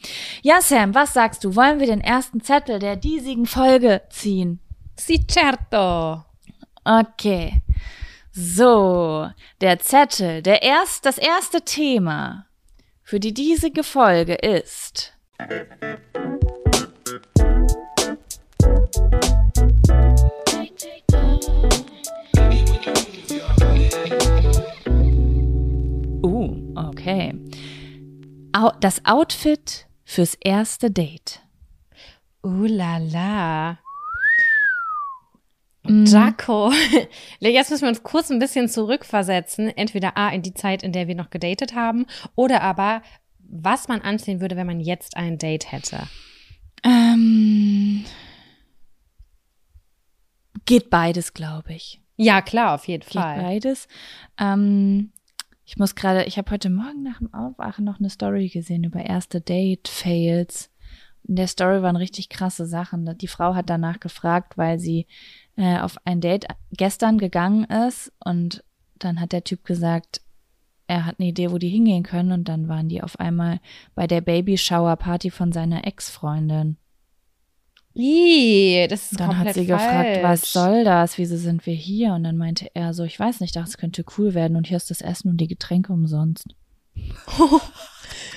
Ja, 0.43 0.61
Sam, 0.61 0.95
was 0.95 1.15
sagst 1.15 1.45
du? 1.45 1.55
Wollen 1.57 1.81
wir 1.81 1.87
den 1.87 2.01
ersten 2.01 2.43
Zettel 2.43 2.79
der 2.79 2.97
diesigen 2.97 3.47
Folge 3.47 4.03
ziehen? 4.11 4.59
Si 4.97 5.25
certo. 5.31 6.25
Okay. 6.85 7.63
So, 8.35 9.29
der 9.61 9.79
Zettel, 9.79 10.41
der 10.41 10.63
erst, 10.63 11.05
das 11.05 11.19
erste 11.19 11.61
Thema 11.61 12.47
für 13.03 13.21
die 13.21 13.35
diesige 13.35 13.85
Folge 13.85 14.35
ist 14.35 15.13
Uh, 26.23 26.73
okay. 26.75 27.35
Das 28.81 29.05
Outfit 29.05 29.87
fürs 30.05 30.35
erste 30.37 30.91
Date. 30.91 31.41
Uh 32.43 32.65
la 32.65 32.97
la. 32.97 33.82
Mhm. 35.85 36.07
Jaco. 36.07 36.73
Jetzt 37.41 37.71
müssen 37.71 37.83
wir 37.83 37.89
uns 37.89 38.03
kurz 38.03 38.31
ein 38.31 38.39
bisschen 38.39 38.69
zurückversetzen. 38.69 39.69
Entweder 39.69 40.17
A, 40.17 40.29
in 40.31 40.43
die 40.43 40.55
Zeit, 40.55 40.83
in 40.83 40.93
der 40.93 41.09
wir 41.09 41.15
noch 41.15 41.31
gedatet 41.31 41.75
haben, 41.75 42.07
oder 42.37 42.63
aber, 42.63 43.03
was 43.39 43.89
man 43.89 44.01
anziehen 44.01 44.41
würde, 44.41 44.57
wenn 44.57 44.67
man 44.67 44.81
jetzt 44.81 45.17
ein 45.17 45.39
Date 45.39 45.73
hätte. 45.73 46.09
Ähm, 46.85 48.05
geht 50.65 50.91
beides, 50.91 51.35
glaube 51.35 51.73
ich. 51.75 52.01
Ja, 52.17 52.41
klar, 52.43 52.75
auf 52.75 52.87
jeden 52.87 53.05
Geht 53.05 53.13
Fall. 53.13 53.41
beides. 53.41 53.89
Ähm, 54.39 55.13
ich 55.65 55.77
muss 55.77 55.95
gerade, 55.95 56.25
ich 56.25 56.39
habe 56.39 56.51
heute 56.51 56.71
Morgen 56.71 57.03
nach 57.03 57.19
dem 57.19 57.33
Aufwachen 57.33 57.85
noch 57.85 57.99
eine 57.99 58.11
Story 58.11 58.49
gesehen 58.49 58.85
über 58.85 59.01
erste 59.01 59.41
Date-Fails. 59.41 60.72
In 61.27 61.37
der 61.37 61.47
Story 61.47 61.83
waren 61.83 61.97
richtig 61.97 62.29
krasse 62.29 62.67
Sachen. 62.67 63.17
Die 63.19 63.29
Frau 63.29 63.55
hat 63.55 63.71
danach 63.71 64.01
gefragt, 64.01 64.59
weil 64.59 64.79
sie 64.79 65.07
äh, 65.57 65.79
auf 65.79 65.97
ein 66.05 66.21
Date 66.21 66.47
gestern 66.73 67.19
gegangen 67.19 67.65
ist 67.65 68.13
und 68.25 68.65
dann 68.99 69.21
hat 69.21 69.33
der 69.33 69.45
Typ 69.45 69.65
gesagt, 69.65 70.21
er 70.87 71.07
hat 71.07 71.19
eine 71.19 71.29
Idee, 71.29 71.51
wo 71.51 71.59
die 71.59 71.69
hingehen 71.69 72.03
können 72.03 72.33
und 72.33 72.49
dann 72.49 72.69
waren 72.69 72.89
die 72.89 73.03
auf 73.03 73.19
einmal 73.21 73.61
bei 73.95 74.07
der 74.07 74.21
Babyshower-Party 74.21 75.31
von 75.31 75.53
seiner 75.53 75.87
Ex-Freundin. 75.87 76.77
Ih, 77.95 78.87
das 78.89 79.13
ist 79.13 79.21
Dann 79.21 79.29
komplett 79.29 79.49
hat 79.49 79.55
sie 79.55 79.67
falsch. 79.67 79.83
gefragt, 79.83 80.23
was 80.23 80.53
soll 80.53 80.85
das? 80.85 81.19
Wieso 81.19 81.37
sind 81.37 81.67
wir 81.67 81.75
hier? 81.75 82.15
Und 82.15 82.25
dann 82.25 82.39
meinte 82.39 82.71
er 82.75 82.95
so, 82.95 83.05
ich 83.05 83.19
weiß 83.19 83.41
nicht, 83.41 83.55
das 83.55 83.77
könnte 83.77 84.05
cool 84.17 84.35
werden 84.35 84.57
und 84.57 84.67
hier 84.67 84.79
ist 84.79 84.91
das 84.91 85.03
Essen 85.03 85.29
und 85.29 85.37
die 85.39 85.49
Getränke 85.49 85.93
umsonst. 85.93 86.47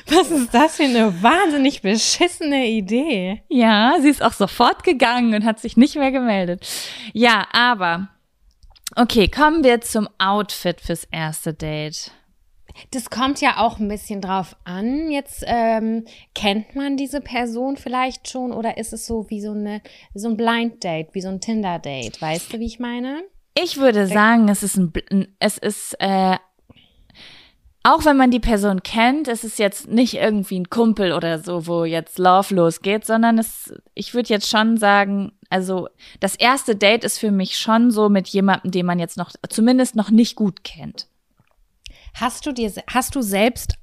Was 0.08 0.30
ist 0.30 0.54
das 0.54 0.76
für 0.76 0.84
eine 0.84 1.24
wahnsinnig 1.24 1.82
beschissene 1.82 2.68
Idee? 2.68 3.42
Ja, 3.50 3.96
sie 4.02 4.10
ist 4.10 4.22
auch 4.22 4.34
sofort 4.34 4.84
gegangen 4.84 5.34
und 5.34 5.46
hat 5.46 5.60
sich 5.60 5.78
nicht 5.78 5.96
mehr 5.96 6.12
gemeldet. 6.12 6.66
Ja, 7.14 7.48
aber 7.52 8.10
okay, 8.96 9.28
kommen 9.28 9.64
wir 9.64 9.82
zum 9.82 10.08
Outfit 10.20 10.80
fürs 10.80 11.06
erste 11.06 11.54
Date. 11.54 12.12
Das 12.92 13.10
kommt 13.10 13.42
ja 13.42 13.58
auch 13.58 13.80
ein 13.80 13.88
bisschen 13.88 14.22
drauf 14.22 14.56
an. 14.66 15.10
Jetzt 15.10 15.44
ähm, 15.48 16.06
kennt 16.34 16.76
man 16.76 16.98
diese 16.98 17.22
Person 17.22 17.78
vielleicht 17.78 18.30
schon 18.30 18.52
oder 18.52 18.78
ist 18.78 18.94
es 18.94 19.08
so 19.08 19.30
wie 19.30 19.42
so 19.42 19.52
eine 19.52 19.82
so 20.14 20.28
ein 20.28 20.38
Blind 20.38 20.84
Date, 20.84 21.08
wie 21.14 21.22
so 21.22 21.30
ein 21.30 21.40
Tinder 21.40 21.80
Date? 21.80 22.22
Weißt 22.22 22.54
du, 22.54 22.60
wie 22.60 22.66
ich 22.66 22.80
meine? 22.80 23.24
Ich 23.58 23.78
würde 23.78 24.08
sagen, 24.08 24.50
es 24.50 24.62
ist 24.62 24.78
ein, 24.78 24.92
es 25.40 25.58
ist 25.58 25.96
äh, 26.00 26.36
auch 27.86 28.04
wenn 28.04 28.18
man 28.18 28.32
die 28.32 28.40
Person 28.40 28.82
kennt, 28.82 29.28
es 29.28 29.44
ist 29.44 29.60
jetzt 29.60 29.88
nicht 29.88 30.16
irgendwie 30.16 30.60
ein 30.60 30.72
Kumpel 30.72 31.14
oder 31.14 31.38
so, 31.38 31.68
wo 31.68 31.86
jetzt 31.86 32.18
Love 32.18 32.56
losgeht, 32.56 33.06
sondern 33.06 33.38
es, 33.38 33.76
ich 33.94 34.16
würde 34.16 34.30
jetzt 34.30 34.50
schon 34.50 34.78
sagen, 34.78 35.34
also 35.52 35.88
das 36.20 36.36
erste 36.36 36.76
Date 36.76 37.04
ist 37.04 37.20
für 37.20 37.30
mich 37.30 37.60
schon 37.60 37.92
so 37.92 38.10
mit 38.10 38.28
jemandem, 38.30 38.72
den 38.72 38.88
man 38.88 38.98
jetzt 38.98 39.18
noch 39.18 39.30
zumindest 39.50 39.96
noch 39.96 40.10
nicht 40.10 40.36
gut 40.36 40.64
kennt. 40.64 41.08
Hast 42.16 42.48
du 42.48 42.54
dir 42.54 42.74
hast 42.88 43.14
du 43.14 43.22
selbst 43.22 43.76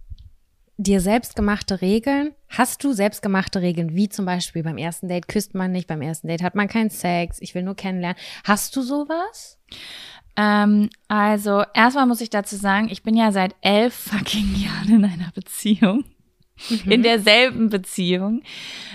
dir 0.78 1.00
selbst 1.00 1.36
gemachte 1.36 1.80
Regeln? 1.80 2.34
Hast 2.48 2.82
du 2.82 2.92
selbstgemachte 2.92 3.62
Regeln, 3.62 3.94
wie 3.94 4.08
zum 4.08 4.24
Beispiel 4.24 4.64
beim 4.64 4.78
ersten 4.78 5.06
Date 5.06 5.28
küsst 5.28 5.54
man 5.54 5.70
nicht, 5.70 5.86
beim 5.86 6.02
ersten 6.02 6.26
Date 6.26 6.42
hat 6.42 6.56
man 6.56 6.66
keinen 6.66 6.90
Sex, 6.90 7.38
ich 7.40 7.54
will 7.54 7.62
nur 7.62 7.76
kennenlernen. 7.76 8.20
Hast 8.42 8.74
du 8.74 8.82
sowas? 8.82 9.60
Ähm, 10.36 10.90
also 11.08 11.62
erstmal 11.74 12.06
muss 12.06 12.20
ich 12.20 12.30
dazu 12.30 12.56
sagen, 12.56 12.88
ich 12.90 13.02
bin 13.02 13.16
ja 13.16 13.32
seit 13.32 13.54
elf 13.60 13.94
fucking 13.94 14.54
Jahren 14.62 14.88
in 14.88 15.04
einer 15.04 15.30
Beziehung. 15.34 16.04
In 16.86 17.02
derselben 17.02 17.70
Beziehung. 17.70 18.42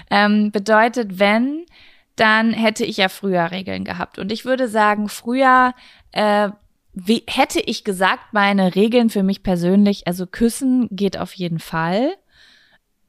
Ähm, 0.10 0.52
bedeutet, 0.52 1.20
wenn, 1.20 1.66
dann 2.16 2.54
hätte 2.54 2.86
ich 2.86 2.98
ja 2.98 3.10
früher 3.10 3.52
Regeln 3.52 3.84
gehabt. 3.84 4.20
Und 4.20 4.32
ich 4.32 4.46
würde 4.46 4.70
sagen, 4.70 5.10
früher 5.10 5.74
äh, 6.14 6.50
wie, 7.00 7.24
hätte 7.28 7.60
ich 7.60 7.84
gesagt, 7.84 8.34
meine 8.34 8.74
Regeln 8.74 9.12
für 9.12 9.22
mich 9.22 9.44
persönlich, 9.44 10.08
also 10.08 10.26
küssen 10.26 10.88
geht 10.90 11.18
auf 11.18 11.34
jeden 11.34 11.60
Fall. 11.60 12.16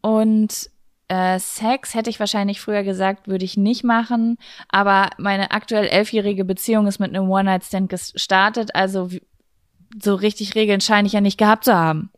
Und 0.03 0.71
Äh, 1.09 1.39
Sex 1.39 1.95
hätte 1.95 2.11
ich 2.11 2.21
wahrscheinlich 2.21 2.61
früher 2.61 2.85
gesagt, 2.85 3.29
würde 3.29 3.45
ich 3.45 3.57
nicht 3.57 3.83
machen. 3.83 4.37
Aber 4.69 5.11
meine 5.19 5.51
aktuell 5.51 5.87
elfjährige 5.87 6.45
Beziehung 6.45 6.87
ist 6.87 6.99
mit 6.99 7.15
einem 7.15 7.31
One-Night-Stand 7.31 7.89
gestartet. 7.89 8.75
Also 8.75 9.09
so 10.03 10.15
richtig 10.15 10.55
Regeln 10.55 10.81
scheine 10.81 11.07
ich 11.07 11.15
ja 11.15 11.21
nicht 11.21 11.39
gehabt 11.39 11.65
zu 11.65 11.75
haben. 11.75 12.11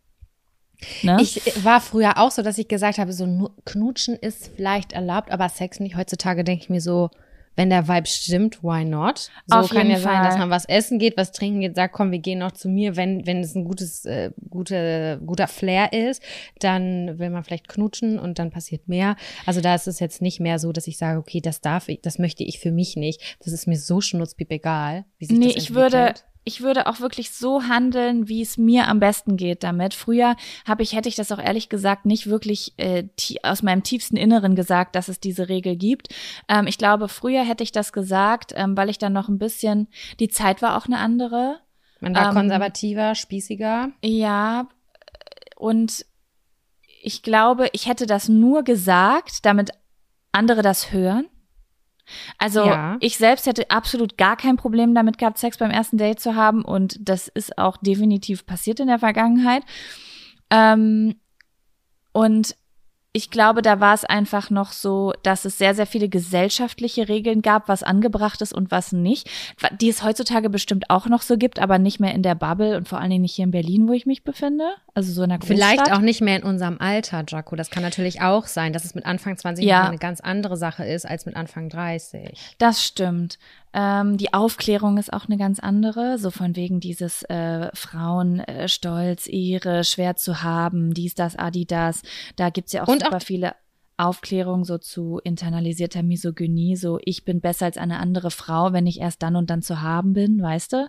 Ne? 1.03 1.19
Ich 1.21 1.65
war 1.65 1.81
früher 1.81 2.19
auch 2.19 2.31
so, 2.31 2.43
dass 2.43 2.59
ich 2.59 2.69
gesagt 2.69 2.99
habe, 2.99 3.13
so 3.13 3.53
Knutschen 3.65 4.17
ist 4.17 4.51
vielleicht 4.57 4.93
erlaubt, 4.93 5.31
aber 5.31 5.49
Sex 5.49 5.79
nicht. 5.79 5.97
Heutzutage 5.97 6.43
denke 6.43 6.65
ich 6.65 6.71
mir 6.71 6.81
so, 6.81 7.11
wenn 7.61 7.69
der 7.69 7.89
Vibe 7.89 8.07
stimmt, 8.07 8.63
why 8.63 8.87
not? 8.87 9.31
So 9.47 9.59
Auf 9.59 9.69
kann 9.69 9.91
ja 9.91 9.99
sein, 9.99 10.23
dass 10.23 10.31
Fall. 10.33 10.39
man 10.39 10.51
was 10.51 10.65
essen 10.65 10.99
geht, 10.99 11.19
was 11.19 11.31
trinken 11.31 11.61
geht, 11.61 11.77
sagt, 11.77 11.93
komm, 11.93 12.11
wir 12.11 12.19
gehen 12.19 12.39
noch 12.39 12.53
zu 12.53 12.71
mir. 12.71 12.97
Wenn, 12.97 13.27
wenn 13.27 13.41
es 13.41 13.55
ein 13.55 13.67
gutes, 13.67 14.07
äh, 14.07 14.31
gute, 14.49 15.21
guter 15.27 15.47
Flair 15.47 15.93
ist, 15.93 16.23
dann 16.59 17.19
will 17.19 17.29
man 17.29 17.45
vielleicht 17.45 17.69
knutschen 17.69 18.19
und 18.19 18.39
dann 18.39 18.51
passiert 18.51 18.89
mehr. 18.89 19.15
Also 19.45 19.61
da 19.61 19.75
ist 19.75 19.89
es 19.89 20.01
jetzt 20.01 20.23
nicht 20.23 20.41
mehr 20.41 20.59
so, 20.59 20.73
dass 20.73 20.87
ich 20.87 20.97
sage, 20.97 21.19
okay, 21.19 21.43
das 21.43 21.61
darf 21.61 21.91
ich, 21.91 22.01
das 22.01 22.19
möchte 22.19 22.45
ich 22.45 22.61
für 22.61 22.73
mich 22.73 22.97
nicht. 22.97 23.37
Das 23.45 23.53
ist 23.53 23.67
mir 23.67 23.79
so 23.79 24.01
schnurzpiep 24.01 24.51
egal, 24.53 25.05
wie 25.19 25.27
sich 25.27 25.39
nee, 25.39 25.53
das 25.53 25.63
ich 25.63 25.75
würde, 25.75 25.99
entwickelt. 25.99 26.30
Ich 26.45 26.63
würde 26.63 26.87
auch 26.87 27.01
wirklich 27.01 27.31
so 27.31 27.65
handeln, 27.65 28.29
wie 28.29 28.43
es 28.43 28.57
mir 28.57 28.89
am 28.89 28.99
besten 28.99 29.37
geht 29.37 29.63
damit. 29.63 29.95
Früher 29.95 30.37
habe 30.67 30.83
ich, 30.83 30.95
hätte 30.95 31.09
ich 31.09 31.15
das 31.15 31.31
auch 31.33 31.39
ehrlich 31.39 31.69
gesagt 31.69 32.07
nicht 32.07 32.27
wirklich 32.27 32.75
äh, 32.79 33.05
aus 33.43 33.63
meinem 33.63 33.83
tiefsten 33.83 34.17
Inneren 34.17 34.55
gesagt, 34.55 34.97
dass 34.97 35.09
es 35.09 35.21
diese 35.21 35.49
Regel 35.49 35.77
gibt. 35.77 36.09
Ähm, 36.49 36.67
ich 36.67 36.79
glaube, 36.79 37.09
früher 37.09 37.45
hätte 37.45 37.63
ich 37.63 37.73
das 37.73 37.93
gesagt, 37.93 38.53
ähm, 38.57 38.77
weil 38.77 38.89
ich 38.89 38.99
dann 38.99 39.13
noch 39.13 39.29
ein 39.29 39.39
bisschen, 39.39 39.89
die 40.19 40.29
Zeit 40.29 40.63
war 40.63 40.77
auch 40.77 40.87
eine 40.87 40.99
andere. 40.99 41.61
Man 42.01 42.15
war 42.15 42.29
ähm, 42.29 42.35
konservativer, 42.35 43.15
spießiger. 43.15 43.91
Ja, 44.03 44.69
und 45.57 46.07
ich 47.03 47.23
glaube, 47.23 47.69
ich 47.73 47.87
hätte 47.87 48.07
das 48.07 48.29
nur 48.29 48.63
gesagt, 48.63 49.45
damit 49.45 49.71
andere 50.33 50.63
das 50.63 50.93
hören. 50.93 51.27
Also 52.39 52.65
Ja. 52.65 52.97
ich 53.01 53.17
selbst 53.17 53.47
hätte 53.47 53.71
absolut 53.71 54.17
gar 54.19 54.37
kein 54.37 54.57
Problem 54.57 54.95
damit 54.95 55.19
gehabt, 55.19 55.39
Sex 55.39 55.59
beim 55.59 55.71
ersten 55.71 55.99
Date 55.99 56.21
zu 56.21 56.35
haben 56.35 56.65
und 56.65 56.97
das 57.01 57.29
ist 57.29 57.59
auch 57.59 57.77
definitiv 57.79 58.47
passiert 58.47 58.81
in 58.81 58.87
der 58.89 58.99
Vergangenheit. 58.99 59.63
Ähm, 60.51 61.17
und 62.13 62.57
ich 63.13 63.31
glaube, 63.31 63.61
da 63.61 63.81
war 63.81 63.93
es 63.93 64.05
einfach 64.05 64.51
noch 64.51 64.71
so, 64.71 65.13
dass 65.25 65.45
es 65.45 65.59
sehr, 65.59 65.75
sehr 65.75 65.87
viele 65.87 66.09
gesellschaftliche 66.09 67.09
Regeln 67.09 67.43
gab, 67.43 67.67
was 67.69 67.83
angebracht 67.83 68.41
ist 68.41 68.53
und 68.55 68.71
was 68.71 68.93
nicht, 68.93 69.29
die 69.81 69.89
es 69.89 70.05
heutzutage 70.05 70.49
bestimmt 70.49 70.91
auch 70.91 71.07
noch 71.07 71.23
so 71.23 71.37
gibt, 71.37 71.59
aber 71.59 71.81
nicht 71.81 71.99
mehr 71.99 72.15
in 72.15 72.23
der 72.23 72.37
Bubble 72.37 72.77
und 72.77 72.87
vor 72.89 73.01
allen 73.01 73.11
Dingen 73.11 73.23
nicht 73.23 73.35
hier 73.35 73.47
in 73.47 73.51
Berlin, 73.51 73.89
wo 73.89 73.93
ich 73.95 74.07
mich 74.07 74.23
befinde, 74.23 74.65
also 74.95 75.13
so 75.13 75.25
in 75.25 75.31
der 75.31 75.39
Großstadt. 75.39 75.59
Vielleicht 75.59 75.93
auch 75.93 76.01
nicht 76.01 76.21
mehr 76.21 76.37
in 76.37 76.45
unserem 76.45 76.81
Alter, 76.81 77.25
Jaco. 77.27 77.57
Das 77.57 77.71
kann 77.71 77.83
natürlich 77.83 78.21
auch 78.21 78.47
sein, 78.47 78.73
dass 78.73 78.85
es 78.85 78.95
mit 78.95 79.05
Anfang 79.05 79.37
20 79.37 79.65
Ja. 79.65 79.89
eine 79.89 79.99
ganz 79.99 80.21
andere 80.21 80.57
Sache 80.57 80.85
ist 80.85 81.05
als 81.05 81.27
mit 81.27 81.35
Anfang 81.35 81.69
30. 81.69 82.39
Das 82.59 82.85
stimmt. 82.85 83.39
Ähm, 83.73 84.17
die 84.17 84.35
Aufklärung 84.35 84.99
ist 84.99 85.13
auch 85.13 85.27
eine 85.27 85.37
ganz 85.37 85.61
andere, 85.61 86.19
so 86.19 86.31
von 86.31 86.57
wegen 86.57 86.81
dieses 86.81 87.23
äh, 87.25 87.71
Frauenstolz, 87.75 88.49
äh, 88.49 88.69
Stolz, 88.69 89.27
Ehre, 89.29 89.85
schwer 89.85 90.17
zu 90.17 90.43
haben, 90.43 90.93
dies, 90.93 91.15
das, 91.15 91.37
Adidas. 91.37 92.03
Da 92.37 92.51
gibt's 92.51 92.73
ja 92.73 92.83
auch 92.83 92.89
Und 92.89 93.03
auch- 93.03 93.07
super 93.07 93.21
viele 93.21 93.55
Aufklärung 93.97 94.65
so 94.65 94.79
zu 94.79 95.21
internalisierter 95.23 96.03
Misogynie, 96.03 96.75
so 96.77 96.99
ich 97.05 97.25
bin 97.25 97.41
besser 97.41 97.67
als 97.67 97.77
eine 97.77 97.99
andere 97.99 98.31
Frau, 98.31 98.73
wenn 98.73 98.87
ich 98.87 98.99
erst 98.99 99.23
dann 99.23 99.37
und 99.37 99.51
dann 99.51 99.63
zu 99.63 99.83
haben 99.83 100.15
bin, 100.15 100.43
weißt 100.43 100.73
du? 100.73 100.87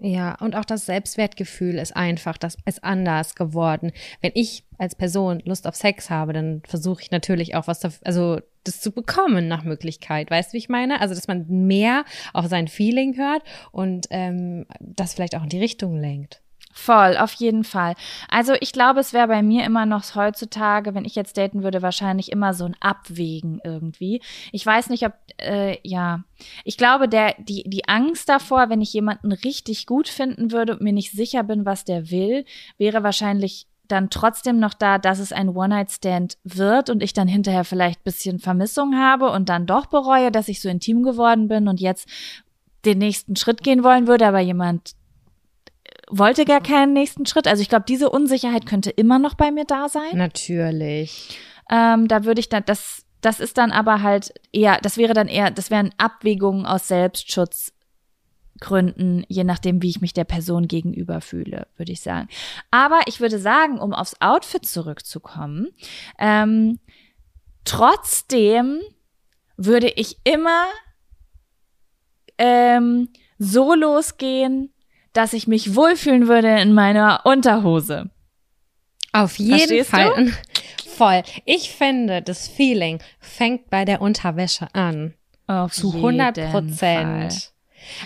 Ja, 0.00 0.36
und 0.36 0.54
auch 0.54 0.64
das 0.64 0.86
Selbstwertgefühl 0.86 1.74
ist 1.74 1.96
einfach, 1.96 2.38
das 2.38 2.56
ist 2.64 2.84
anders 2.84 3.34
geworden. 3.34 3.90
Wenn 4.20 4.30
ich 4.34 4.64
als 4.78 4.94
Person 4.94 5.42
Lust 5.44 5.66
auf 5.66 5.74
Sex 5.74 6.08
habe, 6.08 6.32
dann 6.32 6.62
versuche 6.64 7.02
ich 7.02 7.10
natürlich 7.10 7.56
auch 7.56 7.66
was, 7.66 7.80
dafür, 7.80 8.06
also 8.06 8.40
das 8.62 8.80
zu 8.80 8.92
bekommen 8.92 9.48
nach 9.48 9.64
Möglichkeit. 9.64 10.30
Weißt 10.30 10.50
du, 10.50 10.54
wie 10.54 10.58
ich 10.58 10.68
meine? 10.68 11.00
Also, 11.00 11.16
dass 11.16 11.26
man 11.26 11.46
mehr 11.48 12.04
auf 12.32 12.46
sein 12.46 12.68
Feeling 12.68 13.16
hört 13.16 13.42
und 13.72 14.06
ähm, 14.10 14.66
das 14.78 15.14
vielleicht 15.14 15.34
auch 15.34 15.42
in 15.42 15.48
die 15.48 15.58
Richtung 15.58 15.96
lenkt. 15.96 16.42
Voll, 16.80 17.16
auf 17.16 17.32
jeden 17.32 17.64
Fall. 17.64 17.94
Also 18.30 18.54
ich 18.60 18.72
glaube, 18.72 19.00
es 19.00 19.12
wäre 19.12 19.26
bei 19.26 19.42
mir 19.42 19.64
immer 19.64 19.84
noch 19.84 20.14
heutzutage, 20.14 20.94
wenn 20.94 21.04
ich 21.04 21.16
jetzt 21.16 21.36
daten 21.36 21.64
würde, 21.64 21.82
wahrscheinlich 21.82 22.30
immer 22.30 22.54
so 22.54 22.66
ein 22.66 22.76
Abwägen 22.78 23.60
irgendwie. 23.64 24.22
Ich 24.52 24.64
weiß 24.64 24.88
nicht, 24.88 25.04
ob, 25.04 25.12
äh, 25.38 25.76
ja, 25.82 26.22
ich 26.62 26.76
glaube, 26.76 27.08
der, 27.08 27.34
die, 27.38 27.64
die 27.66 27.88
Angst 27.88 28.28
davor, 28.28 28.70
wenn 28.70 28.80
ich 28.80 28.92
jemanden 28.92 29.32
richtig 29.32 29.86
gut 29.86 30.06
finden 30.06 30.52
würde 30.52 30.74
und 30.74 30.80
mir 30.80 30.92
nicht 30.92 31.10
sicher 31.10 31.42
bin, 31.42 31.66
was 31.66 31.84
der 31.84 32.12
will, 32.12 32.44
wäre 32.78 33.02
wahrscheinlich 33.02 33.66
dann 33.88 34.08
trotzdem 34.08 34.60
noch 34.60 34.72
da, 34.72 34.98
dass 34.98 35.18
es 35.18 35.32
ein 35.32 35.48
One-Night-Stand 35.48 36.38
wird 36.44 36.90
und 36.90 37.02
ich 37.02 37.12
dann 37.12 37.26
hinterher 37.26 37.64
vielleicht 37.64 38.04
bisschen 38.04 38.38
Vermissung 38.38 38.96
habe 38.96 39.30
und 39.32 39.48
dann 39.48 39.66
doch 39.66 39.86
bereue, 39.86 40.30
dass 40.30 40.48
ich 40.48 40.60
so 40.60 40.68
intim 40.68 41.02
geworden 41.02 41.48
bin 41.48 41.66
und 41.66 41.80
jetzt 41.80 42.08
den 42.84 42.98
nächsten 42.98 43.34
Schritt 43.34 43.64
gehen 43.64 43.82
wollen 43.82 44.06
würde, 44.06 44.28
aber 44.28 44.38
jemand 44.38 44.92
wollte 46.10 46.44
gar 46.44 46.60
keinen 46.60 46.92
nächsten 46.92 47.26
Schritt. 47.26 47.46
Also 47.46 47.62
ich 47.62 47.68
glaube, 47.68 47.84
diese 47.86 48.10
Unsicherheit 48.10 48.66
könnte 48.66 48.90
immer 48.90 49.18
noch 49.18 49.34
bei 49.34 49.50
mir 49.50 49.64
da 49.64 49.88
sein. 49.88 50.16
Natürlich. 50.16 51.38
Ähm, 51.70 52.08
da 52.08 52.24
würde 52.24 52.40
ich 52.40 52.48
dann, 52.48 52.64
das, 52.66 53.04
das 53.20 53.40
ist 53.40 53.58
dann 53.58 53.72
aber 53.72 54.02
halt 54.02 54.32
eher, 54.52 54.78
das 54.80 54.96
wäre 54.96 55.12
dann 55.12 55.28
eher, 55.28 55.50
das 55.50 55.70
wären 55.70 55.90
Abwägungen 55.98 56.64
aus 56.66 56.88
Selbstschutzgründen, 56.88 59.26
je 59.28 59.44
nachdem, 59.44 59.82
wie 59.82 59.90
ich 59.90 60.00
mich 60.00 60.14
der 60.14 60.24
Person 60.24 60.66
gegenüber 60.68 61.20
fühle, 61.20 61.66
würde 61.76 61.92
ich 61.92 62.00
sagen. 62.00 62.28
Aber 62.70 63.00
ich 63.06 63.20
würde 63.20 63.38
sagen, 63.38 63.78
um 63.78 63.92
aufs 63.92 64.16
Outfit 64.20 64.64
zurückzukommen, 64.64 65.68
ähm, 66.18 66.78
trotzdem 67.64 68.80
würde 69.56 69.88
ich 69.88 70.16
immer 70.24 70.64
ähm, 72.38 73.10
so 73.38 73.74
losgehen, 73.74 74.72
dass 75.12 75.32
ich 75.32 75.46
mich 75.46 75.74
wohlfühlen 75.74 76.28
würde 76.28 76.60
in 76.60 76.72
meiner 76.72 77.22
Unterhose. 77.24 78.10
Auf 79.12 79.38
jeden 79.38 79.58
Verstehst 79.58 79.90
Fall. 79.90 80.32
Voll. 80.86 81.22
Ich 81.44 81.70
finde, 81.70 82.22
das 82.22 82.48
Feeling 82.48 83.00
fängt 83.20 83.70
bei 83.70 83.84
der 83.84 84.00
Unterwäsche 84.00 84.68
an. 84.74 85.14
Auf 85.46 85.72
Zu 85.72 85.88
jeden 85.88 86.20
100 86.20 86.38
Fall. 86.38 86.50
Prozent. 86.50 87.52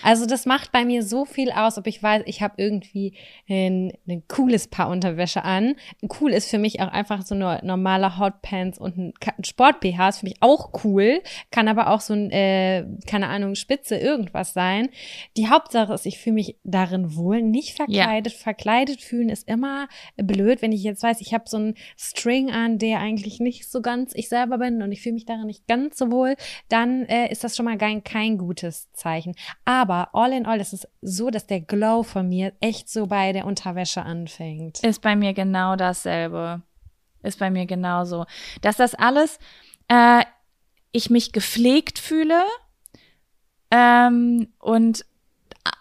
Also 0.02 0.26
das 0.26 0.46
macht 0.46 0.72
bei 0.72 0.84
mir 0.84 1.02
so 1.02 1.24
viel 1.24 1.50
aus, 1.50 1.78
ob 1.78 1.86
ich 1.86 2.02
weiß, 2.02 2.22
ich 2.26 2.42
habe 2.42 2.54
irgendwie 2.56 3.14
ein, 3.48 3.92
ein 4.08 4.22
cooles 4.28 4.68
Paar 4.68 4.88
Unterwäsche 4.88 5.44
an. 5.44 5.74
Cool 6.20 6.32
ist 6.32 6.50
für 6.50 6.58
mich 6.58 6.80
auch 6.80 6.88
einfach 6.88 7.22
so 7.22 7.34
eine 7.34 7.60
normale 7.62 8.18
Hotpants 8.18 8.78
und 8.78 8.96
ein, 8.96 9.14
ein 9.36 9.44
Sport-BH 9.44 10.08
ist 10.08 10.18
für 10.18 10.26
mich 10.26 10.36
auch 10.40 10.70
cool, 10.84 11.22
kann 11.50 11.68
aber 11.68 11.90
auch 11.90 12.00
so 12.00 12.14
ein, 12.14 12.30
äh, 12.30 12.84
keine 13.06 13.28
Ahnung, 13.28 13.54
Spitze 13.54 13.96
irgendwas 13.96 14.52
sein. 14.52 14.88
Die 15.36 15.48
Hauptsache 15.48 15.92
ist, 15.92 16.06
ich 16.06 16.18
fühle 16.18 16.34
mich 16.34 16.56
darin 16.64 17.16
wohl, 17.16 17.42
nicht 17.42 17.76
verkleidet. 17.76 18.32
Verkleidet 18.32 19.00
fühlen 19.00 19.28
ist 19.28 19.48
immer 19.48 19.88
blöd, 20.16 20.62
wenn 20.62 20.72
ich 20.72 20.82
jetzt 20.82 21.02
weiß, 21.02 21.20
ich 21.20 21.34
habe 21.34 21.44
so 21.46 21.56
einen 21.56 21.74
String 21.98 22.50
an, 22.50 22.78
der 22.78 23.00
eigentlich 23.00 23.40
nicht 23.40 23.70
so 23.70 23.82
ganz 23.82 24.12
ich 24.14 24.28
selber 24.28 24.58
bin 24.58 24.82
und 24.82 24.92
ich 24.92 25.02
fühle 25.02 25.14
mich 25.14 25.26
darin 25.26 25.46
nicht 25.46 25.66
ganz 25.66 25.98
so 25.98 26.10
wohl, 26.10 26.36
dann 26.68 27.04
äh, 27.06 27.30
ist 27.30 27.44
das 27.44 27.56
schon 27.56 27.64
mal 27.64 27.78
kein, 27.78 28.04
kein 28.04 28.38
gutes 28.38 28.92
Zeichen. 28.92 29.34
Aber 29.64 29.71
all 29.80 30.32
in 30.32 30.46
all 30.46 30.60
ist 30.60 30.72
es 30.72 30.86
so, 31.00 31.30
dass 31.30 31.46
der 31.46 31.60
Glow 31.60 32.02
von 32.02 32.28
mir 32.28 32.52
echt 32.60 32.88
so 32.88 33.06
bei 33.06 33.32
der 33.32 33.46
Unterwäsche 33.46 34.02
anfängt. 34.02 34.80
Ist 34.84 35.02
bei 35.02 35.16
mir 35.16 35.32
genau 35.32 35.76
dasselbe. 35.76 36.62
Ist 37.22 37.38
bei 37.38 37.50
mir 37.50 37.66
genauso. 37.66 38.26
Dass 38.60 38.76
das 38.76 38.94
alles, 38.94 39.38
äh, 39.88 40.24
ich 40.92 41.08
mich 41.10 41.32
gepflegt 41.32 41.98
fühle 41.98 42.42
ähm, 43.70 44.48
und 44.58 45.04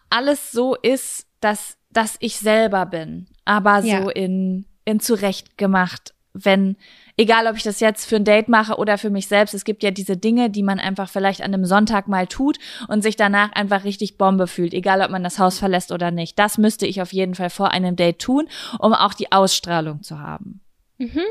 alles 0.09 0.51
so 0.51 0.75
ist, 0.75 1.27
dass, 1.39 1.77
dass 1.89 2.15
ich 2.19 2.37
selber 2.37 2.85
bin. 2.85 3.27
Aber 3.45 3.81
so 3.81 3.87
Ja. 3.87 4.09
in, 4.09 4.65
in 4.85 4.99
zurecht 4.99 5.57
gemacht, 5.57 6.13
wenn, 6.33 6.77
egal 7.21 7.45
ob 7.45 7.55
ich 7.55 7.61
das 7.61 7.79
jetzt 7.79 8.05
für 8.05 8.15
ein 8.15 8.25
Date 8.25 8.49
mache 8.49 8.77
oder 8.77 8.97
für 8.97 9.11
mich 9.11 9.27
selbst, 9.27 9.53
es 9.53 9.63
gibt 9.63 9.83
ja 9.83 9.91
diese 9.91 10.17
Dinge, 10.17 10.49
die 10.49 10.63
man 10.63 10.79
einfach 10.79 11.07
vielleicht 11.07 11.41
an 11.41 11.53
einem 11.53 11.65
Sonntag 11.65 12.07
mal 12.07 12.25
tut 12.25 12.57
und 12.87 13.03
sich 13.03 13.15
danach 13.15 13.51
einfach 13.51 13.83
richtig 13.83 14.17
Bombe 14.17 14.47
fühlt, 14.47 14.73
egal 14.73 15.01
ob 15.01 15.11
man 15.11 15.23
das 15.23 15.37
Haus 15.37 15.59
verlässt 15.59 15.91
oder 15.91 16.09
nicht. 16.09 16.39
Das 16.39 16.57
müsste 16.57 16.87
ich 16.87 16.99
auf 16.99 17.13
jeden 17.13 17.35
Fall 17.35 17.51
vor 17.51 17.71
einem 17.71 17.95
Date 17.95 18.19
tun, 18.19 18.47
um 18.79 18.93
auch 18.93 19.13
die 19.13 19.31
Ausstrahlung 19.31 20.01
zu 20.01 20.19
haben. 20.19 20.61
Mhm. 20.97 21.21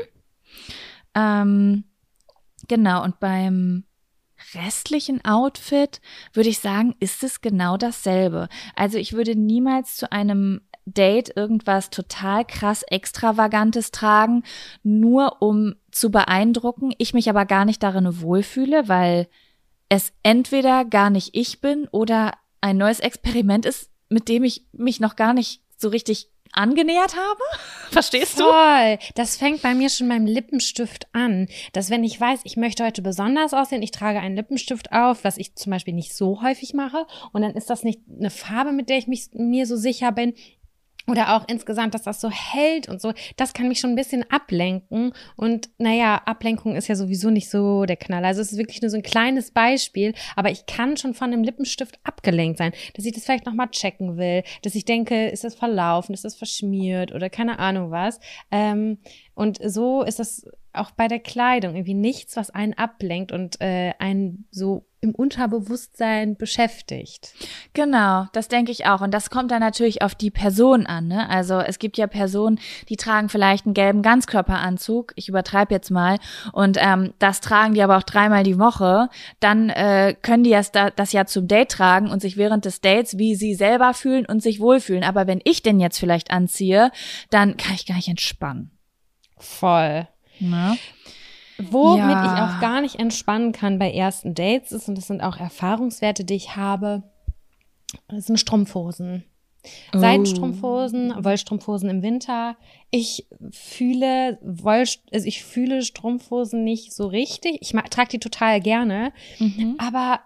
Ähm, 1.13 1.83
genau, 2.69 3.03
und 3.03 3.19
beim 3.19 3.83
restlichen 4.55 5.23
Outfit 5.25 5.99
würde 6.31 6.49
ich 6.49 6.59
sagen, 6.59 6.95
ist 7.01 7.21
es 7.21 7.41
genau 7.41 7.75
dasselbe. 7.75 8.47
Also 8.77 8.97
ich 8.97 9.11
würde 9.11 9.35
niemals 9.35 9.97
zu 9.97 10.09
einem 10.11 10.61
Date 10.85 11.35
irgendwas 11.35 11.89
total 11.89 12.45
krass 12.45 12.83
Extravagantes 12.83 13.91
tragen, 13.91 14.43
nur 14.83 15.41
um 15.41 15.75
zu 15.91 16.11
beeindrucken, 16.11 16.93
ich 16.97 17.13
mich 17.13 17.29
aber 17.29 17.45
gar 17.45 17.65
nicht 17.65 17.83
darin 17.83 18.21
wohlfühle, 18.21 18.87
weil 18.87 19.27
es 19.89 20.13
entweder 20.23 20.85
gar 20.85 21.09
nicht 21.09 21.31
ich 21.33 21.61
bin 21.61 21.87
oder 21.91 22.33
ein 22.61 22.77
neues 22.77 22.99
Experiment 22.99 23.65
ist, 23.65 23.89
mit 24.09 24.29
dem 24.29 24.43
ich 24.43 24.65
mich 24.71 24.99
noch 24.99 25.15
gar 25.15 25.33
nicht 25.33 25.61
so 25.77 25.89
richtig 25.89 26.29
angenähert 26.53 27.15
habe. 27.15 27.41
Verstehst 27.91 28.39
du? 28.39 28.43
Voll. 28.43 28.99
Das 29.15 29.37
fängt 29.37 29.61
bei 29.61 29.73
mir 29.73 29.89
schon 29.89 30.09
beim 30.09 30.25
Lippenstift 30.25 31.07
an. 31.13 31.47
Dass 31.73 31.89
wenn 31.89 32.03
ich 32.03 32.19
weiß, 32.19 32.41
ich 32.43 32.57
möchte 32.57 32.85
heute 32.85 33.01
besonders 33.01 33.53
aussehen, 33.53 33.81
ich 33.81 33.91
trage 33.91 34.19
einen 34.19 34.35
Lippenstift 34.35 34.91
auf, 34.91 35.23
was 35.23 35.37
ich 35.37 35.55
zum 35.55 35.71
Beispiel 35.71 35.93
nicht 35.93 36.13
so 36.13 36.41
häufig 36.41 36.73
mache. 36.73 37.05
Und 37.31 37.41
dann 37.41 37.55
ist 37.55 37.69
das 37.69 37.83
nicht 37.83 38.01
eine 38.09 38.29
Farbe, 38.29 38.71
mit 38.71 38.89
der 38.89 38.97
ich 38.97 39.07
mich, 39.07 39.29
mir 39.33 39.65
so 39.65 39.75
sicher 39.75 40.11
bin 40.11 40.33
oder 41.07 41.35
auch 41.35 41.47
insgesamt, 41.47 41.93
dass 41.93 42.03
das 42.03 42.21
so 42.21 42.29
hält 42.29 42.87
und 42.87 43.01
so, 43.01 43.13
das 43.35 43.53
kann 43.53 43.67
mich 43.67 43.79
schon 43.79 43.91
ein 43.91 43.95
bisschen 43.95 44.29
ablenken. 44.29 45.13
Und 45.35 45.69
naja, 45.77 46.21
Ablenkung 46.25 46.75
ist 46.75 46.87
ja 46.87 46.95
sowieso 46.95 47.29
nicht 47.29 47.49
so 47.49 47.85
der 47.85 47.97
Knaller. 47.97 48.27
Also 48.27 48.41
es 48.41 48.51
ist 48.51 48.57
wirklich 48.57 48.81
nur 48.81 48.89
so 48.89 48.97
ein 48.97 49.03
kleines 49.03 49.51
Beispiel, 49.51 50.13
aber 50.35 50.51
ich 50.51 50.65
kann 50.65 50.97
schon 50.97 51.13
von 51.13 51.33
einem 51.33 51.43
Lippenstift 51.43 51.99
abgelenkt 52.03 52.57
sein, 52.57 52.71
dass 52.95 53.05
ich 53.05 53.13
das 53.13 53.23
vielleicht 53.23 53.45
nochmal 53.45 53.69
checken 53.69 54.17
will, 54.17 54.43
dass 54.61 54.75
ich 54.75 54.85
denke, 54.85 55.29
ist 55.29 55.43
das 55.43 55.55
verlaufen, 55.55 56.13
ist 56.13 56.25
das 56.25 56.35
verschmiert 56.35 57.11
oder 57.13 57.29
keine 57.29 57.59
Ahnung 57.59 57.91
was. 57.91 58.19
Ähm, 58.51 58.99
und 59.33 59.59
so 59.63 60.03
ist 60.03 60.19
das 60.19 60.45
auch 60.73 60.91
bei 60.91 61.07
der 61.07 61.19
Kleidung 61.19 61.75
irgendwie 61.75 61.93
nichts, 61.93 62.37
was 62.37 62.49
einen 62.49 62.73
ablenkt 62.73 63.31
und 63.31 63.59
äh, 63.59 63.93
einen 63.99 64.47
so 64.51 64.85
im 65.01 65.15
Unterbewusstsein 65.15 66.37
beschäftigt. 66.37 67.33
Genau, 67.73 68.27
das 68.33 68.47
denke 68.47 68.71
ich 68.71 68.85
auch. 68.85 69.01
Und 69.01 69.11
das 69.11 69.31
kommt 69.31 69.49
dann 69.49 69.59
natürlich 69.59 70.03
auf 70.03 70.13
die 70.13 70.29
Person 70.29 70.85
an. 70.85 71.07
Ne? 71.07 71.27
Also 71.27 71.59
es 71.59 71.79
gibt 71.79 71.97
ja 71.97 72.05
Personen, 72.05 72.59
die 72.87 72.97
tragen 72.97 73.27
vielleicht 73.27 73.65
einen 73.65 73.73
gelben 73.73 74.03
Ganzkörperanzug. 74.03 75.13
Ich 75.15 75.27
übertreibe 75.27 75.73
jetzt 75.73 75.89
mal. 75.89 76.19
Und 76.53 76.77
ähm, 76.79 77.13
das 77.17 77.41
tragen 77.41 77.73
die 77.73 77.81
aber 77.81 77.97
auch 77.97 78.03
dreimal 78.03 78.43
die 78.43 78.59
Woche. 78.59 79.09
Dann 79.39 79.69
äh, 79.69 80.15
können 80.21 80.43
die 80.43 80.51
das, 80.51 80.71
das 80.71 81.11
ja 81.11 81.25
zum 81.25 81.47
Date 81.47 81.71
tragen 81.71 82.09
und 82.09 82.21
sich 82.21 82.37
während 82.37 82.65
des 82.65 82.81
Dates 82.81 83.17
wie 83.17 83.33
sie 83.35 83.55
selber 83.55 83.95
fühlen 83.95 84.27
und 84.27 84.43
sich 84.43 84.59
wohlfühlen. 84.59 85.03
Aber 85.03 85.25
wenn 85.25 85.41
ich 85.43 85.63
den 85.63 85.79
jetzt 85.79 85.99
vielleicht 85.99 86.29
anziehe, 86.29 86.91
dann 87.31 87.57
kann 87.57 87.73
ich 87.73 87.87
gar 87.87 87.95
nicht 87.95 88.07
entspannen. 88.07 88.71
Voll. 89.37 90.07
Ne? 90.39 90.77
Womit 91.69 91.99
Ja. 91.99 92.23
ich 92.25 92.41
auch 92.41 92.61
gar 92.61 92.81
nicht 92.81 92.95
entspannen 92.99 93.51
kann 93.51 93.77
bei 93.79 93.91
ersten 93.91 94.33
Dates 94.33 94.71
ist, 94.71 94.87
und 94.89 94.97
das 94.97 95.07
sind 95.07 95.21
auch 95.21 95.37
Erfahrungswerte, 95.37 96.23
die 96.23 96.35
ich 96.35 96.55
habe, 96.55 97.03
sind 98.09 98.39
Strumpfhosen. 98.39 99.23
Oh. 99.93 99.99
Seidenstrumpfhosen, 99.99 101.23
Wollstrumpfhosen 101.23 101.87
im 101.89 102.01
Winter. 102.01 102.55
Ich 102.89 103.27
fühle 103.51 104.39
Woll, 104.41 104.85
also 105.13 105.27
ich 105.27 105.43
fühle 105.43 105.83
Strumpfhosen 105.83 106.63
nicht 106.63 106.93
so 106.93 107.05
richtig. 107.05 107.57
Ich 107.61 107.73
trage 107.91 108.09
die 108.09 108.19
total 108.19 108.59
gerne, 108.59 109.13
Mhm. 109.39 109.75
aber 109.77 110.21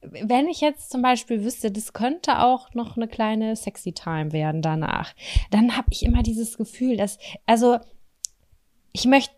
wenn 0.00 0.48
ich 0.48 0.60
jetzt 0.60 0.90
zum 0.90 1.02
Beispiel 1.02 1.44
wüsste, 1.44 1.70
das 1.70 1.92
könnte 1.92 2.40
auch 2.40 2.72
noch 2.74 2.96
eine 2.96 3.06
kleine 3.08 3.54
sexy 3.56 3.92
Time 3.92 4.32
werden 4.32 4.62
danach, 4.62 5.12
dann 5.50 5.76
habe 5.76 5.88
ich 5.90 6.02
immer 6.02 6.22
dieses 6.22 6.56
Gefühl, 6.56 6.96
dass, 6.96 7.18
also 7.46 7.78
ich 8.92 9.04
möchte, 9.04 9.34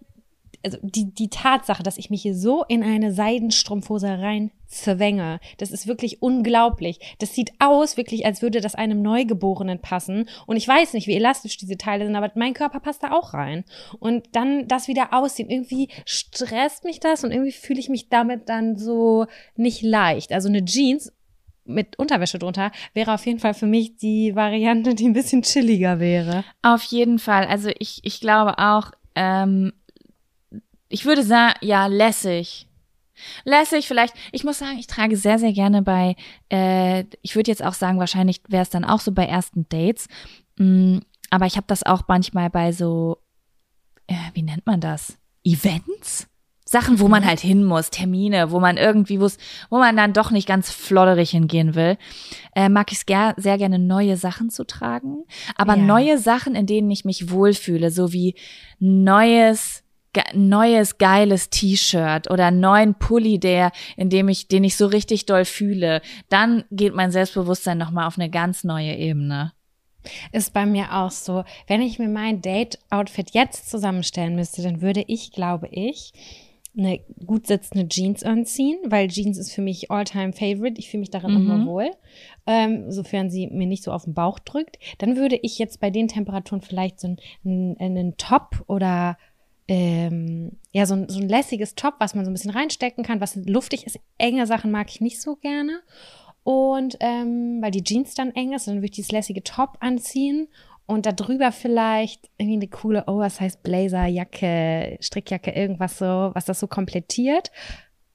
also 0.65 0.79
die, 0.83 1.13
die 1.13 1.29
Tatsache, 1.29 1.83
dass 1.83 1.99
ich 1.99 2.11
mich 2.11 2.23
hier 2.23 2.35
so 2.35 2.65
in 2.69 2.83
eine 2.83 3.13
Seidenstrumpfhose 3.13 4.09
rein 4.09 4.51
zwänge, 4.67 5.39
das 5.59 5.71
ist 5.71 5.87
wirklich 5.87 6.23
unglaublich. 6.23 6.99
Das 7.19 7.35
sieht 7.35 7.53
aus, 7.59 7.97
wirklich, 7.97 8.27
als 8.27 8.43
würde 8.43 8.61
das 8.61 8.75
einem 8.75 9.03
Neugeborenen 9.03 9.81
passen. 9.81 10.29
Und 10.47 10.57
ich 10.57 10.67
weiß 10.67 10.95
nicht, 10.95 11.07
wie 11.07 11.15
elastisch 11.15 11.57
diese 11.57 11.77
Teile 11.77 12.07
sind, 12.07 12.17
aber 12.17 12.33
mein 12.35 12.55
Körper 12.55 12.81
passt 12.81 13.03
da 13.03 13.13
auch 13.13 13.35
rein. 13.35 13.65
Und 14.01 14.27
dann 14.33 14.67
das 14.67 14.89
wieder 14.89 15.13
ausziehen. 15.13 15.51
Irgendwie 15.51 15.89
stresst 16.07 16.85
mich 16.85 16.99
das 16.99 17.25
und 17.25 17.31
irgendwie 17.31 17.53
fühle 17.53 17.81
ich 17.81 17.89
mich 17.89 18.09
damit 18.09 18.49
dann 18.49 18.77
so 18.77 19.27
nicht 19.57 19.83
leicht. 19.83 20.33
Also 20.33 20.49
eine 20.49 20.65
Jeans 20.65 21.13
mit 21.67 21.99
Unterwäsche 21.99 22.39
drunter 22.39 22.73
wäre 22.93 23.15
auf 23.15 23.25
jeden 23.27 23.39
Fall 23.39 23.55
für 23.55 23.67
mich 23.67 23.97
die 23.97 24.35
Variante, 24.35 24.95
die 24.95 25.09
ein 25.09 25.15
bisschen 25.15 25.43
chilliger 25.43 25.99
wäre. 25.99 26.45
Auf 26.63 26.83
jeden 26.85 27.19
Fall. 27.19 27.47
Also 27.47 27.71
ich, 27.79 28.01
ich 28.03 28.21
glaube 28.21 28.59
auch, 28.59 28.91
ähm, 29.15 29.73
ich 30.89 31.05
würde 31.05 31.23
sagen, 31.23 31.55
ja, 31.61 31.87
lässig. 31.87 32.69
Lässig 33.45 33.87
vielleicht. 33.87 34.15
Ich 34.33 34.45
muss 34.45 34.59
sagen, 34.59 34.79
ich 34.79 34.87
trage 34.89 35.17
sehr, 35.17 35.39
sehr 35.39 35.53
gerne 35.53 35.83
bei, 35.83 36.17
äh, 36.51 37.05
ich 37.23 37.37
würde 37.37 37.51
jetzt 37.51 37.63
auch 37.65 37.75
sagen, 37.75 37.99
wahrscheinlich 37.99 38.41
wäre 38.49 38.63
es 38.63 38.71
dann 38.71 38.85
auch 38.85 39.01
so 39.01 39.13
bei 39.13 39.25
ersten 39.27 39.69
Dates. 39.69 40.09
Mm, 40.57 40.99
aber 41.31 41.47
ich 41.47 41.57
habe 41.57 41.67
das 41.69 41.85
auch 41.85 42.03
manchmal 42.09 42.51
bei 42.51 42.73
so, 42.73 43.19
äh, 44.09 44.15
wie 44.35 44.43
nennt 44.43 44.67
man 44.67 44.81
das? 44.81 45.17
Events? 45.45 46.27
Sachen, 46.67 46.99
wo 46.99 47.09
man 47.09 47.27
halt 47.27 47.41
hin 47.41 47.63
muss, 47.63 47.91
Termine, 47.91 48.51
wo 48.51 48.59
man 48.59 48.79
irgendwie, 48.79 49.21
wo's, 49.21 49.37
wo 49.69 49.79
man 49.79 49.97
dann 49.97 50.15
doch 50.15 50.31
nicht 50.31 50.49
ganz 50.49 50.71
flodderig 50.71 51.31
hingehen 51.31 51.75
will, 51.75 51.99
äh, 52.57 52.71
mag 52.71 52.91
ich 52.91 52.99
es 52.99 53.07
ger 53.07 53.35
sehr 53.37 53.59
gerne, 53.59 53.79
neue 53.79 54.17
Sachen 54.17 54.49
zu 54.49 54.65
tragen. 54.65 55.25
Aber 55.57 55.77
Ja. 55.77 55.85
neue 55.85 56.19
Sachen, 56.19 56.55
in 56.55 56.67
denen 56.67 56.91
ich 56.91 57.05
mich 57.05 57.31
wohlfühle, 57.31 57.91
so 57.91 58.13
wie 58.13 58.35
neues, 58.81 59.84
neues 60.35 60.99
geiles 60.99 61.51
T-Shirt 61.51 62.31
oder 62.31 62.47
einen 62.47 62.61
neuen 62.61 62.95
Pulli, 62.95 63.39
der, 63.39 63.73
in 63.97 64.11
dem 64.11 64.29
ich, 64.29 64.49
den 64.49 64.65
ich 64.65 64.77
so 64.77 64.87
richtig 64.87 65.27
doll 65.27 65.45
fühle, 65.45 66.01
dann 66.29 66.65
geht 66.71 66.95
mein 66.95 67.11
Selbstbewusstsein 67.11 67.79
nochmal 67.79 68.07
auf 68.07 68.19
eine 68.19 68.31
ganz 68.31 68.65
neue 68.65 68.95
Ebene. 68.97 69.53
Ist 70.33 70.53
bei 70.53 70.67
mir 70.67 70.93
auch 70.95 71.11
so. 71.11 71.45
Wenn 71.67 71.81
ich 71.81 71.99
mir 71.99 72.09
mein 72.09 72.43
Date-Outfit 72.43 73.31
jetzt 73.33 73.71
zusammenstellen 73.71 74.35
müsste, 74.37 74.63
dann 74.63 74.83
würde 74.83 75.03
ich, 75.07 75.33
glaube 75.33 75.69
ich, 75.71 76.13
eine 76.77 76.99
gut 77.25 77.47
sitzende 77.47 77.89
Jeans 77.89 78.25
anziehen, 78.25 78.77
weil 78.87 79.09
Jeans 79.09 79.39
ist 79.39 79.53
für 79.53 79.63
mich 79.63 79.91
all-time 79.91 80.33
favorite. 80.33 80.79
Ich 80.79 80.91
fühle 80.91 81.03
mich 81.03 81.11
darin 81.11 81.31
Mhm. 81.31 81.37
immer 81.37 81.65
wohl, 81.67 81.91
ähm, 82.47 82.91
sofern 82.91 83.31
sie 83.31 83.47
mir 83.47 83.67
nicht 83.67 83.85
so 83.85 83.93
auf 83.93 84.05
den 84.05 84.15
Bauch 84.15 84.41
drückt. 84.41 84.79
Dann 84.99 85.17
würde 85.17 85.37
ich 85.41 85.59
jetzt 85.59 85.81
bei 85.81 85.91
den 85.91 86.09
Temperaturen 86.09 86.61
vielleicht 86.63 86.99
so 87.01 87.17
einen, 87.45 87.77
einen 87.79 88.17
Top 88.17 88.65
oder 88.67 89.17
ähm, 89.67 90.53
ja, 90.73 90.87
so 90.87 90.95
ein, 90.95 91.09
so 91.09 91.21
ein 91.21 91.29
lässiges 91.29 91.75
Top, 91.75 91.95
was 91.99 92.15
man 92.15 92.25
so 92.25 92.31
ein 92.31 92.35
bisschen 92.35 92.51
reinstecken 92.51 93.05
kann, 93.05 93.21
was 93.21 93.37
luftig 93.37 93.87
ist. 93.87 93.99
Enge 94.19 94.47
Sachen 94.47 94.71
mag 94.71 94.91
ich 94.91 95.01
nicht 95.01 95.21
so 95.21 95.37
gerne. 95.37 95.83
Und 96.43 96.97
ähm, 97.01 97.59
weil 97.63 97.71
die 97.71 97.83
Jeans 97.83 98.15
dann 98.15 98.31
eng 98.33 98.53
ist, 98.53 98.69
dann 98.69 98.77
würde 98.77 98.87
ich 98.87 98.91
dieses 98.93 99.13
lässige 99.13 99.43
Top 99.43 99.79
anziehen 99.81 100.49
und 100.87 101.07
da 101.07 101.13
drüber 101.13 101.53
vielleicht 101.53 102.29
irgendwie 102.37 102.59
eine 102.59 102.69
coole 102.69 103.09
Oversize 103.09 103.57
Blazer, 103.63 104.07
Jacke, 104.07 104.99
Strickjacke, 105.01 105.53
irgendwas 105.53 105.99
so, 105.99 106.05
was 106.35 106.45
das 106.45 106.61
so 106.61 106.67
komplettiert. 106.67 107.51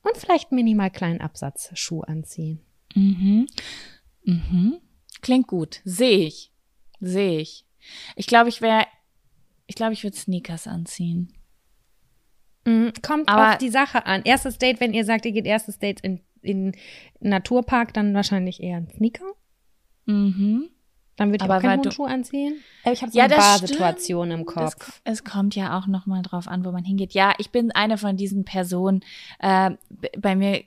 Und 0.04 0.16
vielleicht 0.18 0.52
minimal 0.52 0.91
kleinen 0.91 1.22
Absatzschuh 1.22 2.02
anziehen. 2.02 2.62
Mhm. 2.95 3.47
Mhm. 4.24 4.78
Klingt 5.22 5.47
gut. 5.47 5.82
Sehe 5.84 6.28
ich. 6.28 6.52
Sehe 7.00 7.39
ich. 7.39 7.66
Ich 8.16 8.28
glaube, 8.28 8.50
ich 8.50 8.62
wäre, 8.62 8.86
ich 9.68 9.76
glaube, 9.76 9.93
ich 9.93 10.04
würde 10.04 10.16
Sneakers 10.16 10.68
anziehen. 10.68 11.34
Mhm, 12.70 12.94
Kommt 13.02 13.30
Aber- 13.30 13.52
auf 13.52 13.58
die 13.58 13.70
Sache 13.70 14.06
an. 14.06 14.22
Erstes 14.24 14.58
Date, 14.58 14.80
wenn 14.80 14.94
ihr 14.94 15.06
sagt, 15.06 15.26
ihr 15.26 15.32
geht 15.32 15.46
erstes 15.46 15.80
Date 15.80 16.00
in, 16.02 16.20
in 16.42 16.74
Naturpark, 17.20 17.94
dann 17.94 18.14
wahrscheinlich 18.14 18.62
eher 18.62 18.78
ein 18.78 18.90
Sneaker. 18.96 19.26
Mhm. 20.06 20.70
Dann 21.16 21.32
würde 21.32 21.44
ich 21.44 21.52
Aber 21.52 21.58
auch 21.58 21.62
du- 21.62 21.68
Hohenschuh 21.70 22.06
anziehen. 22.06 22.56
Aber 22.84 22.94
ich 22.94 23.02
habe 23.02 23.12
so 23.12 23.18
Ja, 23.18 23.26
eine 23.26 23.36
Barsituation 23.36 24.32
im 24.32 24.40
Es, 24.42 24.46
Kopf. 24.46 25.02
es 25.04 25.24
kommt 25.26 25.54
ja 25.56 25.78
auch 25.78 25.86
noch 25.88 26.06
mal 26.06 26.22
drauf 26.22 26.48
an, 26.48 26.64
wo 26.64 26.72
man 26.72 26.86
hingeht. 26.86 27.14
Ja, 27.14 27.34
ich 27.40 27.50
bin 27.52 27.72
eine 27.72 27.98
von 27.98 28.16
diesen 28.16 28.46
Personen. 28.46 29.02
Äh, 29.40 29.72
bei 30.18 30.36
mir 30.38 30.64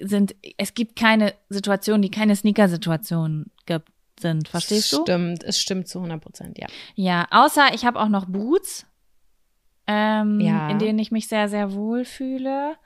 sind, 0.00 0.34
es 0.56 0.72
gibt 0.74 0.96
keine 0.96 1.34
Situation, 1.50 2.00
die 2.00 2.10
keine 2.10 2.36
Sneaker-Situation 2.36 3.46
gibt, 3.66 3.88
sind. 4.18 4.48
Verstehst 4.48 4.92
du? 4.94 5.02
Stimmt, 5.02 5.42
es 5.44 5.60
stimmt 5.60 5.88
zu 5.88 5.98
100 5.98 6.22
Prozent, 6.22 6.56
ja. 6.58 6.68
Ja, 6.94 7.26
außer 7.30 7.74
ich 7.74 7.84
habe 7.84 8.00
auch 8.00 8.08
noch 8.08 8.24
Boots, 8.26 8.86
ähm, 9.86 10.40
Ja. 10.40 10.68
in 10.68 10.78
denen 10.78 10.98
ich 10.98 11.10
mich 11.10 11.28
sehr, 11.28 11.48
sehr 11.48 11.72
wohl 11.72 12.04
fühle. 12.04 12.76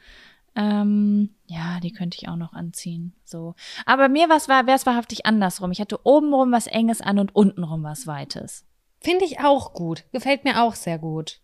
Ähm, 0.56 1.30
ja, 1.46 1.78
die 1.80 1.92
könnte 1.92 2.18
ich 2.20 2.28
auch 2.28 2.36
noch 2.36 2.52
anziehen. 2.52 3.14
So. 3.24 3.54
Aber 3.86 4.08
mir 4.08 4.28
was 4.28 4.48
war, 4.48 4.66
wäre 4.66 4.76
es 4.76 4.84
wahrhaftig 4.86 5.24
andersrum. 5.24 5.70
Ich 5.70 5.80
hatte 5.80 6.04
obenrum 6.04 6.50
was 6.52 6.66
Enges 6.66 7.00
an 7.00 7.18
und 7.18 7.34
untenrum 7.34 7.82
was 7.84 8.06
Weites. 8.06 8.64
Finde 9.00 9.24
ich 9.24 9.40
auch 9.40 9.72
gut. 9.72 10.04
Gefällt 10.12 10.44
mir 10.44 10.62
auch 10.62 10.74
sehr 10.74 10.98
gut. 10.98 11.40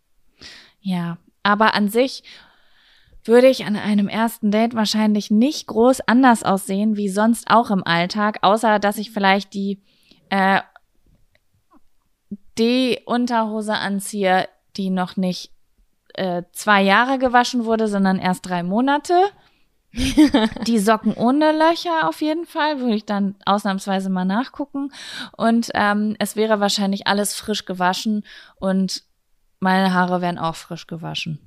Ja, 0.81 1.19
aber 1.43 1.75
an 1.75 1.89
sich 1.89 2.25
würde 3.25 3.49
ich 3.49 3.65
an 3.65 3.77
einem 3.77 4.09
ersten 4.09 4.51
Date 4.51 4.75
wahrscheinlich 4.75 5.31
nicht 5.31 5.67
groß 5.69 6.01
anders 6.03 6.43
aussehen 6.43 6.97
wie 6.97 7.09
sonst 7.09 7.51
auch 7.51 7.71
im 7.71 7.85
Alltag, 7.85 8.39
außer 8.43 8.79
dass 8.79 8.99
ich 8.99 9.11
vielleicht 9.11 9.55
die 9.55 9.81
äh, 10.31 10.61
D-Unterhose 12.59 13.75
anziehe, 13.75 14.49
die 14.77 14.91
noch 14.91 15.16
nicht 15.16 15.51
äh, 16.14 16.43
zwei 16.53 16.83
Jahre 16.83 17.18
gewaschen 17.18 17.64
wurde, 17.64 17.89
sondern 17.89 18.18
erst 18.18 18.47
drei 18.47 18.62
Monate. 18.62 19.14
die 20.66 20.79
Socken 20.79 21.14
ohne 21.14 21.53
Löcher 21.53 22.09
auf 22.09 22.20
jeden 22.20 22.45
Fall, 22.45 22.81
würde 22.81 22.97
ich 22.97 23.07
dann 23.07 23.35
ausnahmsweise 23.47 24.11
mal 24.11 24.24
nachgucken. 24.24 24.93
Und 25.37 25.70
ähm, 25.74 26.16
es 26.18 26.37
wäre 26.37 26.61
wahrscheinlich 26.61 27.07
alles 27.07 27.35
frisch 27.35 27.64
gewaschen 27.64 28.24
und 28.57 29.05
meine 29.59 29.95
Haare 29.95 30.20
wären 30.20 30.39
auch 30.39 30.55
frisch 30.55 30.87
gewaschen. 30.87 31.39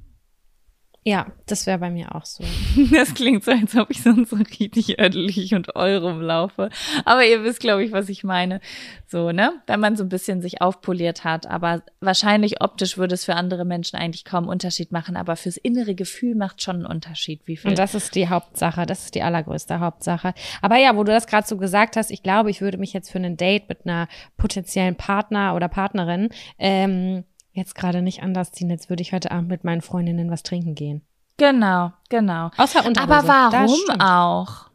Ja, 1.05 1.27
das 1.45 1.65
wäre 1.65 1.79
bei 1.79 1.89
mir 1.89 2.13
auch 2.13 2.25
so. 2.25 2.43
Das 2.91 3.13
klingt 3.13 3.43
so, 3.43 3.51
als 3.51 3.75
ob 3.75 3.89
ich 3.89 4.01
sonst 4.01 4.31
so 4.31 4.35
richtig 4.35 4.99
ödelig 4.99 5.53
und 5.53 5.75
eu 5.75 5.97
rumlaufe. 5.97 6.69
Aber 7.05 7.25
ihr 7.25 7.43
wisst, 7.43 7.61
glaube 7.61 7.83
ich, 7.83 7.91
was 7.91 8.09
ich 8.09 8.23
meine. 8.23 8.59
So, 9.07 9.31
ne? 9.31 9.53
Wenn 9.65 9.79
man 9.79 9.95
so 9.95 10.03
ein 10.03 10.09
bisschen 10.09 10.41
sich 10.41 10.61
aufpoliert 10.61 11.23
hat. 11.23 11.47
Aber 11.47 11.83
wahrscheinlich 12.01 12.61
optisch 12.61 12.97
würde 12.97 13.15
es 13.15 13.25
für 13.25 13.35
andere 13.35 13.63
Menschen 13.63 13.95
eigentlich 13.97 14.25
kaum 14.25 14.47
Unterschied 14.47 14.91
machen. 14.91 15.15
Aber 15.15 15.35
fürs 15.35 15.57
innere 15.57 15.95
Gefühl 15.95 16.35
macht 16.35 16.61
schon 16.61 16.77
einen 16.77 16.85
Unterschied, 16.85 17.41
wie 17.45 17.55
viel. 17.55 17.71
Und 17.71 17.79
das 17.79 17.95
ist 17.95 18.15
die 18.15 18.27
Hauptsache. 18.27 18.85
Das 18.85 19.05
ist 19.05 19.15
die 19.15 19.23
allergrößte 19.23 19.79
Hauptsache. 19.79 20.33
Aber 20.61 20.77
ja, 20.77 20.95
wo 20.95 21.03
du 21.03 21.11
das 21.11 21.27
gerade 21.27 21.47
so 21.47 21.57
gesagt 21.57 21.95
hast, 21.95 22.11
ich 22.11 22.23
glaube, 22.23 22.49
ich 22.49 22.61
würde 22.61 22.77
mich 22.77 22.91
jetzt 22.91 23.09
für 23.09 23.19
einen 23.19 23.37
Date 23.37 23.69
mit 23.69 23.85
einer 23.85 24.07
potenziellen 24.37 24.95
Partner 24.95 25.55
oder 25.55 25.69
Partnerin 25.69 26.29
ähm, 26.57 27.23
jetzt 27.51 27.75
gerade 27.75 28.01
nicht 28.01 28.23
anders 28.23 28.51
ziehen. 28.51 28.69
Jetzt 28.69 28.89
würde 28.89 29.01
ich 29.01 29.13
heute 29.13 29.31
Abend 29.31 29.49
mit 29.49 29.63
meinen 29.63 29.81
Freundinnen 29.81 30.31
was 30.31 30.43
trinken 30.43 30.75
gehen. 30.75 31.01
Genau, 31.37 31.93
genau. 32.09 32.51
Außer 32.57 32.85
Unterhose. 32.85 33.13
Aber 33.13 33.27
warum 33.27 34.01
auch? 34.01 34.69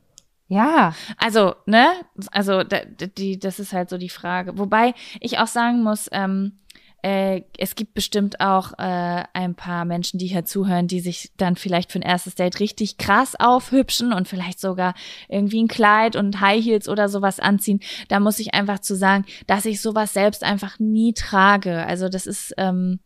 Ja. 0.48 0.94
Also, 1.18 1.54
ne? 1.66 1.86
Also, 2.30 2.62
die, 2.62 3.38
das 3.38 3.58
ist 3.58 3.72
halt 3.72 3.90
so 3.90 3.98
die 3.98 4.08
Frage. 4.08 4.58
Wobei 4.58 4.94
ich 5.20 5.38
auch 5.38 5.46
sagen 5.46 5.82
muss, 5.82 6.08
ähm, 6.12 6.58
äh, 7.04 7.42
es 7.58 7.74
gibt 7.74 7.92
bestimmt 7.92 8.40
auch 8.40 8.72
äh, 8.78 9.24
ein 9.34 9.54
paar 9.54 9.84
Menschen, 9.84 10.18
die 10.18 10.26
hier 10.26 10.46
zuhören, 10.46 10.88
die 10.88 11.00
sich 11.00 11.32
dann 11.36 11.54
vielleicht 11.54 11.92
für 11.92 11.98
ein 11.98 12.02
erstes 12.02 12.34
Date 12.34 12.60
richtig 12.60 12.96
krass 12.96 13.34
aufhübschen 13.38 14.14
und 14.14 14.26
vielleicht 14.26 14.58
sogar 14.58 14.94
irgendwie 15.28 15.62
ein 15.62 15.68
Kleid 15.68 16.16
und 16.16 16.40
High 16.40 16.64
Heels 16.64 16.88
oder 16.88 17.10
sowas 17.10 17.40
anziehen. 17.40 17.80
Da 18.08 18.20
muss 18.20 18.38
ich 18.38 18.54
einfach 18.54 18.78
zu 18.78 18.96
sagen, 18.96 19.26
dass 19.46 19.66
ich 19.66 19.82
sowas 19.82 20.14
selbst 20.14 20.42
einfach 20.42 20.78
nie 20.78 21.12
trage. 21.12 21.84
Also 21.84 22.08
das 22.08 22.26
ist 22.26 22.54
ähm, 22.56 23.00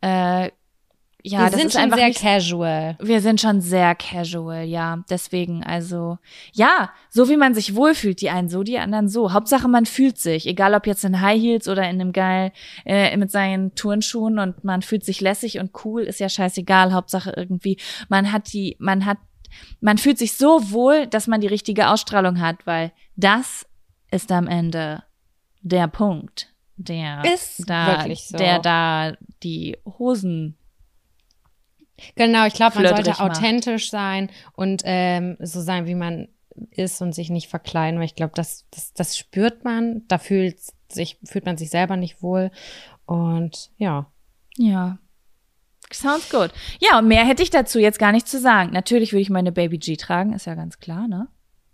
äh, 0.00 0.50
ja, 1.24 1.40
Wir 1.40 1.46
das 1.50 1.54
sind 1.56 1.66
ist 1.66 1.72
schon 1.72 1.82
einfach 1.82 1.98
sehr 1.98 2.08
nicht 2.08 2.20
casual. 2.20 2.96
wir 3.00 3.20
sind 3.20 3.40
schon 3.40 3.60
sehr 3.60 3.94
casual, 3.96 4.64
ja. 4.64 5.02
Deswegen, 5.10 5.64
also, 5.64 6.18
ja, 6.52 6.90
so 7.10 7.28
wie 7.28 7.36
man 7.36 7.54
sich 7.54 7.74
wohlfühlt, 7.74 8.20
die 8.20 8.30
einen 8.30 8.48
so, 8.48 8.62
die 8.62 8.78
anderen 8.78 9.08
so. 9.08 9.32
Hauptsache, 9.32 9.66
man 9.68 9.84
fühlt 9.84 10.18
sich, 10.18 10.46
egal 10.46 10.74
ob 10.74 10.86
jetzt 10.86 11.04
in 11.04 11.20
High 11.20 11.40
Heels 11.40 11.66
oder 11.68 11.82
in 11.82 12.00
einem 12.00 12.12
geil, 12.12 12.52
äh, 12.84 13.16
mit 13.16 13.32
seinen 13.32 13.74
Turnschuhen 13.74 14.38
und 14.38 14.62
man 14.62 14.82
fühlt 14.82 15.04
sich 15.04 15.20
lässig 15.20 15.58
und 15.58 15.72
cool, 15.84 16.02
ist 16.02 16.20
ja 16.20 16.28
scheißegal. 16.28 16.92
Hauptsache 16.92 17.32
irgendwie, 17.36 17.78
man 18.08 18.30
hat 18.30 18.52
die, 18.52 18.76
man 18.78 19.04
hat, 19.04 19.18
man 19.80 19.98
fühlt 19.98 20.18
sich 20.18 20.34
so 20.34 20.70
wohl, 20.70 21.06
dass 21.08 21.26
man 21.26 21.40
die 21.40 21.46
richtige 21.46 21.88
Ausstrahlung 21.88 22.40
hat, 22.40 22.64
weil 22.66 22.92
das 23.16 23.66
ist 24.10 24.30
am 24.30 24.46
Ende 24.46 25.02
der 25.62 25.88
Punkt, 25.88 26.52
der 26.76 27.22
Ist 27.34 27.68
da, 27.68 27.98
wirklich 27.98 28.28
so. 28.28 28.36
der 28.38 28.60
da 28.60 29.14
die 29.42 29.76
Hosen 29.98 30.57
Genau, 32.14 32.46
ich 32.46 32.54
glaube, 32.54 32.80
man 32.80 32.94
sollte 32.94 33.20
authentisch 33.20 33.90
sein 33.90 34.30
und 34.54 34.82
ähm, 34.84 35.36
so 35.40 35.60
sein, 35.60 35.86
wie 35.86 35.94
man 35.94 36.28
ist 36.70 37.00
und 37.02 37.14
sich 37.14 37.30
nicht 37.30 37.48
verkleiden, 37.48 37.98
weil 37.98 38.06
ich 38.06 38.14
glaube, 38.14 38.32
das, 38.34 38.66
das, 38.70 38.92
das 38.94 39.16
spürt 39.16 39.64
man, 39.64 40.02
da 40.08 40.18
fühlt 40.18 40.58
sich, 40.88 41.18
fühlt 41.24 41.46
man 41.46 41.56
sich 41.56 41.70
selber 41.70 41.96
nicht 41.96 42.22
wohl. 42.22 42.50
Und 43.06 43.70
ja. 43.76 44.10
Ja. 44.56 44.98
Sounds 45.92 46.28
good. 46.30 46.52
Ja, 46.80 46.98
und 46.98 47.08
mehr 47.08 47.24
hätte 47.24 47.42
ich 47.42 47.50
dazu 47.50 47.78
jetzt 47.78 47.98
gar 47.98 48.12
nicht 48.12 48.28
zu 48.28 48.38
sagen. 48.38 48.72
Natürlich 48.72 49.12
würde 49.12 49.22
ich 49.22 49.30
meine 49.30 49.52
Baby 49.52 49.78
G 49.78 49.96
tragen, 49.96 50.32
ist 50.34 50.46
ja 50.46 50.54
ganz 50.54 50.78
klar, 50.78 51.08
ne? 51.08 51.28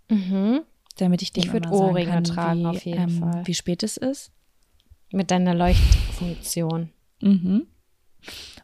Mhm. 0.09 0.61
Damit 0.97 1.21
ich 1.21 1.33
dem 1.33 1.43
Ich 1.43 1.51
würd 1.51 1.65
immer 1.65 1.75
sagen 1.75 1.89
Ohrringe 1.89 2.11
kann, 2.11 2.23
tragen, 2.23 2.61
wie, 2.61 2.65
auf 2.67 2.85
jeden 2.85 3.01
ähm, 3.01 3.19
Fall. 3.19 3.41
Wie 3.45 3.53
spät 3.53 3.83
es 3.83 3.97
ist. 3.97 4.31
Mit 5.11 5.31
deiner 5.31 5.53
Leuchtfunktion. 5.53 6.91
Mhm. 7.21 7.67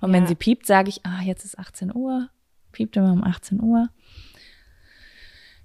Und 0.02 0.14
wenn 0.14 0.24
Ja. 0.24 0.28
sie 0.30 0.36
piept, 0.36 0.66
sage 0.66 0.90
ich, 0.90 1.06
ah, 1.06 1.22
jetzt 1.24 1.46
ist 1.46 1.58
18 1.60 1.94
Uhr. 1.96 2.30
Piept 2.72 2.96
immer 2.98 3.12
um 3.12 3.24
18 3.24 3.62
Uhr. 3.62 3.90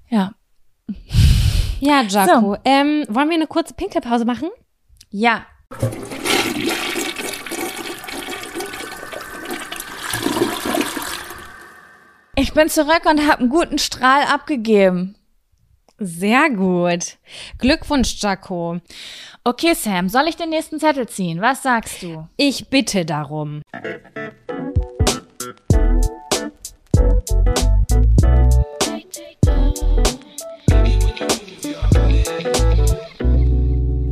Ja. 0.08 0.32
Ja, 1.80 2.02
Jaco. 2.08 2.56
Ähm, 2.64 3.04
wollen 3.08 3.28
wir 3.28 3.36
eine 3.36 3.46
kurze 3.46 3.74
Pinkelpause 3.74 4.24
machen? 4.24 4.48
Ja. 5.10 5.46
Ich 12.34 12.52
bin 12.52 12.68
zurück 12.68 13.02
und 13.08 13.26
habe 13.26 13.40
einen 13.40 13.48
guten 13.48 13.78
Strahl 13.78 14.22
abgegeben. 14.24 15.16
Sehr 15.98 16.50
gut. 16.50 17.16
Glückwunsch, 17.58 18.20
Jaco. 18.22 18.80
Okay, 19.44 19.74
Sam, 19.74 20.08
soll 20.08 20.28
ich 20.28 20.36
den 20.36 20.50
nächsten 20.50 20.78
Zettel 20.78 21.08
ziehen? 21.08 21.40
Was 21.40 21.62
sagst 21.62 22.02
du? 22.02 22.28
Ich 22.36 22.68
bitte 22.68 23.06
darum. 23.06 23.62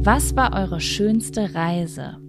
Was 0.02 0.36
war 0.36 0.54
eure 0.54 0.80
schönste 0.80 1.54
Reise? 1.54 2.23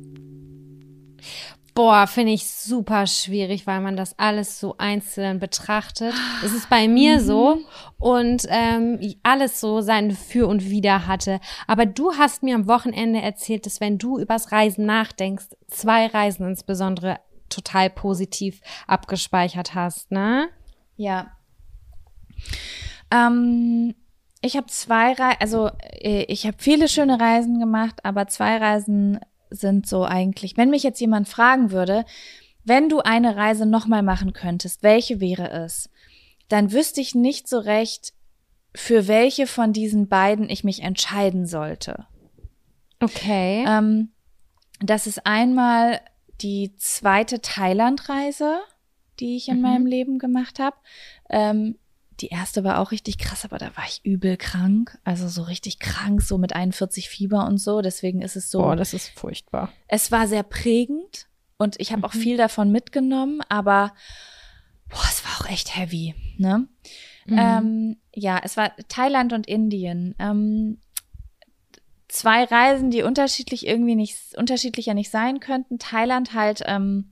Boah, 1.75 2.07
finde 2.07 2.31
ich 2.31 2.49
super 2.49 3.05
schwierig, 3.05 3.67
weil 3.67 3.81
man 3.81 3.97
das 3.97 4.17
alles 4.17 4.61
so 4.61 4.75
einzeln 4.77 5.39
betrachtet. 5.39 6.13
Es 6.41 6.53
ist 6.53 6.69
bei 6.69 6.87
mir 6.87 7.19
so 7.19 7.59
und 7.99 8.43
ähm, 8.47 9.15
alles 9.23 9.59
so 9.59 9.81
sein 9.81 10.11
Für 10.11 10.47
und 10.47 10.69
Wider 10.69 11.05
hatte. 11.05 11.41
Aber 11.67 11.85
du 11.85 12.13
hast 12.13 12.43
mir 12.43 12.55
am 12.55 12.67
Wochenende 12.67 13.21
erzählt, 13.21 13.65
dass 13.65 13.81
wenn 13.81 13.97
du 13.97 14.17
übers 14.17 14.53
Reisen 14.53 14.85
nachdenkst, 14.85 15.47
zwei 15.67 16.07
Reisen 16.07 16.47
insbesondere 16.47 17.19
total 17.49 17.89
positiv 17.89 18.61
abgespeichert 18.87 19.75
hast, 19.75 20.11
ne? 20.11 20.47
Ja. 20.95 21.33
Ähm, 23.11 23.95
ich 24.39 24.55
habe 24.55 24.67
zwei 24.67 25.11
Reisen, 25.11 25.41
also 25.41 25.71
äh, 25.91 26.23
ich 26.29 26.47
habe 26.47 26.55
viele 26.57 26.87
schöne 26.87 27.19
Reisen 27.19 27.59
gemacht, 27.59 27.99
aber 28.05 28.27
zwei 28.27 28.55
Reisen 28.55 29.19
sind 29.55 29.87
so 29.87 30.05
eigentlich, 30.05 30.57
wenn 30.57 30.69
mich 30.69 30.83
jetzt 30.83 30.99
jemand 31.01 31.27
fragen 31.27 31.71
würde, 31.71 32.05
wenn 32.63 32.89
du 32.89 32.99
eine 32.99 33.35
Reise 33.35 33.65
nochmal 33.65 34.03
machen 34.03 34.33
könntest, 34.33 34.83
welche 34.83 35.19
wäre 35.19 35.49
es? 35.51 35.89
Dann 36.49 36.71
wüsste 36.71 37.01
ich 37.01 37.15
nicht 37.15 37.47
so 37.47 37.59
recht, 37.59 38.13
für 38.73 39.07
welche 39.07 39.47
von 39.47 39.71
diesen 39.73 40.07
beiden 40.07 40.49
ich 40.49 40.63
mich 40.63 40.81
entscheiden 40.81 41.45
sollte. 41.45 42.07
Okay. 42.99 43.65
Ähm, 43.67 44.09
das 44.81 45.07
ist 45.07 45.25
einmal 45.25 46.01
die 46.41 46.75
zweite 46.77 47.39
Thailand-Reise, 47.41 48.59
die 49.19 49.37
ich 49.37 49.47
in 49.47 49.57
Mhm. 49.57 49.61
meinem 49.61 49.85
Leben 49.85 50.19
gemacht 50.19 50.59
habe. 50.59 50.75
Ähm, 51.29 51.77
die 52.21 52.27
erste 52.27 52.63
war 52.63 52.79
auch 52.79 52.91
richtig 52.91 53.17
krass, 53.17 53.43
aber 53.45 53.57
da 53.57 53.67
war 53.75 53.83
ich 53.87 54.01
übel 54.03 54.37
krank. 54.37 54.97
Also 55.03 55.27
so 55.27 55.43
richtig 55.43 55.79
krank, 55.79 56.21
so 56.21 56.37
mit 56.37 56.53
41 56.53 57.09
Fieber 57.09 57.45
und 57.45 57.57
so. 57.57 57.81
Deswegen 57.81 58.21
ist 58.21 58.35
es 58.35 58.49
so. 58.51 58.59
Boah, 58.59 58.75
das 58.75 58.93
ist 58.93 59.09
furchtbar. 59.09 59.71
es 59.87 60.11
war 60.11 60.27
sehr 60.27 60.43
prägend 60.43 61.27
und 61.57 61.79
ich 61.79 61.91
habe 61.91 61.99
Mhm. 61.99 62.05
auch 62.05 62.13
viel 62.13 62.37
davon 62.37 62.71
mitgenommen, 62.71 63.41
aber 63.49 63.93
boah, 64.89 65.03
es 65.09 65.23
war 65.25 65.41
auch 65.41 65.49
echt 65.51 65.75
heavy, 65.75 66.15
ne? 66.37 66.67
Mhm. 67.25 67.37
Ähm, 67.39 67.97
ja, 68.13 68.39
es 68.43 68.55
war 68.55 68.71
Thailand 68.87 69.33
und 69.33 69.47
Indien. 69.47 70.15
Ähm, 70.19 70.79
zwei 72.07 72.43
Reisen, 72.43 72.91
die 72.91 73.01
unterschiedlich 73.03 73.65
irgendwie 73.67 73.95
nicht, 73.95 74.37
unterschiedlicher 74.37 74.93
nicht 74.93 75.09
sein 75.11 75.39
könnten. 75.39 75.79
Thailand 75.79 76.33
halt 76.33 76.61
ähm, 76.65 77.11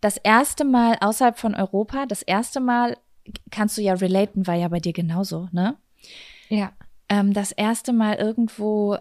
das 0.00 0.16
erste 0.16 0.64
Mal 0.64 0.96
außerhalb 1.00 1.38
von 1.38 1.54
Europa, 1.54 2.06
das 2.06 2.22
erste 2.22 2.60
Mal 2.60 2.96
kannst 3.50 3.76
du 3.78 3.82
ja 3.82 3.94
relaten, 3.94 4.46
war 4.46 4.54
ja 4.54 4.68
bei 4.68 4.80
dir 4.80 4.92
genauso, 4.92 5.48
ne? 5.52 5.76
Ja. 6.48 6.72
ähm, 7.08 7.32
das 7.32 7.52
erste 7.52 7.92
Mal 7.92 8.16
irgendwo, 8.16 8.98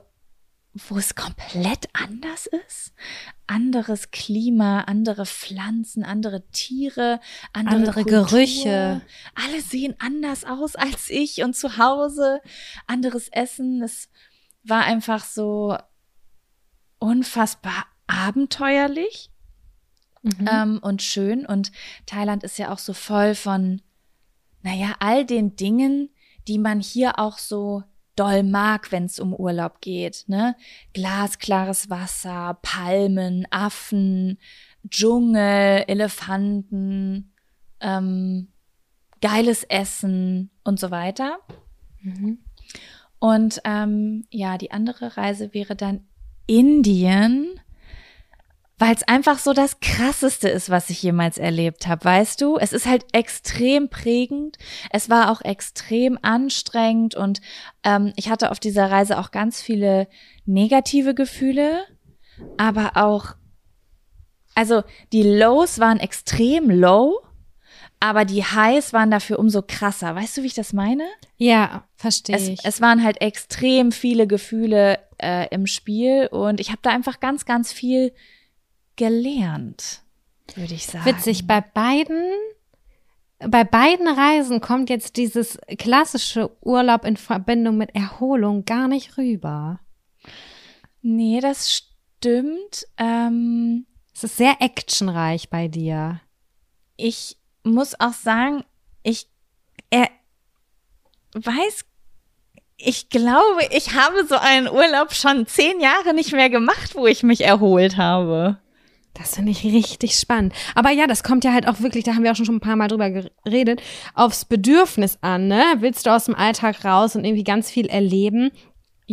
wo 0.74 0.98
es 0.98 1.16
komplett 1.16 1.90
anders 1.94 2.46
ist. 2.68 2.94
Anderes 3.48 4.12
Klima, 4.12 4.82
andere 4.82 5.26
Pflanzen, 5.26 6.04
andere 6.06 6.48
Tiere, 6.52 7.20
andere, 7.52 7.76
Andere 7.76 8.04
Kultur. 8.04 8.26
Gerüche. 8.26 9.02
Alle 9.36 9.62
sehen 9.62 9.96
anders 10.00 10.46
aus 10.46 10.76
als 10.78 11.10
ich 11.10 11.44
und 11.44 11.56
zu 11.58 11.78
Hause. 11.78 12.40
Anderes 12.88 13.28
Essen. 13.30 13.82
Es 13.84 14.08
war 14.64 14.84
einfach 14.86 15.26
so 15.26 15.78
unfassbar 17.00 17.86
abenteuerlich 18.08 19.30
Mhm. 20.24 20.48
ähm, 20.52 20.80
und 20.84 21.02
schön. 21.02 21.48
Und 21.48 21.72
Thailand 22.06 22.44
ist 22.44 22.60
ja 22.60 22.72
auch 22.72 22.78
so 22.78 22.94
voll 22.94 23.34
von, 23.34 23.82
naja, 24.64 24.95
all 24.99 25.26
den 25.26 25.55
Dingen, 25.55 26.09
die 26.47 26.57
man 26.57 26.80
hier 26.80 27.20
auch 27.20 27.38
so 27.38 27.84
doll 28.16 28.43
mag, 28.43 28.91
wenn 28.91 29.05
es 29.05 29.20
um 29.20 29.34
Urlaub 29.34 29.82
geht. 29.82 30.26
Ne? 30.28 30.55
Glasklares 30.93 31.89
Wasser, 31.89 32.59
Palmen, 32.62 33.47
Affen, 33.49 34.38
Dschungel, 34.89 35.86
Elefanten, 35.88 37.32
ähm, 37.80 38.49
geiles 39.22 39.64
Essen 39.64 40.49
und 40.64 40.80
so 40.80 40.91
weiter. 40.91 41.39
Mhm. 42.01 42.39
Und 43.20 43.62
ähm, 43.66 44.26
ja, 44.32 44.57
die 44.57 44.72
andere 44.72 45.16
Reise 45.16 45.53
wäre 45.53 45.76
dann 45.76 46.05
Indien, 46.47 47.59
weil 48.82 48.96
es 48.96 49.04
einfach 49.04 49.38
so 49.38 49.54
das 49.54 49.80
Krasseste 49.80 50.50
ist, 50.50 50.72
was 50.72 50.90
ich 50.90 51.04
jemals 51.04 51.38
erlebt 51.38 51.86
habe, 51.86 52.04
weißt 52.04 52.42
du? 52.42 52.58
Es 52.58 52.74
ist 52.74 52.88
halt 52.88 53.06
extrem 53.12 53.90
prägend. 53.90 54.58
Es 54.90 55.08
war 55.08 55.30
auch 55.30 55.42
extrem 55.42 56.18
anstrengend 56.24 57.14
und 57.14 57.42
ähm, 57.84 58.12
ich 58.16 58.32
hatte 58.32 58.50
auf 58.50 58.60
dieser 58.60 58.90
Reise 58.90 59.20
auch 59.20 59.30
ganz 59.30 59.62
viele 59.62 60.08
negative 60.48 61.14
Gefühle, 61.14 61.84
aber 62.58 62.94
auch, 62.96 63.36
also 64.56 64.82
die 65.14 65.22
Lows 65.22 65.78
waren 65.78 66.00
extrem 66.00 66.72
low, 66.72 67.22
aber 68.00 68.26
die 68.26 68.44
Highs 68.44 68.94
waren 68.94 69.12
dafür 69.12 69.38
umso 69.38 69.62
krasser. 69.62 70.16
Weißt 70.16 70.38
du, 70.38 70.42
wie 70.42 70.48
ich 70.48 70.56
das 70.56 70.74
meine? 70.74 71.06
Ja, 71.38 71.84
verstehe 71.98 72.36
Es, 72.36 72.48
ich. 72.48 72.60
es 72.64 72.82
waren 72.82 73.04
halt 73.04 73.22
extrem 73.22 73.92
viele 73.92 74.26
Gefühle 74.26 74.98
äh, 75.22 75.48
im 75.54 75.68
Spiel 75.68 76.30
und 76.32 76.60
ich 76.60 76.70
habe 76.70 76.80
da 76.82 76.90
einfach 76.90 77.20
ganz, 77.20 77.46
ganz 77.46 77.72
viel 77.72 78.12
gelernt, 78.96 80.02
würde 80.56 80.74
ich 80.74 80.86
sagen. 80.88 81.06
Witzig, 81.06 81.48
bei 81.48 81.62
beiden, 81.62 82.22
bei 83.39 83.64
beiden 83.64 84.08
Reisen 84.08 84.62
kommt 84.62 84.89
jetzt 84.89 85.18
dieses 85.18 85.58
klassische 85.78 86.52
Urlaub 86.62 87.06
in 87.06 87.18
Verbindung 87.18 87.78
mit 87.78 87.96
Erholung 87.96 88.66
gar 88.66 88.88
nicht 88.88 89.18
rüber. 89.18 89.80
Nee, 91.02 91.39
das 91.42 91.74
stimmt. 91.74 92.88
Ähm, 92.98 93.86
Es 94.14 94.24
ist 94.24 94.38
sehr 94.38 94.58
actionreich 94.62 95.50
bei 95.50 95.68
dir. 95.68 96.22
ich 96.98 97.38
muss 97.64 98.00
auch 98.00 98.14
sagen, 98.14 98.64
ich 99.04 99.28
er 99.92 100.10
weiß, 101.34 101.86
ich 102.78 103.10
glaube, 103.10 103.62
ich 103.72 103.94
habe 103.96 104.26
so 104.26 104.36
einen 104.36 104.68
Urlaub 104.68 105.14
schon 105.14 105.46
zehn 105.48 105.80
Jahre 105.80 106.14
nicht 106.14 106.32
mehr 106.32 106.50
gemacht, 106.50 106.96
wo 106.96 107.06
ich 107.08 107.22
mich 107.24 107.42
erholt 107.42 107.98
habe. 107.98 108.58
Das 109.14 109.36
finde 109.36 109.51
ich 109.51 109.64
richtig 109.64 110.16
spannend. 110.16 110.53
Aber 110.74 110.89
ja, 110.91 111.05
das 111.05 111.24
kommt 111.24 111.43
ja 111.43 111.53
halt 111.53 111.68
auch 111.68 111.82
wirklich, 111.82 112.03
da 112.03 112.16
haben 112.16 112.24
wir 112.24 112.32
auch 112.32 112.36
schon 112.36 112.45
schon 112.45 112.55
ein 112.55 112.62
paar 112.62 112.76
Mal 112.76 112.88
drüber 112.88 113.09
geredet, 113.09 113.82
aufs 114.14 114.45
Bedürfnis 114.45 115.18
an, 115.22 115.47
ne? 115.47 115.64
Willst 115.80 116.05
du 116.05 116.12
aus 116.12 116.26
dem 116.26 116.36
Alltag 116.36 116.86
raus 116.86 117.16
und 117.16 117.26
irgendwie 117.26 117.43
ganz 117.43 117.70
viel 117.70 117.88
erleben? 117.88 118.51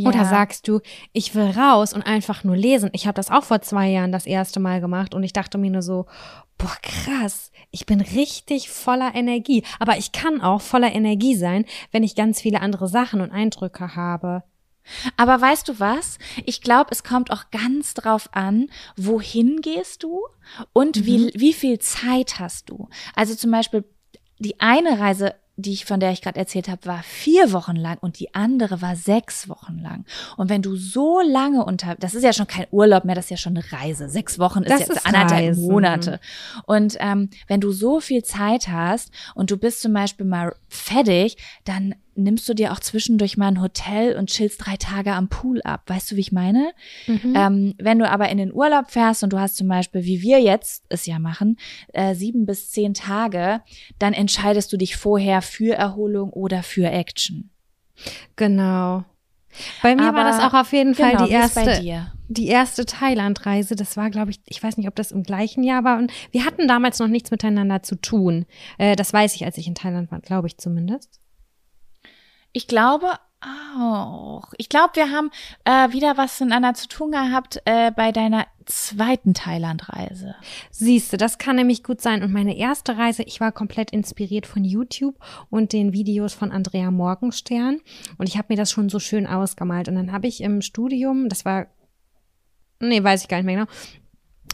Oder 0.07 0.25
sagst 0.25 0.69
du, 0.69 0.81
ich 1.13 1.35
will 1.35 1.51
raus 1.51 1.93
und 1.93 2.03
einfach 2.03 2.45
nur 2.45 2.57
lesen? 2.57 2.91
Ich 2.93 3.07
habe 3.09 3.17
das 3.17 3.33
auch 3.33 3.43
vor 3.43 3.63
zwei 3.63 3.89
Jahren 3.89 4.13
das 4.13 4.27
erste 4.27 4.61
Mal 4.61 4.81
gemacht 4.81 5.13
und 5.13 5.25
ich 5.25 5.33
dachte 5.33 5.59
mir 5.59 5.71
nur 5.71 5.83
so, 5.83 6.07
boah, 6.57 6.77
krass, 6.83 7.51
ich 7.71 7.85
bin 7.85 8.01
richtig 8.01 8.71
voller 8.71 9.15
Energie. 9.15 9.65
Aber 9.81 9.99
ich 9.99 10.13
kann 10.13 10.41
auch 10.41 10.61
voller 10.61 10.93
Energie 10.93 11.35
sein, 11.35 11.65
wenn 11.91 12.05
ich 12.05 12.15
ganz 12.15 12.41
viele 12.41 12.61
andere 12.61 12.87
Sachen 12.87 13.21
und 13.21 13.33
Eindrücke 13.33 13.97
habe. 13.97 14.45
Aber 15.17 15.41
weißt 15.41 15.69
du 15.69 15.81
was? 15.81 16.19
Ich 16.45 16.61
glaube, 16.61 16.89
es 16.91 17.05
kommt 17.05 17.31
auch 17.31 17.51
ganz 17.51 17.95
drauf 17.95 18.29
an, 18.33 18.69
wohin 18.97 19.61
gehst 19.61 20.03
du 20.03 20.21
und 20.73 21.07
wie, 21.07 21.31
wie 21.35 21.53
viel 21.53 21.79
Zeit 21.79 22.39
hast 22.39 22.71
du. 22.71 22.89
Also 23.15 23.35
zum 23.35 23.51
Beispiel 23.51 23.85
die 24.39 24.61
eine 24.61 24.99
Reise, 24.99 25.35
die 25.57 25.73
ich, 25.73 25.85
von 25.85 25.99
der 25.99 26.13
ich 26.13 26.23
gerade 26.23 26.39
erzählt 26.39 26.69
habe, 26.69 26.87
war 26.87 27.03
vier 27.03 27.53
Wochen 27.53 27.75
lang 27.75 27.99
und 28.01 28.21
die 28.21 28.33
andere 28.33 28.81
war 28.81 28.95
sechs 28.95 29.49
Wochen 29.49 29.81
lang. 29.81 30.05
Und 30.37 30.49
wenn 30.51 30.63
du 30.63 30.77
so 30.77 31.21
lange 31.21 31.65
unter, 31.65 31.97
das 31.97 32.15
ist 32.15 32.23
ja 32.23 32.33
schon 32.33 32.47
kein 32.47 32.67
Urlaub 32.71 33.05
mehr, 33.05 33.17
das 33.17 33.25
ist 33.25 33.31
ja 33.31 33.37
schon 33.37 33.57
eine 33.57 33.73
Reise. 33.73 34.09
Sechs 34.09 34.39
Wochen 34.39 34.63
ist 34.63 34.71
Das 34.71 34.81
jetzt 34.81 34.91
ist 34.91 35.07
anderthalb 35.07 35.49
Reisen. 35.49 35.67
Monate. 35.67 36.21
Und 36.67 36.97
ähm, 37.01 37.31
wenn 37.49 37.61
du 37.61 37.73
so 37.73 37.99
viel 37.99 38.23
Zeit 38.23 38.69
hast 38.69 39.11
und 39.35 39.51
du 39.51 39.57
bist 39.57 39.83
zum 39.83 39.93
Beispiel 39.93 40.27
mal 40.27 40.55
fertig, 40.69 41.37
dann 41.65 41.97
nimmst 42.19 42.49
du 42.49 42.55
dir 42.55 42.73
auch 42.73 42.81
zwischendurch 42.81 43.37
mal 43.37 43.49
ein 43.49 43.63
Hotel 43.63 44.17
und 44.17 44.29
chillst 44.29 44.67
drei 44.67 44.77
Tage 44.77 45.13
am 45.13 45.29
Pool 45.29 45.63
ab. 45.63 45.83
Weißt 45.87 46.11
du, 46.11 46.17
wie 46.17 46.21
ich 46.21 46.33
meine? 46.33 46.73
Ähm, 47.35 47.75
wenn 47.79 47.99
du 47.99 48.11
aber 48.11 48.29
in 48.29 48.39
den 48.39 48.53
Urlaub 48.53 48.91
fährst 48.91 49.23
und 49.23 49.33
du 49.33 49.39
hast 49.39 49.57
zum 49.57 49.69
Beispiel, 49.69 50.05
wie 50.05 50.23
wir 50.23 50.41
jetzt 50.41 50.85
es 50.89 51.07
ja 51.07 51.19
machen, 51.19 51.59
äh, 51.93 52.15
sieben 52.15 52.47
bis 52.47 52.71
zehn 52.71 52.95
Tage, 52.95 53.63
dann 53.99 54.13
entscheidest 54.13 54.73
du 54.73 54.77
dich 54.77 54.97
vorher 54.97 55.43
für 55.43 55.75
Erholung 55.75 56.31
oder 56.31 56.63
für 56.63 56.91
Action. 56.91 57.51
Genau. 58.37 59.05
Bei 59.83 59.95
mir 59.95 60.03
war 60.03 60.09
Aber 60.09 60.25
das 60.25 60.41
auch 60.41 60.55
auf 60.55 60.73
jeden 60.73 60.95
Fall 60.95 61.13
genau, 61.13 61.27
die 61.27 61.33
erste, 61.33 61.81
dir? 61.81 62.13
die 62.29 62.47
erste 62.47 62.85
Thailand-Reise. 62.85 63.77
Das 63.77 63.97
war, 63.97 64.11
glaube 64.11 64.31
ich, 64.31 64.41
ich 64.47 64.63
weiß 64.63 64.77
nicht, 64.77 64.89
ob 64.89 64.95
das 64.95 65.11
im 65.11 65.23
gleichen 65.23 65.63
Jahr 65.63 65.85
war. 65.85 65.99
Und 65.99 66.13
wir 66.31 66.45
hatten 66.45 66.69
damals 66.69 66.99
noch 66.99 67.09
nichts 67.09 67.31
miteinander 67.31 67.83
zu 67.83 67.97
tun. 67.97 68.47
Äh, 68.77 68.95
das 68.95 69.13
weiß 69.13 69.35
ich, 69.35 69.45
als 69.45 69.59
ich 69.59 69.67
in 69.67 69.75
Thailand 69.75 70.11
war, 70.13 70.21
glaube 70.21 70.47
ich 70.47 70.59
zumindest. 70.59 71.21
Ich 72.53 72.67
glaube 72.67 73.13
auch. 73.41 74.53
Ich 74.57 74.69
glaube, 74.69 74.91
wir 74.95 75.11
haben 75.11 75.31
äh, 75.65 75.93
wieder 75.93 76.17
was 76.17 76.41
miteinander 76.41 76.75
zu 76.75 76.89
tun 76.89 77.13
gehabt 77.13 77.61
äh, 77.65 77.93
bei 77.93 78.13
deiner 78.13 78.47
zweiten 78.67 79.35
Thailand-Reise. 79.35 80.35
Siehste, 80.71 81.17
das 81.17 81.39
kann 81.39 81.57
nämlich 81.57 81.85
gut 81.85 82.01
sein. 82.01 82.23
Und 82.23 82.33
meine 82.33 82.57
erste 82.57 82.99
Reise, 82.99 83.23
ich 83.23 83.41
war 83.41 83.53
komplett 83.53 83.91
inspiriert 83.93 84.47
von 84.47 84.65
YouTube 84.65 85.17
und 85.51 85.73
den 85.73 85.93
Videos 85.93 86.35
von 86.35 86.53
Andrea 86.53 86.91
Morgenstern. 86.91 87.81
Und 88.19 88.29
ich 88.29 88.37
habe 88.37 88.47
mir 88.51 88.57
das 88.57 88.71
schon 88.71 88.89
so 88.89 88.99
schön 88.99 89.27
ausgemalt. 89.27 89.89
Und 89.89 89.95
dann 89.95 90.13
habe 90.13 90.27
ich 90.27 90.43
im 90.43 90.61
Studium, 90.61 91.29
das 91.29 91.45
war, 91.45 91.67
nee, 92.81 93.03
weiß 93.03 93.23
ich 93.23 93.29
gar 93.29 93.39
nicht 93.39 93.47
mehr 93.47 93.57
genau. 93.57 93.71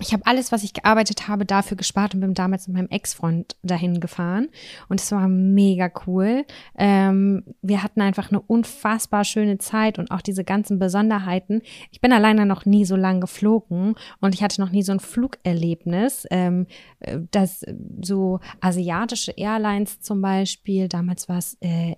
Ich 0.01 0.13
habe 0.13 0.27
alles, 0.27 0.51
was 0.51 0.65
ich 0.65 0.73
gearbeitet 0.73 1.29
habe, 1.29 1.47
dafür 1.47 1.77
gespart 1.77 2.15
und 2.15 2.21
bin 2.21 2.35
damals 2.35 2.67
mit 2.67 2.77
meinem 2.77 2.89
Ex-Freund 2.89 3.57
dahin 3.63 4.01
gefahren. 4.01 4.49
Und 4.89 5.01
es 5.01 5.13
war 5.13 5.29
mega 5.29 5.91
cool. 6.07 6.45
Ähm, 6.77 7.45
wir 7.63 7.83
hatten 7.83 8.01
einfach 8.01 8.31
eine 8.31 8.41
unfassbar 8.41 9.25
schöne 9.25 9.59
Zeit 9.59 9.99
und 9.99 10.11
auch 10.11 10.21
diese 10.21 10.45
ganzen 10.45 10.79
Besonderheiten. 10.79 11.63
Ich 11.93 12.01
bin 12.01 12.13
alleine 12.13 12.45
noch 12.45 12.67
nie 12.67 12.85
so 12.85 12.97
lang 12.97 13.21
geflogen 13.21 13.95
und 14.21 14.35
ich 14.35 14.43
hatte 14.43 14.61
noch 14.61 14.71
nie 14.71 14.83
so 14.83 14.93
ein 14.93 15.01
Flugerlebnis. 15.01 16.27
Ähm, 16.31 16.67
äh, 17.01 17.21
dass 17.31 17.63
äh, 17.63 17.75
so 18.03 18.41
asiatische 18.61 19.33
Airlines 19.33 20.01
zum 20.01 20.21
Beispiel, 20.21 20.89
damals 20.89 21.29
war 21.29 21.39
es 21.39 21.57
äh, 21.61 21.97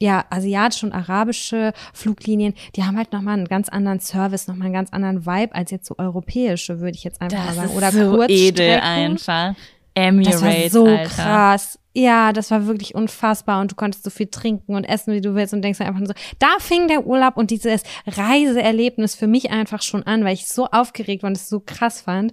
ja, 0.00 0.24
asiatische 0.30 0.86
und 0.86 0.92
arabische 0.92 1.72
Fluglinien, 1.92 2.54
die 2.76 2.84
haben 2.84 2.96
halt 2.96 3.12
nochmal 3.12 3.34
einen 3.34 3.48
ganz 3.48 3.68
anderen 3.68 4.00
Service, 4.00 4.46
nochmal 4.46 4.66
einen 4.66 4.74
ganz 4.74 4.92
anderen 4.92 5.26
Vibe 5.26 5.54
als 5.54 5.70
jetzt 5.70 5.86
so 5.86 5.96
europäische, 5.98 6.80
würde 6.80 6.96
ich 6.96 7.04
jetzt 7.04 7.20
einfach 7.20 7.44
mal 7.44 7.54
sagen. 7.54 7.76
Oder 7.76 7.92
so 7.92 8.22
edel 8.22 8.80
einfach. 8.80 9.54
Emirates, 9.94 10.40
Das 10.40 10.42
war 10.42 10.70
so 10.70 10.86
Alter. 10.86 11.08
krass. 11.08 11.78
Ja, 11.94 12.32
das 12.32 12.52
war 12.52 12.66
wirklich 12.66 12.94
unfassbar 12.94 13.60
und 13.60 13.72
du 13.72 13.74
konntest 13.74 14.04
so 14.04 14.10
viel 14.10 14.28
trinken 14.28 14.76
und 14.76 14.84
essen, 14.84 15.12
wie 15.12 15.20
du 15.20 15.34
willst 15.34 15.52
und 15.52 15.62
denkst 15.62 15.80
einfach 15.80 15.98
nur 15.98 16.06
so, 16.06 16.14
da 16.38 16.46
fing 16.60 16.86
der 16.86 17.04
Urlaub 17.04 17.36
und 17.36 17.50
dieses 17.50 17.82
Reiseerlebnis 18.06 19.16
für 19.16 19.26
mich 19.26 19.50
einfach 19.50 19.82
schon 19.82 20.04
an, 20.04 20.24
weil 20.24 20.34
ich 20.34 20.46
so 20.46 20.66
aufgeregt 20.66 21.24
war 21.24 21.28
und 21.28 21.36
es 21.36 21.48
so 21.48 21.58
krass 21.58 22.00
fand. 22.02 22.32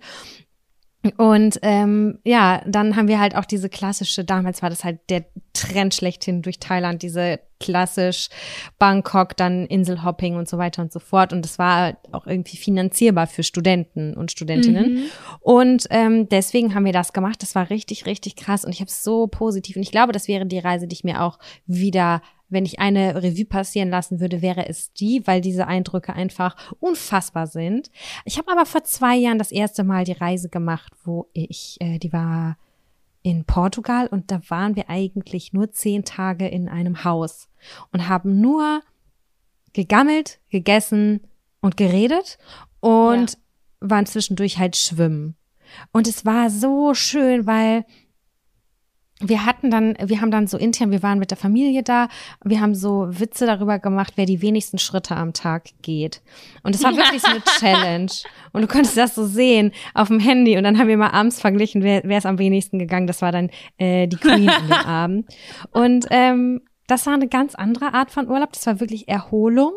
Und 1.18 1.60
ähm, 1.62 2.20
ja, 2.24 2.62
dann 2.66 2.96
haben 2.96 3.08
wir 3.08 3.20
halt 3.20 3.36
auch 3.36 3.46
diese 3.46 3.70
klassische, 3.70 4.24
damals 4.24 4.62
war 4.62 4.70
das 4.70 4.84
halt 4.84 5.00
der 5.10 5.26
Trend 5.54 5.94
schlechthin 5.94 6.42
durch 6.42 6.60
Thailand, 6.60 7.02
diese 7.02 7.40
klassisch 7.60 8.30
Bangkok, 8.78 9.38
dann 9.38 9.66
Inselhopping 9.66 10.36
und 10.36 10.50
so 10.50 10.58
weiter 10.58 10.82
und 10.82 10.92
so 10.92 11.00
fort. 11.00 11.32
Und 11.32 11.44
das 11.44 11.58
war 11.58 11.98
auch 12.12 12.28
irgendwie 12.28 12.58
finanzierbar 12.58 13.28
für 13.28 13.44
Studenten 13.44 14.14
und 14.14 14.32
Studentinnen. 14.32 15.10
Und 15.40 15.88
ähm, 15.90 16.28
deswegen 16.30 16.76
haben 16.76 16.86
wir 16.86 16.94
das 16.94 17.14
gemacht. 17.14 17.42
Das 17.42 17.56
war 17.56 17.70
richtig, 17.70 18.06
richtig 18.06 18.36
krass. 18.36 18.66
Und 18.66 18.72
ich 18.72 18.82
habe 18.82 18.90
es 18.90 19.04
so 19.04 19.28
positiv. 19.28 19.78
Und 19.78 19.84
ich 19.84 19.92
glaube, 19.92 20.12
das 20.12 20.28
wäre 20.28 20.46
die 20.46 20.60
Reise, 20.60 20.88
die 20.88 20.96
ich 20.96 21.04
mir 21.04 21.22
auch 21.22 21.40
wieder 21.66 22.22
wenn 22.50 22.66
ich 22.66 22.80
eine 22.80 23.16
Revue 23.22 23.46
passieren 23.46 23.90
lassen 23.90 24.20
würde, 24.20 24.42
wäre 24.42 24.68
es 24.68 24.94
die, 24.94 25.26
weil 25.26 25.42
diese 25.42 25.68
Eindrücke 25.68 26.14
einfach 26.14 26.56
unfassbar 26.80 27.48
sind. 27.48 27.90
Ich 28.24 28.38
habe 28.38 28.52
aber 28.52 28.66
vor 28.66 28.84
zwei 28.84 29.16
Jahren 29.16 29.40
das 29.40 29.52
erste 29.52 29.84
Mal 29.84 30.04
die 30.06 30.12
Reise 30.14 30.50
gemacht, 30.50 30.94
wo 31.04 31.28
ich, 31.34 31.78
äh, 31.80 31.98
die 32.00 32.14
war 32.14 32.58
in 33.24 33.46
Portugal 33.46 34.08
und 34.08 34.30
da 34.32 34.40
waren 34.50 34.76
wir 34.76 34.90
eigentlich 34.90 35.52
nur 35.54 35.72
zehn 35.72 36.06
Tage 36.06 36.48
in 36.48 36.70
einem 36.70 37.04
Haus 37.04 37.50
und 37.92 38.08
haben 38.08 38.40
nur 38.40 38.82
gegammelt, 39.74 40.40
gegessen 40.50 41.22
und 41.62 41.76
geredet 41.78 42.38
und 42.80 43.32
Ja. 43.32 43.38
waren 43.90 44.06
zwischendurch 44.06 44.60
halt 44.60 44.76
schwimmen. 44.76 45.36
Und 45.92 46.08
es 46.08 46.26
war 46.26 46.50
so 46.52 46.94
schön, 46.94 47.48
weil 47.48 47.86
wir 49.22 49.46
hatten 49.46 49.72
dann, 49.72 49.96
wir 50.04 50.20
haben 50.20 50.32
dann 50.32 50.46
so 50.48 50.58
intern, 50.58 50.92
wir 50.92 51.02
waren 51.02 51.20
mit 51.20 51.32
der 51.32 51.38
Familie 51.38 51.84
da, 51.84 52.10
wir 52.44 52.60
haben 52.60 52.76
so 52.76 53.08
Witze 53.10 53.46
darüber 53.46 53.80
gemacht, 53.80 54.14
wer 54.18 54.26
die 54.26 54.42
wenigsten 54.42 54.78
Schritte 54.78 55.16
am 55.16 55.32
Tag 55.32 55.70
geht. 55.82 56.22
Und 56.64 56.76
es 56.76 56.84
war 56.84 56.92
wirklich 56.98 57.22
so 57.22 57.30
eine 57.30 57.42
Challenge. 57.42 58.12
Und 58.52 58.62
du 58.62 58.68
konntest 58.68 58.98
das 58.98 59.16
so 59.16 59.26
sehen 59.26 59.72
auf 59.94 60.10
dem 60.10 60.20
Handy. 60.20 60.58
Und 60.58 60.66
dann 60.66 60.78
haben 60.78 60.90
wir 60.90 60.98
mal 60.98 61.12
abends 61.12 61.40
verglichen, 61.40 61.82
wer, 61.82 62.02
wer 62.04 62.18
ist 62.18 62.26
am 62.26 62.40
wenigsten 62.40 62.78
gegangen. 62.78 63.08
Das 63.08 63.22
war 63.22 63.32
dann 63.32 63.50
äh, 63.78 64.08
die 64.08 64.18
Queen 64.18 64.48
dem 64.48 64.72
Abend. 64.86 65.30
Und 65.72 66.08
ähm, 66.10 66.62
das 66.88 67.06
war 67.06 67.14
eine 67.14 67.30
ganz 67.30 67.56
andere 67.56 67.94
Art 67.94 68.12
von 68.12 68.30
Urlaub. 68.30 68.52
Das 68.52 68.68
war 68.68 68.82
wirklich 68.82 69.08
Erholung. 69.08 69.72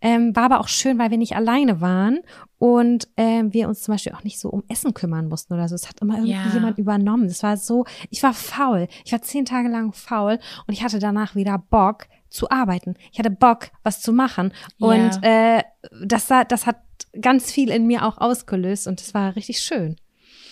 Ähm, 0.00 0.34
war 0.36 0.44
aber 0.44 0.60
auch 0.60 0.68
schön, 0.68 0.98
weil 0.98 1.10
wir 1.10 1.18
nicht 1.18 1.36
alleine 1.36 1.80
waren 1.80 2.20
und 2.58 3.08
ähm, 3.16 3.52
wir 3.52 3.68
uns 3.68 3.82
zum 3.82 3.94
Beispiel 3.94 4.12
auch 4.12 4.24
nicht 4.24 4.38
so 4.40 4.48
um 4.50 4.62
Essen 4.68 4.94
kümmern 4.94 5.28
mussten 5.28 5.54
oder 5.54 5.68
so. 5.68 5.74
Es 5.74 5.88
hat 5.88 6.00
immer 6.00 6.14
irgendwie 6.18 6.32
Ja. 6.48 6.54
jemand 6.54 6.78
übernommen. 6.78 7.28
Das 7.28 7.42
war 7.42 7.56
so, 7.56 7.84
ich 8.10 8.22
war 8.22 8.34
faul. 8.34 8.88
Ich 9.04 9.12
war 9.12 9.22
zehn 9.22 9.44
Tage 9.44 9.68
lang 9.68 9.92
faul 9.92 10.38
und 10.66 10.72
ich 10.74 10.82
hatte 10.82 10.98
danach 10.98 11.34
wieder 11.34 11.58
Bock 11.58 12.06
zu 12.28 12.48
arbeiten. 12.50 12.94
Ich 13.12 13.18
hatte 13.18 13.30
Bock, 13.30 13.68
was 13.82 14.00
zu 14.00 14.12
machen. 14.12 14.52
Und 14.78 15.18
äh, 15.22 15.62
das, 16.04 16.26
das 16.26 16.66
hat 16.66 16.76
ganz 17.20 17.50
viel 17.50 17.70
in 17.70 17.86
mir 17.86 18.04
auch 18.06 18.18
ausgelöst 18.18 18.86
und 18.86 19.00
es 19.00 19.14
war 19.14 19.34
richtig 19.36 19.60
schön. 19.60 19.96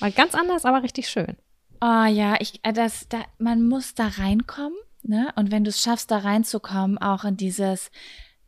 War 0.01 0.11
ganz 0.11 0.35
anders, 0.35 0.65
aber 0.65 0.83
richtig 0.83 1.09
schön. 1.09 1.37
Oh 1.81 2.05
ja, 2.07 2.35
ich, 2.41 2.59
äh, 2.65 2.73
das, 2.73 3.09
da, 3.09 3.19
man 3.39 3.63
muss 3.69 3.95
da 3.95 4.09
reinkommen, 4.09 4.77
ne? 5.05 5.33
Und 5.37 5.53
wenn 5.53 5.63
du 5.63 5.71
es 5.71 5.81
schaffst, 5.81 6.11
da 6.11 6.19
reinzukommen, 6.19 6.99
auch 6.99 7.25
in 7.25 7.37
dieses, 7.37 7.93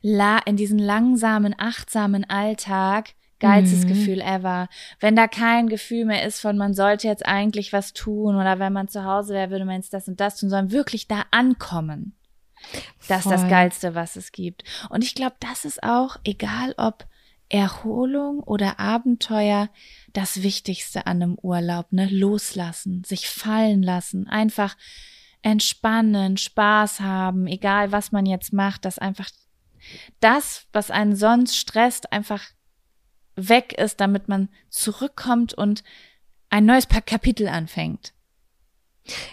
in 0.03 0.57
diesen 0.57 0.79
langsamen, 0.79 1.55
achtsamen 1.59 2.29
Alltag, 2.29 3.11
geilstes 3.39 3.85
Mhm. 3.85 3.89
Gefühl 3.89 4.21
ever. 4.21 4.69
Wenn 5.01 5.17
da 5.17 5.27
kein 5.27 5.69
Gefühl 5.69 6.05
mehr 6.05 6.25
ist 6.27 6.41
von, 6.41 6.57
man 6.57 6.75
sollte 6.75 7.09
jetzt 7.09 7.27
eigentlich 7.27 7.73
was 7.73 7.93
tun 7.93 8.37
oder 8.37 8.59
wenn 8.59 8.73
man 8.73 8.89
zu 8.89 9.05
Hause 9.05 9.35
wäre, 9.35 9.51
würde 9.51 9.65
man 9.65 9.77
jetzt 9.77 9.93
das 9.93 10.09
und 10.09 10.21
das 10.21 10.37
tun, 10.39 10.51
sondern 10.51 10.73
wirklich 10.73 11.09
da 11.09 11.25
ankommen. 11.31 12.15
Das 13.09 13.25
ist 13.25 13.31
das 13.31 13.41
Voll. 13.41 13.51
Geilste, 13.51 13.95
was 13.95 14.17
es 14.17 14.33
gibt. 14.33 14.65
Und 14.91 15.03
ich 15.03 15.15
glaube, 15.15 15.37
das 15.41 15.65
ist 15.65 15.83
auch, 15.83 16.17
egal 16.25 16.75
ob 16.77 17.07
Erholung 17.49 18.41
oder 18.41 18.79
Abenteuer, 18.79 19.71
das 20.13 20.43
Wichtigste 20.43 21.07
an 21.07 21.23
einem 21.23 21.39
Urlaub, 21.41 21.91
ne? 21.93 22.07
Loslassen, 22.11 23.03
sich 23.03 23.29
fallen 23.29 23.83
lassen, 23.83 24.29
einfach 24.29 24.77
entspannen, 25.43 26.37
Spaß 26.37 27.01
haben, 27.01 27.47
egal 27.47 27.93
was 27.93 28.13
man 28.13 28.27
jetzt 28.27 28.53
macht, 28.53 28.85
dass 28.85 28.99
einfach 28.99 29.31
das, 30.21 30.67
was 30.73 30.91
einen 30.91 31.17
sonst 31.17 31.57
stresst, 31.57 32.13
einfach 32.13 32.43
weg 33.37 33.73
ist, 33.73 34.01
damit 34.01 34.29
man 34.29 34.49
zurückkommt 34.69 35.55
und 35.55 35.83
ein 36.51 36.67
neues 36.67 36.89
Kapitel 36.89 37.49
anfängt. 37.49 38.13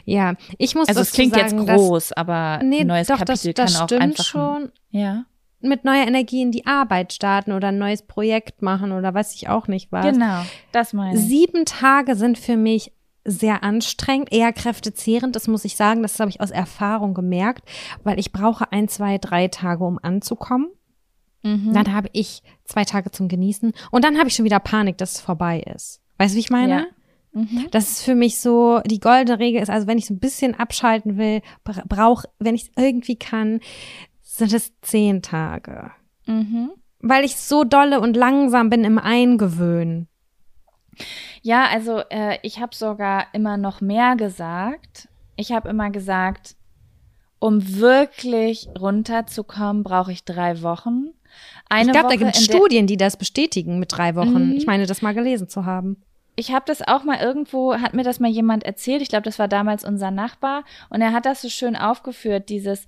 Ja, 0.05 0.35
ich 0.57 0.75
muss 0.75 0.87
Also 0.87 1.01
es 1.01 1.11
klingt 1.11 1.33
sagen, 1.33 1.59
jetzt 1.59 1.75
groß, 1.75 2.13
aber 2.13 2.57
Dass, 2.59 2.67
nee, 2.67 2.81
ein 2.81 2.87
neues 2.87 3.07
doch, 3.07 3.19
das, 3.19 3.41
Kapitel 3.41 3.53
das 3.53 3.73
kann 3.73 3.81
auch 3.81 3.87
stimmt 3.87 4.01
einfach 4.01 4.25
schon. 4.25 4.71
ja. 4.91 5.25
Mit 5.59 5.85
neuer 5.85 6.05
Energie 6.05 6.43
in 6.43 6.51
die 6.51 6.67
Arbeit 6.67 7.13
starten 7.13 7.51
oder 7.51 7.69
ein 7.69 7.79
neues 7.79 8.03
Projekt 8.03 8.61
machen 8.61 8.91
oder 8.91 9.15
weiß 9.15 9.33
ich 9.33 9.49
auch 9.49 9.67
nicht 9.67 9.91
was. 9.91 10.05
Genau, 10.05 10.43
das 10.71 10.93
meine 10.93 11.17
ich. 11.17 11.25
Sieben 11.25 11.65
Tage 11.65 12.15
sind 12.15 12.37
für 12.37 12.57
mich 12.57 12.91
sehr 13.29 13.61
anstrengend, 13.63 14.31
eher 14.31 14.53
kräftezehrend, 14.53 15.35
das 15.35 15.47
muss 15.47 15.65
ich 15.65 15.75
sagen. 15.75 16.01
Das 16.01 16.19
habe 16.19 16.29
ich 16.29 16.39
aus 16.39 16.49
Erfahrung 16.49 17.13
gemerkt, 17.13 17.67
weil 18.03 18.17
ich 18.17 18.31
brauche 18.31 18.71
ein, 18.71 18.87
zwei, 18.87 19.17
drei 19.17 19.49
Tage, 19.49 19.83
um 19.83 19.99
anzukommen. 20.01 20.69
Mhm. 21.43 21.73
Dann 21.73 21.93
habe 21.93 22.09
ich 22.13 22.41
zwei 22.63 22.85
Tage 22.85 23.11
zum 23.11 23.27
Genießen 23.27 23.73
und 23.91 24.03
dann 24.05 24.17
habe 24.17 24.29
ich 24.29 24.35
schon 24.35 24.45
wieder 24.45 24.59
Panik, 24.59 24.97
dass 24.97 25.15
es 25.15 25.21
vorbei 25.21 25.59
ist. 25.75 26.01
Weißt 26.17 26.33
du, 26.33 26.37
wie 26.37 26.41
ich 26.41 26.49
meine? 26.49 26.73
Ja. 26.73 26.85
Mhm. 27.33 27.67
Das 27.71 27.89
ist 27.89 28.03
für 28.03 28.15
mich 28.15 28.39
so, 28.39 28.79
die 28.85 28.99
goldene 28.99 29.39
Regel 29.39 29.61
ist, 29.61 29.69
also 29.69 29.85
wenn 29.85 29.97
ich 29.97 30.07
so 30.07 30.13
ein 30.13 30.19
bisschen 30.19 30.55
abschalten 30.55 31.17
will, 31.17 31.41
bra- 31.63 31.83
brauch, 31.87 32.23
wenn 32.39 32.55
ich 32.55 32.63
es 32.63 32.71
irgendwie 32.75 33.17
kann, 33.17 33.59
sind 34.23 34.53
es 34.53 34.71
zehn 34.81 35.21
Tage. 35.21 35.91
Mhm. 36.25 36.71
Weil 36.99 37.25
ich 37.25 37.35
so 37.35 37.63
dolle 37.63 38.01
und 38.01 38.17
langsam 38.17 38.69
bin 38.69 38.83
im 38.83 38.97
Eingewöhnen. 38.97 40.07
Ja, 41.41 41.65
also 41.65 42.01
äh, 42.09 42.37
ich 42.41 42.59
habe 42.59 42.75
sogar 42.75 43.27
immer 43.33 43.57
noch 43.57 43.81
mehr 43.81 44.15
gesagt. 44.15 45.07
Ich 45.35 45.51
habe 45.51 45.69
immer 45.69 45.89
gesagt, 45.89 46.55
um 47.39 47.79
wirklich 47.79 48.67
runterzukommen, 48.79 49.83
brauche 49.83 50.11
ich 50.11 50.23
drei 50.23 50.61
Wochen. 50.61 51.11
Eine 51.69 51.87
ich 51.87 51.91
glaube, 51.91 52.09
da 52.09 52.15
gibt 52.15 52.35
es 52.35 52.43
Studien, 52.43 52.87
die 52.87 52.97
das 52.97 53.17
bestätigen 53.17 53.79
mit 53.79 53.91
drei 53.91 54.15
Wochen. 54.15 54.49
Mhm. 54.49 54.57
Ich 54.57 54.65
meine, 54.65 54.85
das 54.85 55.01
mal 55.01 55.13
gelesen 55.13 55.47
zu 55.49 55.65
haben. 55.65 55.97
ich 56.35 56.51
habe 56.51 56.65
das 56.67 56.87
auch 56.87 57.03
mal 57.03 57.19
irgendwo, 57.19 57.73
hat 57.75 57.93
mir 57.93 58.03
das 58.03 58.19
mal 58.19 58.29
jemand 58.29 58.63
erzählt. 58.63 59.01
Ich 59.01 59.09
glaube, 59.09 59.23
das 59.23 59.39
war 59.39 59.47
damals 59.47 59.83
unser 59.83 60.11
Nachbar. 60.11 60.63
Und 60.89 61.01
er 61.01 61.11
hat 61.11 61.25
das 61.25 61.41
so 61.41 61.49
schön 61.49 61.75
aufgeführt, 61.75 62.49
dieses, 62.49 62.87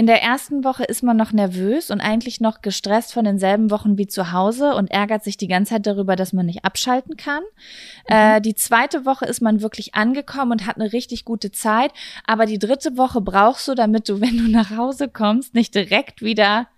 in 0.00 0.06
der 0.06 0.22
ersten 0.22 0.64
Woche 0.64 0.82
ist 0.84 1.02
man 1.02 1.18
noch 1.18 1.30
nervös 1.32 1.90
und 1.90 2.00
eigentlich 2.00 2.40
noch 2.40 2.62
gestresst 2.62 3.12
von 3.12 3.26
denselben 3.26 3.70
Wochen 3.70 3.98
wie 3.98 4.06
zu 4.06 4.32
Hause 4.32 4.74
und 4.74 4.90
ärgert 4.90 5.22
sich 5.22 5.36
die 5.36 5.46
ganze 5.46 5.74
Zeit 5.74 5.86
darüber, 5.86 6.16
dass 6.16 6.32
man 6.32 6.46
nicht 6.46 6.64
abschalten 6.64 7.18
kann. 7.18 7.42
Äh, 8.06 8.40
die 8.40 8.54
zweite 8.54 9.04
Woche 9.04 9.26
ist 9.26 9.42
man 9.42 9.60
wirklich 9.60 9.94
angekommen 9.94 10.52
und 10.52 10.66
hat 10.66 10.76
eine 10.76 10.94
richtig 10.94 11.26
gute 11.26 11.52
Zeit. 11.52 11.92
Aber 12.26 12.46
die 12.46 12.58
dritte 12.58 12.96
Woche 12.96 13.20
brauchst 13.20 13.68
du, 13.68 13.74
damit 13.74 14.08
du, 14.08 14.20
wenn 14.22 14.38
du 14.38 14.44
nach 14.50 14.70
Hause 14.74 15.10
kommst, 15.10 15.52
nicht 15.52 15.74
direkt 15.74 16.22
wieder, 16.22 16.68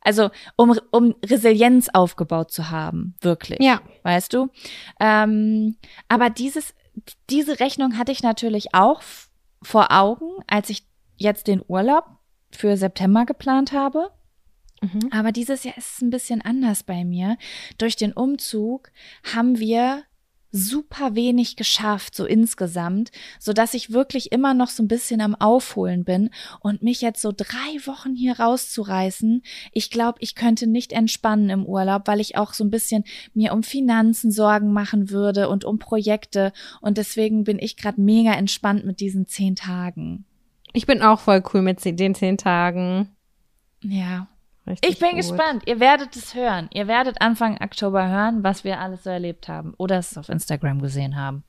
also 0.00 0.30
um, 0.56 0.74
um 0.92 1.14
Resilienz 1.22 1.90
aufgebaut 1.92 2.52
zu 2.52 2.70
haben, 2.70 3.16
wirklich 3.20 3.60
Ja. 3.60 3.82
weißt 4.02 4.32
du? 4.32 4.48
Ähm, 4.98 5.76
aber 6.08 6.30
dieses, 6.30 6.72
diese 7.28 7.60
Rechnung 7.60 7.98
hatte 7.98 8.12
ich 8.12 8.22
natürlich 8.22 8.74
auch 8.74 9.02
vor 9.60 9.92
Augen, 9.92 10.30
als 10.46 10.70
ich 10.70 10.86
jetzt 11.18 11.48
den 11.48 11.62
Urlaub 11.68 12.06
für 12.56 12.76
September 12.76 13.24
geplant 13.24 13.72
habe. 13.72 14.10
Mhm. 14.80 15.08
Aber 15.10 15.32
dieses 15.32 15.64
Jahr 15.64 15.76
ist 15.76 15.96
es 15.96 16.02
ein 16.02 16.10
bisschen 16.10 16.42
anders 16.42 16.82
bei 16.82 17.04
mir. 17.04 17.36
Durch 17.78 17.96
den 17.96 18.12
Umzug 18.12 18.90
haben 19.22 19.58
wir 19.58 20.04
super 20.52 21.14
wenig 21.14 21.56
geschafft, 21.56 22.14
so 22.14 22.26
insgesamt, 22.26 23.10
so 23.40 23.54
dass 23.54 23.72
ich 23.72 23.90
wirklich 23.90 24.32
immer 24.32 24.52
noch 24.52 24.68
so 24.68 24.82
ein 24.82 24.88
bisschen 24.88 25.22
am 25.22 25.34
Aufholen 25.34 26.04
bin 26.04 26.28
und 26.60 26.82
mich 26.82 27.00
jetzt 27.00 27.22
so 27.22 27.32
drei 27.34 27.86
Wochen 27.86 28.14
hier 28.14 28.38
rauszureißen. 28.38 29.42
Ich 29.72 29.90
glaube, 29.90 30.18
ich 30.20 30.34
könnte 30.34 30.66
nicht 30.66 30.92
entspannen 30.92 31.48
im 31.48 31.64
Urlaub, 31.64 32.02
weil 32.06 32.20
ich 32.20 32.36
auch 32.36 32.52
so 32.52 32.64
ein 32.64 32.70
bisschen 32.70 33.04
mir 33.32 33.54
um 33.54 33.62
Finanzen 33.62 34.30
Sorgen 34.30 34.74
machen 34.74 35.08
würde 35.08 35.48
und 35.48 35.64
um 35.64 35.78
Projekte 35.78 36.52
und 36.82 36.98
deswegen 36.98 37.44
bin 37.44 37.58
ich 37.58 37.78
gerade 37.78 38.00
mega 38.00 38.34
entspannt 38.34 38.84
mit 38.84 39.00
diesen 39.00 39.26
zehn 39.26 39.56
Tagen. 39.56 40.26
Ich 40.72 40.86
bin 40.86 41.02
auch 41.02 41.20
voll 41.20 41.42
cool 41.52 41.62
mit 41.62 41.84
den 41.84 42.14
zehn 42.14 42.38
Tagen. 42.38 43.14
Ja, 43.82 44.28
Richtig 44.66 44.90
Ich 44.90 44.98
bin 44.98 45.10
gut. 45.10 45.18
gespannt. 45.18 45.64
Ihr 45.66 45.80
werdet 45.80 46.14
es 46.16 46.34
hören. 46.34 46.68
Ihr 46.72 46.86
werdet 46.86 47.20
Anfang 47.20 47.58
Oktober 47.60 48.08
hören, 48.08 48.44
was 48.44 48.64
wir 48.64 48.80
alles 48.80 49.04
so 49.04 49.10
erlebt 49.10 49.48
haben 49.48 49.74
oder 49.76 49.98
es 49.98 50.16
auf 50.16 50.28
Instagram 50.28 50.80
gesehen 50.80 51.16
haben. 51.16 51.42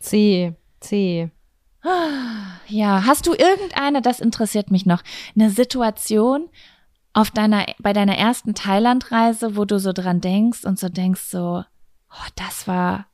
C, 0.00 0.54
C. 0.80 1.30
Ja, 2.66 3.04
hast 3.06 3.26
du 3.26 3.34
irgendeine, 3.34 4.02
das 4.02 4.20
interessiert 4.20 4.70
mich 4.70 4.86
noch, 4.86 5.02
eine 5.34 5.50
Situation 5.50 6.48
auf 7.12 7.30
deiner, 7.30 7.66
bei 7.78 7.92
deiner 7.92 8.16
ersten 8.16 8.54
Thailandreise, 8.54 9.56
wo 9.56 9.64
du 9.64 9.78
so 9.78 9.92
dran 9.92 10.20
denkst 10.20 10.64
und 10.64 10.78
so 10.78 10.88
denkst 10.88 11.22
so, 11.22 11.64
oh, 12.10 12.28
das 12.36 12.66
war 12.66 13.06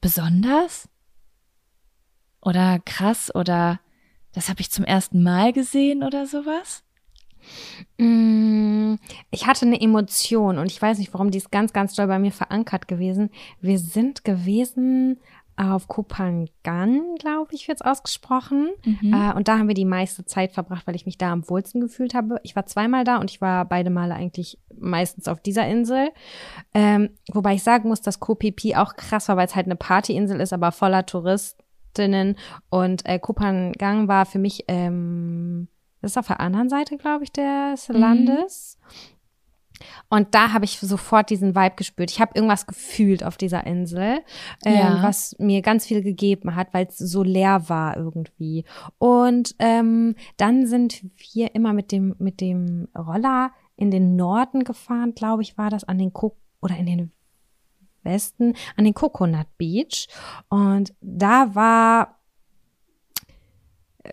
besonders? 0.00 0.88
Oder 2.40 2.78
krass 2.80 3.34
oder 3.34 3.80
das 4.32 4.48
habe 4.48 4.60
ich 4.60 4.70
zum 4.70 4.84
ersten 4.84 5.22
Mal 5.22 5.52
gesehen 5.52 6.02
oder 6.02 6.26
sowas? 6.26 6.84
Mm, 7.98 8.96
Ich 9.30 9.46
hatte 9.46 9.66
eine 9.66 9.80
Emotion 9.80 10.58
und 10.58 10.70
ich 10.70 10.80
weiß 10.80 10.98
nicht, 10.98 11.12
warum 11.14 11.30
die 11.30 11.38
ist 11.38 11.50
ganz, 11.50 11.72
ganz 11.72 11.94
doll 11.94 12.06
bei 12.06 12.18
mir 12.18 12.32
verankert 12.32 12.88
gewesen. 12.88 13.30
Wir 13.60 13.78
sind 13.78 14.24
gewesen 14.24 15.18
auf 15.56 15.88
Kopangan, 15.88 17.16
glaube 17.18 17.52
ich, 17.52 17.66
wird's 17.66 17.82
ausgesprochen. 17.82 18.68
Mhm. 18.84 19.12
Äh, 19.12 19.34
und 19.34 19.48
da 19.48 19.58
haben 19.58 19.66
wir 19.66 19.74
die 19.74 19.84
meiste 19.84 20.24
Zeit 20.24 20.52
verbracht, 20.52 20.86
weil 20.86 20.94
ich 20.94 21.04
mich 21.04 21.18
da 21.18 21.32
am 21.32 21.48
wohlsten 21.48 21.80
gefühlt 21.80 22.14
habe. 22.14 22.38
Ich 22.44 22.54
war 22.54 22.66
zweimal 22.66 23.02
da 23.02 23.16
und 23.16 23.30
ich 23.30 23.40
war 23.40 23.64
beide 23.64 23.90
Male 23.90 24.14
eigentlich 24.14 24.58
meistens 24.78 25.26
auf 25.26 25.40
dieser 25.40 25.66
Insel. 25.66 26.10
Ähm, 26.74 27.10
wobei 27.32 27.54
ich 27.54 27.64
sagen 27.64 27.88
muss, 27.88 28.00
dass 28.00 28.20
Koh 28.20 28.36
Phi 28.36 28.54
Phi 28.56 28.76
auch 28.76 28.94
krass 28.94 29.28
war, 29.28 29.36
weil 29.36 29.46
es 29.46 29.56
halt 29.56 29.66
eine 29.66 29.74
Partyinsel 29.76 30.40
ist, 30.40 30.52
aber 30.52 30.70
voller 30.70 31.06
Touristinnen. 31.98 32.36
Und 32.70 33.04
äh, 33.06 33.18
Kopangan 33.18 34.08
war 34.08 34.26
für 34.26 34.38
mich, 34.38 34.64
ähm, 34.68 35.68
das 36.00 36.12
ist 36.12 36.16
auf 36.18 36.28
der 36.28 36.40
anderen 36.40 36.68
Seite, 36.68 36.96
glaube 36.96 37.24
ich, 37.24 37.32
des 37.32 37.88
Landes. 37.88 38.78
Und 40.08 40.34
da 40.34 40.52
habe 40.52 40.64
ich 40.64 40.80
sofort 40.80 41.30
diesen 41.30 41.54
Vibe 41.54 41.76
gespürt. 41.76 42.10
Ich 42.10 42.20
habe 42.20 42.32
irgendwas 42.34 42.66
gefühlt 42.66 43.22
auf 43.22 43.36
dieser 43.36 43.64
Insel, 43.64 44.18
ähm, 44.64 44.74
Ja. 44.74 45.02
was 45.04 45.36
mir 45.38 45.62
ganz 45.62 45.86
viel 45.86 46.02
gegeben 46.02 46.56
hat, 46.56 46.74
weil 46.74 46.86
es 46.86 46.98
so 46.98 47.22
leer 47.22 47.68
war 47.68 47.96
irgendwie. 47.96 48.64
Und 48.98 49.54
ähm, 49.60 50.16
dann 50.36 50.66
sind 50.66 51.04
wir 51.32 51.54
immer 51.54 51.72
mit 51.72 51.92
dem 51.92 52.16
mit 52.18 52.40
dem 52.40 52.88
Roller 52.96 53.52
in 53.76 53.92
den 53.92 54.16
Norden 54.16 54.64
gefahren, 54.64 55.14
glaube 55.14 55.42
ich, 55.42 55.56
war 55.56 55.70
das 55.70 55.84
an 55.84 55.98
den 55.98 56.10
Cook 56.12 56.36
oder 56.60 56.76
in 56.76 56.86
den 56.86 57.12
Westen 58.02 58.54
an 58.76 58.84
den 58.84 58.94
Coconut 58.94 59.46
Beach. 59.56 60.08
Und 60.48 60.94
da 61.00 61.54
war 61.54 62.18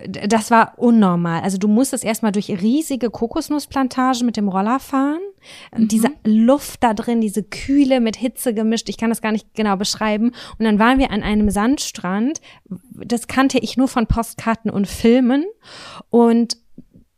das 0.07 0.51
war 0.51 0.73
unnormal. 0.77 1.41
Also 1.41 1.57
du 1.57 1.67
musstest 1.67 2.03
erstmal 2.03 2.31
durch 2.31 2.49
riesige 2.49 3.09
Kokosnussplantagen 3.09 4.25
mit 4.25 4.37
dem 4.37 4.49
Roller 4.49 4.79
fahren. 4.79 5.21
Diese 5.77 6.09
Luft 6.23 6.83
da 6.83 6.93
drin, 6.93 7.21
diese 7.21 7.43
Kühle 7.43 7.99
mit 7.99 8.15
Hitze 8.15 8.53
gemischt, 8.53 8.89
ich 8.89 8.97
kann 8.97 9.09
das 9.09 9.21
gar 9.21 9.31
nicht 9.31 9.53
genau 9.53 9.75
beschreiben. 9.77 10.31
Und 10.57 10.65
dann 10.65 10.79
waren 10.79 10.99
wir 10.99 11.11
an 11.11 11.23
einem 11.23 11.49
Sandstrand. 11.49 12.41
Das 12.91 13.27
kannte 13.27 13.59
ich 13.59 13.77
nur 13.77 13.87
von 13.87 14.07
Postkarten 14.07 14.71
und 14.71 14.87
Filmen. 14.87 15.45
Und 16.09 16.57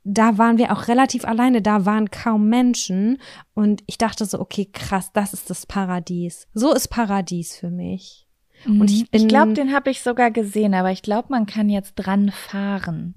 da 0.10 0.38
waren 0.38 0.58
wir 0.58 0.72
auch 0.72 0.88
relativ 0.88 1.26
alleine, 1.26 1.62
da 1.62 1.86
waren 1.86 2.10
kaum 2.12 2.48
Menschen. 2.48 3.18
Und 3.54 3.84
ich 3.88 3.98
dachte 3.98 4.26
so, 4.26 4.40
okay, 4.40 4.66
krass, 4.72 5.12
das 5.12 5.34
ist 5.34 5.50
das 5.50 5.66
Paradies. 5.66 6.48
So 6.54 6.74
ist 6.74 6.88
Paradies 6.88 7.56
für 7.58 7.70
mich. 7.70 8.26
Und 8.66 8.90
ich 8.90 9.12
bin- 9.12 9.22
ich 9.22 9.28
glaube, 9.28 9.54
den 9.54 9.74
habe 9.74 9.92
ich 9.92 10.02
sogar 10.02 10.32
gesehen, 10.32 10.74
aber 10.74 10.92
ich 10.92 11.02
glaube, 11.02 11.28
man 11.30 11.46
kann 11.46 11.70
jetzt 11.70 11.96
dran 11.96 12.32
fahren. 12.32 13.16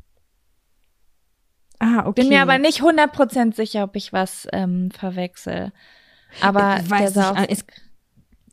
Ah, 1.79 2.07
okay. 2.07 2.21
Bin 2.23 2.29
mir 2.29 2.43
aber 2.43 2.59
nicht 2.59 2.83
100% 2.83 3.55
sicher, 3.55 3.85
ob 3.85 3.97
ich 3.97 4.13
was 4.13 4.47
ähm, 4.53 4.91
verwechsel. 4.91 5.73
Aber 6.43 6.77
Ich 6.77 6.83
der 6.89 6.91
weiß 6.91 7.15
sah 7.15 7.33
nicht, 7.41 7.51
es 7.51 7.65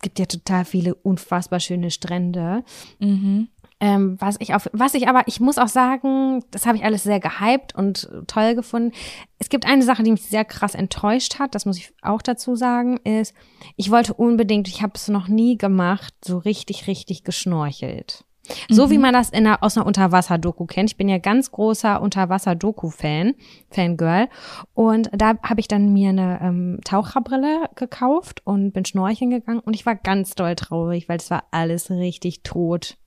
gibt 0.01 0.19
ja 0.19 0.25
total 0.27 0.63
viele 0.63 0.95
unfassbar 0.95 1.59
schöne 1.59 1.91
Strände. 1.91 2.63
Mhm. 2.99 3.49
Ähm, 3.79 4.17
was 4.19 4.37
ich 4.39 4.55
auf, 4.55 4.67
was 4.73 4.95
ich 4.95 5.07
aber, 5.07 5.23
ich 5.27 5.39
muss 5.39 5.59
auch 5.59 5.67
sagen, 5.67 6.43
das 6.49 6.65
habe 6.65 6.77
ich 6.77 6.83
alles 6.83 7.03
sehr 7.03 7.19
gehypt 7.19 7.75
und 7.75 8.09
toll 8.25 8.55
gefunden. 8.55 8.91
Es 9.37 9.49
gibt 9.49 9.67
eine 9.67 9.83
Sache, 9.83 10.01
die 10.01 10.11
mich 10.11 10.23
sehr 10.23 10.45
krass 10.45 10.73
enttäuscht 10.73 11.37
hat, 11.37 11.53
das 11.53 11.65
muss 11.65 11.77
ich 11.77 11.93
auch 12.01 12.23
dazu 12.23 12.55
sagen, 12.55 12.97
ist, 13.03 13.35
ich 13.75 13.91
wollte 13.91 14.15
unbedingt, 14.15 14.67
ich 14.67 14.81
habe 14.81 14.93
es 14.95 15.09
noch 15.09 15.27
nie 15.27 15.59
gemacht, 15.59 16.13
so 16.25 16.39
richtig, 16.39 16.87
richtig 16.87 17.23
geschnorchelt. 17.23 18.25
So 18.69 18.89
wie 18.89 18.97
man 18.97 19.13
das 19.13 19.29
in 19.29 19.45
einer, 19.45 19.63
aus 19.63 19.77
einer 19.77 19.85
Unterwasser-Doku 19.85 20.65
kennt. 20.65 20.91
Ich 20.91 20.97
bin 20.97 21.09
ja 21.09 21.17
ganz 21.17 21.51
großer 21.51 22.01
Unterwasser-Doku-Fan, 22.01 23.35
Fangirl. 23.69 24.29
Und 24.73 25.09
da 25.13 25.35
habe 25.43 25.59
ich 25.59 25.67
dann 25.67 25.93
mir 25.93 26.09
eine 26.09 26.39
ähm, 26.41 26.79
Taucherbrille 26.83 27.69
gekauft 27.75 28.41
und 28.45 28.71
bin 28.71 28.85
schnorcheln 28.85 29.31
gegangen. 29.31 29.59
Und 29.59 29.73
ich 29.73 29.85
war 29.85 29.95
ganz 29.95 30.35
doll 30.35 30.55
traurig, 30.55 31.09
weil 31.09 31.17
es 31.17 31.29
war 31.29 31.43
alles 31.51 31.89
richtig 31.89 32.43
tot. 32.43 32.97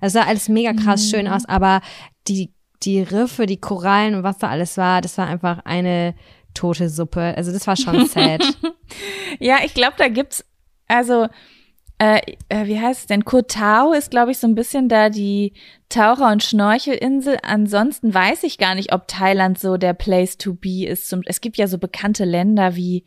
Es 0.00 0.12
sah 0.12 0.22
alles 0.22 0.48
mega 0.48 0.72
krass 0.72 1.10
schön 1.10 1.28
aus, 1.28 1.44
aber 1.46 1.80
die, 2.26 2.52
die 2.82 3.00
Riffe, 3.00 3.46
die 3.46 3.60
Korallen 3.60 4.14
und 4.14 4.22
was 4.22 4.38
da 4.38 4.48
alles 4.48 4.76
war, 4.76 5.00
das 5.00 5.18
war 5.18 5.26
einfach 5.26 5.60
eine 5.64 6.14
tote 6.54 6.88
Suppe. 6.88 7.34
Also 7.36 7.52
das 7.52 7.66
war 7.66 7.76
schon 7.76 8.06
sad. 8.08 8.42
Ja, 9.38 9.58
ich 9.64 9.74
glaube, 9.74 9.94
da 9.98 10.08
gibt's 10.08 10.44
also 10.86 11.28
äh, 11.98 12.20
äh, 12.48 12.66
wie 12.66 12.80
heißt 12.80 13.00
es 13.00 13.06
denn? 13.06 13.24
Koh 13.24 13.42
Tao 13.42 13.92
ist, 13.92 14.10
glaube 14.10 14.30
ich, 14.30 14.38
so 14.38 14.46
ein 14.46 14.54
bisschen 14.54 14.88
da 14.88 15.10
die 15.10 15.52
Taucher- 15.88 16.30
und 16.30 16.44
Schnorchelinsel. 16.44 17.38
Ansonsten 17.42 18.14
weiß 18.14 18.44
ich 18.44 18.58
gar 18.58 18.76
nicht, 18.76 18.92
ob 18.92 19.08
Thailand 19.08 19.58
so 19.58 19.76
der 19.76 19.94
Place 19.94 20.38
to 20.38 20.54
be 20.54 20.86
ist. 20.86 21.08
Zum, 21.08 21.22
es 21.26 21.40
gibt 21.40 21.56
ja 21.56 21.66
so 21.66 21.78
bekannte 21.78 22.24
Länder 22.24 22.76
wie 22.76 23.04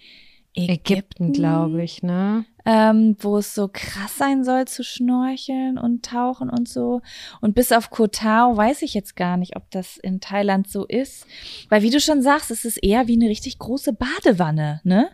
Ägypten, 0.53 0.73
Ägypten, 0.73 1.33
glaube 1.33 1.83
ich, 1.83 2.03
ne? 2.03 2.43
Ähm, 2.65 3.15
wo 3.19 3.37
es 3.37 3.55
so 3.55 3.69
krass 3.71 4.17
sein 4.17 4.43
soll 4.43 4.65
zu 4.67 4.83
schnorcheln 4.83 5.77
und 5.77 6.05
tauchen 6.05 6.49
und 6.49 6.67
so. 6.69 7.01
Und 7.41 7.55
bis 7.55 7.71
auf 7.71 7.89
Koh 7.89 8.07
Tao 8.07 8.55
weiß 8.55 8.81
ich 8.81 8.93
jetzt 8.93 9.15
gar 9.15 9.37
nicht, 9.37 9.55
ob 9.55 9.69
das 9.71 9.97
in 9.97 10.19
Thailand 10.21 10.69
so 10.69 10.85
ist. 10.85 11.25
Weil 11.69 11.81
wie 11.81 11.89
du 11.89 11.99
schon 11.99 12.21
sagst, 12.21 12.51
es 12.51 12.65
ist 12.65 12.77
eher 12.77 13.07
wie 13.07 13.15
eine 13.15 13.29
richtig 13.29 13.59
große 13.59 13.93
Badewanne, 13.93 14.81
ne? 14.83 15.09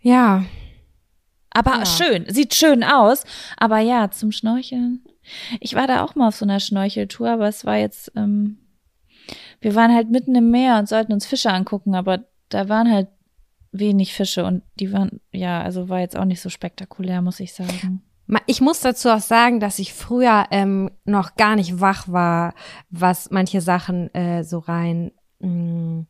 Ja. 0.00 0.44
Aber 1.50 1.78
Ja. 1.78 1.86
schön, 1.86 2.24
sieht 2.28 2.54
schön 2.54 2.82
aus. 2.82 3.24
Aber 3.56 3.78
ja, 3.78 4.10
zum 4.10 4.32
Schnorcheln. 4.32 5.04
Ich 5.60 5.74
war 5.74 5.86
da 5.86 6.02
auch 6.04 6.14
mal 6.14 6.28
auf 6.28 6.36
so 6.36 6.44
einer 6.44 6.60
Schnorcheltour, 6.60 7.30
aber 7.30 7.48
es 7.48 7.64
war 7.64 7.76
jetzt, 7.76 8.10
ähm, 8.16 8.58
wir 9.60 9.74
waren 9.74 9.94
halt 9.94 10.10
mitten 10.10 10.34
im 10.34 10.50
Meer 10.50 10.78
und 10.78 10.88
sollten 10.88 11.12
uns 11.12 11.26
Fische 11.26 11.52
angucken, 11.52 11.94
aber 11.94 12.24
da 12.48 12.68
waren 12.68 12.90
halt 12.90 13.08
wenig 13.72 14.14
Fische 14.14 14.44
und 14.44 14.62
die 14.78 14.92
waren, 14.92 15.20
ja, 15.32 15.62
also 15.62 15.88
war 15.88 16.00
jetzt 16.00 16.16
auch 16.16 16.24
nicht 16.26 16.40
so 16.40 16.48
spektakulär, 16.50 17.22
muss 17.22 17.40
ich 17.40 17.54
sagen. 17.54 18.02
Ich 18.46 18.60
muss 18.60 18.80
dazu 18.80 19.10
auch 19.10 19.20
sagen, 19.20 19.60
dass 19.60 19.78
ich 19.78 19.92
früher 19.92 20.46
ähm, 20.50 20.90
noch 21.04 21.34
gar 21.34 21.56
nicht 21.56 21.80
wach 21.80 22.08
war, 22.08 22.54
was 22.90 23.30
manche 23.30 23.60
Sachen 23.60 24.14
äh, 24.14 24.44
so 24.44 24.58
rein, 24.60 25.10
mh, 25.40 26.04
wa- 26.04 26.06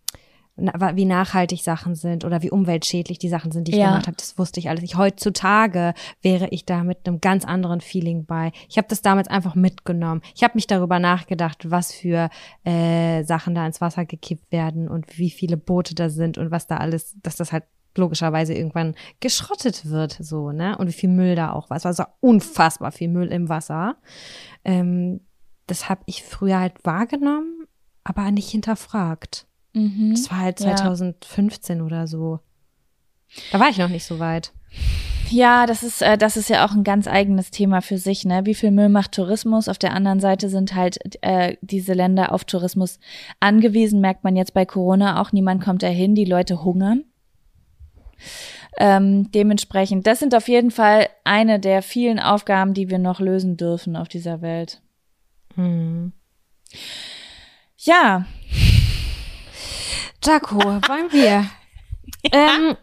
wie 0.57 1.05
nachhaltig 1.07 1.63
Sachen 1.63 1.95
sind 1.95 2.25
oder 2.25 2.43
wie 2.43 2.51
umweltschädlich 2.51 3.19
die 3.19 3.29
Sachen 3.31 3.53
sind, 3.53 3.69
die 3.69 3.73
ich 3.73 3.79
Ja. 3.79 3.87
gemacht 3.91 4.07
habe. 4.07 4.17
Das 4.19 4.39
wusste 4.39 4.61
ich 4.61 4.69
alles. 4.69 4.85
Ich, 4.85 4.97
heutzutage 4.97 5.95
wäre 6.21 6.49
ich 6.49 6.67
da 6.67 6.85
mit 6.85 7.07
einem 7.07 7.21
ganz 7.21 7.45
anderen 7.45 7.81
Feeling 7.81 8.27
bei. 8.27 8.53
Ich 8.69 8.77
habe 8.77 8.87
das 8.89 9.01
damals 9.01 9.29
einfach 9.29 9.55
mitgenommen. 9.55 10.21
Ich 10.35 10.43
habe 10.45 10.53
mich 10.55 10.67
darüber 10.67 10.99
nachgedacht, 10.99 11.71
was 11.71 11.93
für 11.93 12.29
äh, 12.65 13.23
Sachen 13.25 13.55
da 13.55 13.67
ins 13.67 13.81
Wasser 13.81 14.05
gekippt 14.05 14.53
werden 14.53 14.89
und 14.89 15.19
wie 15.19 15.31
viele 15.31 15.57
Boote 15.57 15.95
da 15.95 16.11
sind 16.11 16.37
und 16.37 16.51
was 16.51 16.67
da 16.67 16.77
alles, 16.77 17.17
dass 17.23 17.37
das 17.37 17.51
halt 17.53 17.65
logischerweise 17.97 18.55
irgendwann 18.55 18.95
geschrottet 19.21 19.87
wird, 19.91 20.17
so, 20.21 20.51
ne? 20.51 20.77
Und 20.79 20.89
wie 20.89 20.93
viel 20.93 21.11
Müll 21.11 21.35
da 21.35 21.53
auch 21.53 21.69
war. 21.71 21.77
Es 21.77 21.85
war 21.85 21.93
so 21.93 22.05
unfassbar 22.21 22.91
viel 22.93 23.09
Müll 23.09 23.29
im 23.33 23.49
Wasser. 23.49 23.97
Ähm, 24.65 25.21
das 25.67 25.89
habe 25.89 26.03
ich 26.07 26.23
früher 26.25 26.59
halt 26.59 26.85
wahrgenommen, 26.85 27.67
aber 28.05 28.31
nicht 28.31 28.49
hinterfragt. 28.51 29.47
Mhm. 29.73 30.13
Das 30.15 30.31
war 30.31 30.39
halt 30.39 30.61
Ja. 30.61 30.77
2015 30.77 31.81
oder 31.81 32.07
so. 32.07 32.41
Da 33.51 33.59
war 33.61 33.69
ich 33.69 33.79
noch 33.79 33.89
nicht 33.89 34.05
so 34.05 34.19
weit. 34.19 34.53
Ja, 35.31 35.65
das 35.65 35.83
ist, 35.83 36.03
äh, 36.03 36.19
das 36.19 36.37
ist 36.37 36.51
ja 36.51 36.67
auch 36.67 36.73
ein 36.73 36.85
ganz 36.85 37.09
eigenes 37.09 37.51
Thema 37.51 37.81
für 37.81 37.97
sich, 37.97 38.27
ne? 38.27 38.45
Wie 38.45 38.55
viel 38.55 38.71
Müll 38.71 38.91
macht 38.91 39.13
Tourismus? 39.13 39.69
Auf 39.69 39.79
der 39.79 39.95
anderen 39.95 40.21
Seite 40.21 40.51
sind 40.51 40.75
halt 40.75 40.99
äh, 41.23 41.57
diese 41.63 41.95
Länder 41.95 42.33
auf 42.33 42.45
Tourismus 42.45 42.99
angewiesen, 43.41 44.03
merkt 44.03 44.25
man 44.25 44.37
jetzt 44.37 44.53
bei 44.53 44.67
Corona 44.67 45.23
auch. 45.23 45.33
Niemand 45.33 45.65
kommt 45.65 45.83
dahin, 45.83 46.15
die 46.15 46.27
Leute 46.27 46.63
hungern. 46.65 47.05
Ähm, 48.77 49.31
dementsprechend, 49.33 50.07
das 50.07 50.19
sind 50.19 50.35
auf 50.35 50.49
jeden 50.49 50.71
Fall 50.71 51.09
eine 51.25 51.59
der 51.59 51.83
vielen 51.83 52.21
Aufgaben, 52.21 52.75
die 52.75 52.91
wir 52.91 52.99
noch 52.99 53.21
lösen 53.21 53.57
dürfen 53.57 53.97
auf 53.97 54.09
dieser 54.09 54.43
Welt. 54.43 54.83
Hm. 55.55 56.13
Ja, 57.79 58.27
Jaco, 60.25 60.59
wollen 60.59 61.13
wir? 61.13 61.47
ähm, 62.33 62.77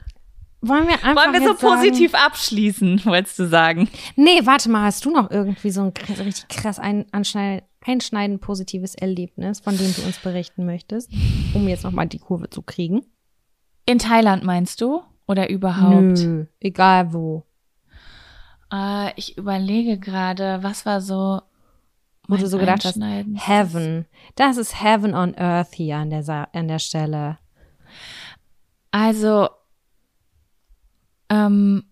wollen 0.62 0.88
wir 0.88 0.96
einfach 1.04 1.16
wollen 1.16 1.34
wir 1.34 1.42
so 1.42 1.50
jetzt 1.52 1.62
sagen- 1.62 1.76
positiv 1.76 2.14
abschließen, 2.14 3.06
wolltest 3.06 3.40
du 3.40 3.48
sagen? 3.48 3.90
Nee, 4.16 4.42
warte 4.44 4.70
mal, 4.70 4.84
hast 4.84 5.06
du 5.06 5.12
noch 5.12 5.32
irgendwie 5.32 5.72
so 5.72 5.82
ein 5.82 5.94
richtig 6.10 6.48
krass 6.50 6.80
ein, 6.80 7.06
anschneid, 7.12 7.64
einschneidend 7.82 8.42
positives 8.42 8.96
Erlebnis, 8.96 9.62
von 9.62 9.78
dem 9.78 9.94
du 9.96 10.02
uns 10.04 10.18
berichten 10.20 10.66
möchtest, 10.66 11.12
um 11.54 11.68
jetzt 11.68 11.84
nochmal 11.84 12.08
die 12.08 12.20
Kurve 12.20 12.50
zu 12.50 12.62
kriegen? 12.62 13.06
In 13.86 14.00
Thailand 14.00 14.44
meinst 14.44 14.82
du? 14.82 15.02
Oder 15.28 15.50
überhaupt? 15.50 16.18
Nö, 16.20 16.46
egal 16.60 17.14
wo. 17.14 17.46
Äh, 18.74 19.12
ich 19.16 19.38
überlege 19.38 19.98
gerade, 20.00 20.60
was 20.62 20.86
war 20.86 21.02
so. 21.02 21.42
Wo 22.30 22.38
du 22.38 22.48
so 22.48 22.60
gedacht 22.60 22.86
hast? 22.86 23.00
Heaven. 23.02 24.06
Das 24.36 24.58
ist 24.58 24.84
Heaven 24.84 25.16
on 25.16 25.36
Earth 25.36 25.74
hier 25.74 25.98
an 25.98 26.12
der, 26.12 26.22
Sa 26.22 26.44
an 26.54 26.68
der 26.68 26.78
Stelle. 26.78 27.40
Also, 28.92 29.50
ähm, 31.30 31.86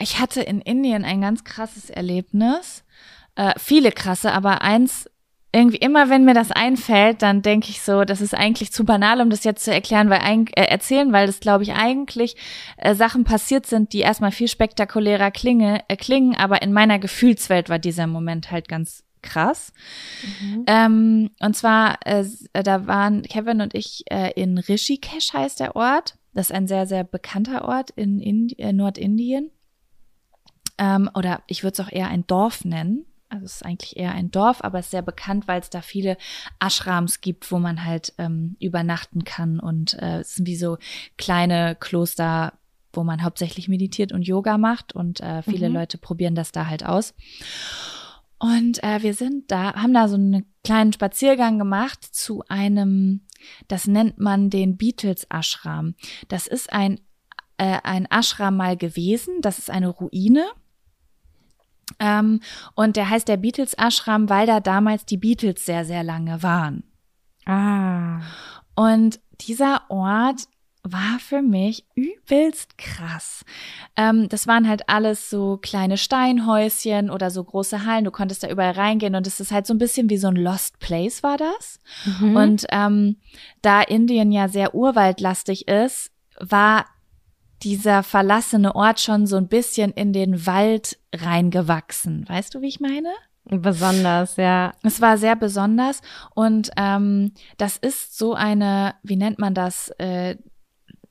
ich 0.00 0.18
hatte 0.18 0.42
in 0.42 0.60
Indien 0.60 1.04
ein 1.04 1.20
ganz 1.20 1.44
krasses 1.44 1.90
Erlebnis. 1.90 2.84
Äh, 3.36 3.54
viele 3.56 3.92
krasse, 3.92 4.32
aber 4.32 4.62
eins, 4.62 5.08
irgendwie 5.52 5.78
immer, 5.78 6.10
wenn 6.10 6.24
mir 6.24 6.34
das 6.34 6.50
einfällt, 6.50 7.22
dann 7.22 7.40
denke 7.40 7.70
ich 7.70 7.82
so, 7.82 8.04
das 8.04 8.20
ist 8.20 8.34
eigentlich 8.34 8.72
zu 8.72 8.84
banal, 8.84 9.20
um 9.20 9.30
das 9.30 9.44
jetzt 9.44 9.64
zu 9.64 9.72
erklären, 9.72 10.10
weil 10.10 10.20
äh, 10.56 10.64
erzählen, 10.64 11.12
weil 11.12 11.28
das, 11.28 11.38
glaube 11.38 11.62
ich, 11.62 11.72
eigentlich 11.72 12.36
äh, 12.78 12.96
Sachen 12.96 13.22
passiert 13.22 13.64
sind, 13.64 13.92
die 13.92 14.00
erstmal 14.00 14.32
viel 14.32 14.48
spektakulärer 14.48 15.30
klinge, 15.30 15.84
äh, 15.86 15.96
klingen, 15.96 16.34
aber 16.34 16.62
in 16.62 16.72
meiner 16.72 16.98
Gefühlswelt 16.98 17.68
war 17.68 17.78
dieser 17.78 18.08
Moment 18.08 18.50
halt 18.50 18.68
ganz 18.68 19.05
krass. 19.26 19.72
Ähm, 20.66 21.30
und 21.40 21.56
zwar, 21.56 21.98
äh, 22.06 22.24
äh, 22.54 22.62
da 22.62 22.86
waren 22.86 23.22
Kevin 23.22 23.60
und 23.60 23.74
ich 23.74 24.04
äh, 24.10 24.32
in 24.40 24.56
Rishikesh 24.58 25.32
heißt 25.34 25.60
der 25.60 25.76
Ort. 25.76 26.16
Das 26.32 26.50
ist 26.50 26.56
ein 26.56 26.66
sehr, 26.66 26.86
sehr 26.86 27.04
bekannter 27.04 27.64
Ort 27.66 27.90
in 27.90 28.20
Indi 28.20 28.54
äh, 28.58 28.72
Nordindien. 28.72 29.50
Ähm, 30.78 31.10
oder 31.14 31.42
ich 31.46 31.62
würde 31.62 31.72
es 31.74 31.86
auch 31.86 31.92
eher 31.92 32.08
ein 32.08 32.26
Dorf 32.26 32.64
nennen. 32.64 33.06
Also 33.28 33.44
es 33.46 33.54
ist 33.56 33.64
eigentlich 33.64 33.96
eher 33.96 34.12
ein 34.12 34.30
Dorf, 34.30 34.62
aber 34.62 34.78
es 34.78 34.86
ist 34.86 34.90
sehr 34.92 35.02
bekannt, 35.02 35.48
weil 35.48 35.60
es 35.60 35.70
da 35.70 35.80
viele 35.82 36.16
Ashrams 36.64 37.20
gibt, 37.20 37.50
wo 37.50 37.58
man 37.58 37.84
halt 37.84 38.12
ähm, 38.18 38.56
übernachten 38.60 39.24
kann. 39.24 39.58
Und 39.58 39.94
äh, 39.94 40.20
es 40.20 40.34
sind 40.34 40.46
wie 40.46 40.56
so 40.56 40.78
kleine 41.18 41.74
Kloster, 41.80 42.52
wo 42.92 43.02
man 43.02 43.22
hauptsächlich 43.22 43.68
meditiert 43.68 44.12
und 44.12 44.22
Yoga 44.22 44.58
macht. 44.58 44.94
Und 44.94 45.20
äh, 45.20 45.42
viele 45.42 45.68
Mhm. 45.68 45.74
Leute 45.74 45.98
probieren 45.98 46.34
das 46.34 46.52
da 46.52 46.66
halt 46.66 46.84
aus. 46.84 47.14
Und 48.38 48.82
äh, 48.82 49.02
wir 49.02 49.14
sind 49.14 49.50
da, 49.50 49.74
haben 49.74 49.94
da 49.94 50.08
so 50.08 50.16
einen 50.16 50.44
kleinen 50.62 50.92
Spaziergang 50.92 51.58
gemacht 51.58 52.04
zu 52.04 52.42
einem, 52.48 53.22
das 53.68 53.86
nennt 53.86 54.18
man 54.18 54.50
den 54.50 54.76
Beatles 54.76 55.26
Ashram. 55.30 55.94
Das 56.28 56.46
ist 56.46 56.72
ein, 56.72 57.00
äh, 57.56 57.78
ein 57.82 58.06
Ashram 58.10 58.56
mal 58.56 58.76
gewesen, 58.76 59.40
das 59.40 59.58
ist 59.58 59.70
eine 59.70 59.88
Ruine. 59.88 60.44
Ähm, 61.98 62.40
und 62.74 62.96
der 62.96 63.08
heißt 63.08 63.28
der 63.28 63.38
Beatles 63.38 63.74
Ashram, 63.74 64.28
weil 64.28 64.46
da 64.46 64.60
damals 64.60 65.06
die 65.06 65.16
Beatles 65.16 65.64
sehr, 65.64 65.84
sehr 65.84 66.02
lange 66.02 66.42
waren. 66.42 66.84
Ah. 67.46 68.20
Und 68.74 69.20
dieser 69.40 69.82
Ort 69.88 70.48
war 70.92 71.18
für 71.18 71.42
mich 71.42 71.84
übelst 71.94 72.78
krass. 72.78 73.44
Ähm, 73.96 74.28
das 74.28 74.46
waren 74.46 74.68
halt 74.68 74.88
alles 74.88 75.30
so 75.30 75.58
kleine 75.60 75.96
Steinhäuschen 75.96 77.10
oder 77.10 77.30
so 77.30 77.42
große 77.42 77.84
Hallen. 77.84 78.04
Du 78.04 78.10
konntest 78.10 78.42
da 78.42 78.48
überall 78.48 78.72
reingehen 78.72 79.14
und 79.14 79.26
es 79.26 79.40
ist 79.40 79.52
halt 79.52 79.66
so 79.66 79.74
ein 79.74 79.78
bisschen 79.78 80.10
wie 80.10 80.18
so 80.18 80.28
ein 80.28 80.36
Lost 80.36 80.78
Place 80.78 81.22
war 81.22 81.36
das. 81.36 81.78
Mhm. 82.20 82.36
Und 82.36 82.66
ähm, 82.70 83.16
da 83.62 83.82
Indien 83.82 84.32
ja 84.32 84.48
sehr 84.48 84.74
urwaldlastig 84.74 85.68
ist, 85.68 86.10
war 86.38 86.86
dieser 87.62 88.02
verlassene 88.02 88.74
Ort 88.74 89.00
schon 89.00 89.26
so 89.26 89.36
ein 89.36 89.48
bisschen 89.48 89.92
in 89.92 90.12
den 90.12 90.46
Wald 90.46 90.98
reingewachsen. 91.14 92.28
Weißt 92.28 92.54
du, 92.54 92.60
wie 92.60 92.68
ich 92.68 92.80
meine? 92.80 93.12
Besonders, 93.48 94.36
ja. 94.36 94.72
Es 94.82 95.00
war 95.00 95.18
sehr 95.18 95.36
besonders 95.36 96.02
und 96.34 96.70
ähm, 96.76 97.32
das 97.58 97.76
ist 97.76 98.18
so 98.18 98.34
eine, 98.34 98.96
wie 99.04 99.16
nennt 99.16 99.38
man 99.38 99.54
das? 99.54 99.90
Äh, 99.98 100.36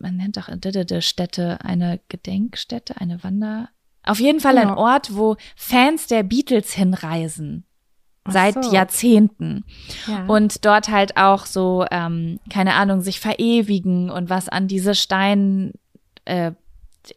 man 0.05 0.17
nennt 0.17 0.37
doch 0.37 0.49
äh, 0.49 1.01
Stätte 1.01 1.59
eine 1.65 1.99
Gedenkstätte, 2.09 3.01
eine 3.01 3.23
Wander. 3.23 3.69
Auf 4.03 4.19
jeden 4.19 4.39
Fall 4.39 4.57
ein 4.59 4.67
Ja. 4.67 4.77
Ort, 4.77 5.15
wo 5.15 5.35
Fans 5.55 6.05
der 6.05 6.21
Beatles 6.21 6.73
hinreisen. 6.73 7.65
Ach 8.23 8.33
Seit 8.33 8.63
so. 8.63 8.71
Jahrzehnten. 8.71 9.65
Ja. 10.07 10.25
Und 10.27 10.63
dort 10.63 10.89
halt 10.89 11.17
auch 11.17 11.47
so, 11.47 11.85
ähm, 11.89 12.39
keine 12.51 12.75
Ahnung, 12.75 13.01
sich 13.01 13.19
verewigen 13.19 14.11
und 14.11 14.29
was 14.29 14.47
an 14.47 14.67
diese 14.67 14.93
Stein, 14.93 15.73
äh, 16.25 16.51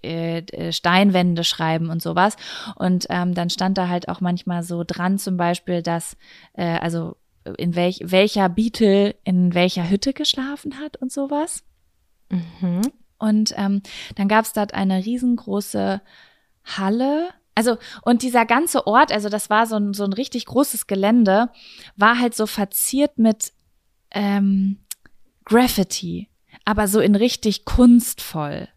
äh, 0.03 0.73
Steinwände 0.73 1.45
schreiben 1.45 1.91
und 1.91 2.03
sowas. 2.03 2.37
Und 2.77 3.07
ähm, 3.11 3.35
dann 3.35 3.51
stand 3.51 3.77
da 3.77 3.89
halt 3.89 4.09
auch 4.09 4.21
manchmal 4.23 4.63
so 4.63 4.83
dran 4.87 5.19
zum 5.19 5.37
Beispiel, 5.37 5.83
dass, 5.83 6.17
äh, 6.55 6.79
also 6.79 7.17
in 7.59 7.75
welch, 7.75 8.01
welcher 8.03 8.49
Beatle 8.49 9.15
in 9.25 9.55
welcher 9.55 9.89
Hütte 9.89 10.13
geschlafen 10.15 10.79
hat 10.79 10.97
und 10.99 11.13
sowas. 11.13 11.65
Mhm. 12.29 12.83
Und 13.19 13.53
ähm, 13.57 13.83
dann 14.15 14.29
gab 14.29 14.45
es 14.45 14.53
dort 14.53 14.75
eine 14.75 15.05
riesengroße 15.05 16.01
Halle. 16.65 17.29
Also, 17.55 17.77
und 18.03 18.23
dieser 18.23 18.47
ganze 18.47 18.87
Ort, 18.87 19.11
also 19.11 19.29
das 19.29 19.51
war 19.51 19.67
so 19.67 19.77
ein, 19.77 19.93
so 19.93 20.05
ein 20.05 20.13
richtig 20.13 20.47
großes 20.47 20.87
Gelände, 20.87 21.51
war 21.97 22.19
halt 22.21 22.35
so 22.37 22.47
verziert 22.47 23.19
mit 23.19 23.53
ähm, 24.13 24.79
Graffiti, 25.45 26.29
aber 26.65 26.87
so 26.87 27.01
in 27.01 27.17
richtig 27.17 27.65
kunstvoll. 27.65 28.69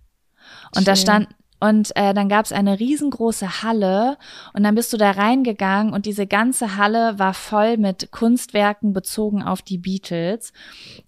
Und 0.76 0.88
da 0.88 0.95
Schön. 0.95 1.28
Und 1.62 1.95
äh, 1.95 2.16
dann 2.16 2.28
gab 2.28 2.45
es 2.45 2.51
eine 2.51 2.80
riesengroße 2.80 3.62
Halle 3.62 4.18
und 4.53 4.64
dann 4.64 4.74
bist 4.74 4.91
du 4.93 4.97
da 4.97 5.12
reingegangen 5.12 5.93
und 5.93 6.07
diese 6.07 6.26
ganze 6.26 6.76
Halle 6.76 7.20
war 7.20 7.36
voll 7.36 7.78
mit 7.78 8.12
Kunstwerken 8.12 8.93
bezogen 8.93 9.43
auf 9.43 9.62
die 9.62 9.78
Beatles. 9.78 10.53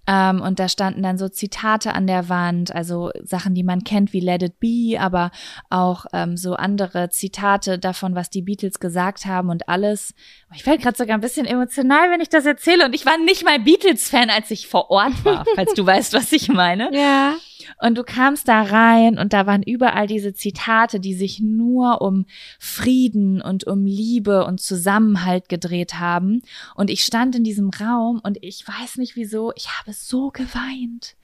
Ähm, 0.06 0.42
und 0.42 0.60
da 0.60 0.70
standen 0.70 1.02
dann 1.02 1.18
so 1.18 1.28
Zitate 1.28 1.94
an 1.94 2.06
der 2.06 2.30
Wand, 2.30 2.74
also 2.76 3.10
Sachen, 3.24 3.56
die 3.56 3.64
man 3.64 3.84
kennt 3.84 4.14
wie 4.14 4.20
Let 4.20 4.44
It 4.44 4.60
Be, 4.60 5.00
aber 5.00 5.32
auch 5.72 6.06
ähm, 6.14 6.38
so 6.38 6.54
andere 6.54 7.10
Zitate 7.10 7.80
davon, 7.80 8.14
was 8.14 8.30
die 8.30 8.44
Beatles 8.44 8.80
gesagt 8.80 9.26
haben 9.26 9.50
und 9.50 9.68
alles. 9.68 10.14
Ich 10.54 10.68
werde 10.68 10.84
gerade 10.84 10.98
sogar 10.98 11.18
ein 11.18 11.22
bisschen 11.22 11.48
emotional, 11.48 12.12
wenn 12.12 12.22
ich 12.22 12.30
das 12.30 12.46
erzähle. 12.46 12.86
Und 12.86 12.94
ich 12.94 13.08
war 13.08 13.18
nicht 13.18 13.44
mal 13.44 13.60
Beatles-Fan, 13.60 14.30
als 14.30 14.52
ich 14.52 14.68
vor 14.68 14.92
Ort 14.92 15.26
war, 15.26 15.46
falls 15.56 15.74
du 15.74 15.84
weißt, 15.84 16.14
was 16.14 16.32
ich 16.32 16.48
meine. 16.50 16.90
Ja. 16.94 17.34
Und 17.82 17.98
du 17.98 18.04
kamst 18.04 18.48
da 18.48 18.62
rein 18.62 19.18
und 19.18 19.34
da 19.34 19.46
waren 19.46 19.64
überall 19.64 20.08
diese 20.08 20.34
Zitate, 20.34 21.00
die 21.00 21.14
sich 21.14 21.40
nur 21.40 22.02
um 22.02 22.26
Frieden 22.60 23.42
und 23.42 23.66
um 23.66 23.86
Liebe 23.86 24.46
und 24.46 24.62
Zusammenhalt 24.62 25.50
gedreht 25.50 25.96
haben. 25.96 26.42
Und 26.76 26.90
ich 26.90 27.04
stand 27.04 27.36
in 27.36 27.44
diesem 27.44 27.70
Raum 27.70 28.20
und 28.24 28.38
ich 28.42 28.68
weiß 28.68 28.98
nicht 28.98 29.16
wieso, 29.16 29.52
ich 29.56 29.70
habe 29.80 29.94
so 29.94 30.32
geweint. 30.32 31.16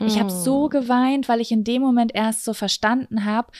Ich 0.00 0.18
habe 0.18 0.30
so 0.30 0.68
geweint, 0.68 1.28
weil 1.28 1.40
ich 1.40 1.52
in 1.52 1.64
dem 1.64 1.82
Moment 1.82 2.14
erst 2.14 2.44
so 2.44 2.54
verstanden 2.54 3.24
habe, 3.24 3.52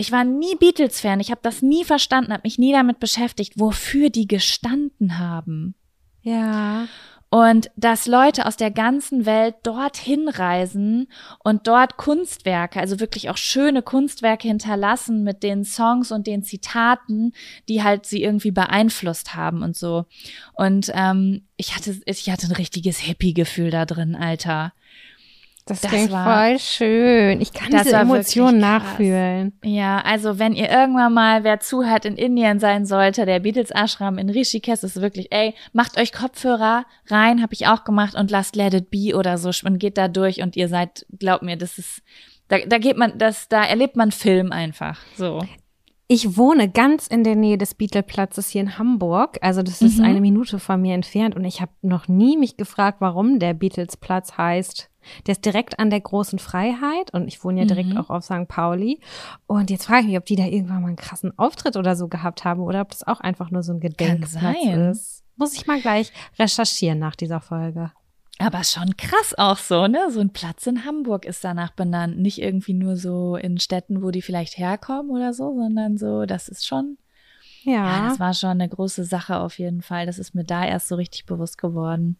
ich 0.00 0.12
war 0.12 0.24
nie 0.24 0.54
Beatles-Fan, 0.54 1.18
ich 1.18 1.32
habe 1.32 1.40
das 1.42 1.60
nie 1.60 1.84
verstanden, 1.84 2.32
habe 2.32 2.42
mich 2.44 2.58
nie 2.58 2.72
damit 2.72 3.00
beschäftigt, 3.00 3.54
wofür 3.58 4.10
die 4.10 4.28
gestanden 4.28 5.18
haben. 5.18 5.74
Ja. 6.22 6.86
Und 7.30 7.70
dass 7.76 8.06
Leute 8.06 8.46
aus 8.46 8.56
der 8.56 8.70
ganzen 8.70 9.26
Welt 9.26 9.56
dorthin 9.62 10.28
reisen 10.28 11.08
und 11.40 11.66
dort 11.66 11.98
Kunstwerke, 11.98 12.80
also 12.80 13.00
wirklich 13.00 13.28
auch 13.28 13.36
schöne 13.36 13.82
Kunstwerke 13.82 14.48
hinterlassen 14.48 15.24
mit 15.24 15.42
den 15.42 15.64
Songs 15.64 16.10
und 16.10 16.26
den 16.26 16.42
Zitaten, 16.42 17.34
die 17.68 17.82
halt 17.82 18.06
sie 18.06 18.22
irgendwie 18.22 18.50
beeinflusst 18.50 19.34
haben 19.34 19.62
und 19.62 19.76
so. 19.76 20.06
Und 20.54 20.90
ähm, 20.94 21.42
ich 21.58 21.76
hatte, 21.76 22.00
ich 22.06 22.30
hatte 22.30 22.46
ein 22.46 22.52
richtiges 22.52 22.98
Hippie-Gefühl 22.98 23.70
da 23.70 23.84
drin, 23.84 24.16
Alter. 24.16 24.72
Das, 25.68 25.80
Das 25.82 25.90
klingt 25.90 26.10
war- 26.10 26.24
voll 26.48 26.58
schön. 26.58 27.40
Ich 27.40 27.52
kann 27.52 27.70
diese 27.70 27.94
Emotionen 27.96 28.58
nachfühlen. 28.58 29.52
Ja, 29.64 30.00
also 30.00 30.38
wenn 30.38 30.54
ihr 30.54 30.70
irgendwann 30.70 31.12
mal, 31.14 31.44
wer 31.44 31.60
zuhört, 31.60 32.04
in 32.04 32.16
Indien 32.16 32.58
sein 32.58 32.86
sollte, 32.86 33.26
der 33.26 33.40
Beatles 33.40 33.70
Ashram 33.70 34.18
in 34.18 34.30
Rishikesh 34.30 34.82
ist 34.82 35.00
wirklich, 35.00 35.28
ey, 35.30 35.54
macht 35.72 35.98
euch 36.00 36.12
Kopfhörer 36.12 36.84
rein, 37.08 37.42
habe 37.42 37.54
ich 37.54 37.66
auch 37.66 37.84
gemacht 37.84 38.14
und 38.14 38.30
lasst 38.30 38.56
Let 38.56 38.74
It 38.74 38.90
Be 38.90 39.14
oder 39.16 39.36
so 39.38 39.50
und 39.64 39.78
geht 39.78 39.98
da 39.98 40.08
durch 40.08 40.42
und 40.42 40.56
ihr 40.56 40.68
seid, 40.68 41.06
glaubt 41.18 41.42
mir, 41.42 41.56
das 41.56 41.78
ist, 41.78 42.02
da, 42.48 42.58
da 42.66 42.78
geht 42.78 42.96
man, 42.96 43.18
das, 43.18 43.48
da 43.48 43.62
erlebt 43.64 43.96
man 43.96 44.10
Film 44.10 44.52
einfach, 44.52 44.98
so. 45.16 45.42
Ich 46.10 46.38
wohne 46.38 46.70
ganz 46.70 47.06
in 47.06 47.22
der 47.22 47.36
Nähe 47.36 47.58
des 47.58 47.74
Beatle-Platzes 47.74 48.48
hier 48.48 48.62
in 48.62 48.78
Hamburg. 48.78 49.36
Also 49.42 49.62
das 49.62 49.82
ist 49.82 49.98
Mhm. 49.98 50.04
eine 50.04 50.20
Minute 50.22 50.58
von 50.58 50.80
mir 50.80 50.94
entfernt 50.94 51.36
und 51.36 51.44
ich 51.44 51.60
habe 51.60 51.72
noch 51.82 52.08
nie 52.08 52.38
mich 52.38 52.56
gefragt, 52.56 53.02
warum 53.02 53.38
der 53.38 53.52
Beatles-Platz 53.52 54.38
heißt. 54.38 54.88
Der 55.26 55.32
ist 55.32 55.44
direkt 55.44 55.78
an 55.78 55.90
der 55.90 56.00
großen 56.00 56.38
Freiheit 56.38 57.12
und 57.12 57.28
ich 57.28 57.42
wohne 57.44 57.60
ja 57.60 57.66
direkt 57.66 57.90
Mhm. 57.90 57.96
auch 57.98 58.10
auf 58.10 58.24
St. 58.24 58.48
Pauli. 58.48 59.00
Und 59.46 59.70
jetzt 59.70 59.86
frage 59.86 60.00
ich 60.02 60.06
mich, 60.08 60.18
ob 60.18 60.24
die 60.26 60.36
da 60.36 60.44
irgendwann 60.44 60.82
mal 60.82 60.88
einen 60.88 60.96
krassen 60.96 61.36
Auftritt 61.38 61.76
oder 61.76 61.96
so 61.96 62.08
gehabt 62.08 62.44
haben 62.44 62.60
oder 62.60 62.80
ob 62.82 62.90
das 62.90 63.06
auch 63.06 63.20
einfach 63.20 63.50
nur 63.50 63.62
so 63.62 63.72
ein 63.72 63.80
Gedenkplatz 63.80 64.32
sein. 64.32 64.80
ist. 64.90 65.22
Muss 65.36 65.54
ich 65.54 65.66
mal 65.66 65.80
gleich 65.80 66.12
recherchieren 66.38 66.98
nach 66.98 67.14
dieser 67.16 67.40
Folge. 67.40 67.92
Aber 68.40 68.62
schon 68.62 68.96
krass 68.96 69.34
auch 69.36 69.56
so, 69.58 69.88
ne? 69.88 70.10
So 70.12 70.20
ein 70.20 70.32
Platz 70.32 70.66
in 70.66 70.84
Hamburg 70.84 71.24
ist 71.24 71.42
danach 71.42 71.72
benannt. 71.72 72.18
Nicht 72.18 72.40
irgendwie 72.40 72.72
nur 72.74 72.96
so 72.96 73.34
in 73.36 73.58
Städten, 73.58 74.00
wo 74.02 74.10
die 74.12 74.22
vielleicht 74.22 74.58
herkommen 74.58 75.10
oder 75.10 75.32
so, 75.34 75.56
sondern 75.56 75.98
so, 75.98 76.24
das 76.24 76.48
ist 76.48 76.64
schon, 76.66 76.98
ja, 77.64 77.72
Ja, 77.72 78.08
das 78.08 78.20
war 78.20 78.34
schon 78.34 78.50
eine 78.50 78.68
große 78.68 79.02
Sache 79.04 79.40
auf 79.40 79.58
jeden 79.58 79.82
Fall. 79.82 80.06
Das 80.06 80.20
ist 80.20 80.36
mir 80.36 80.44
da 80.44 80.64
erst 80.64 80.86
so 80.86 80.94
richtig 80.94 81.26
bewusst 81.26 81.58
geworden. 81.58 82.16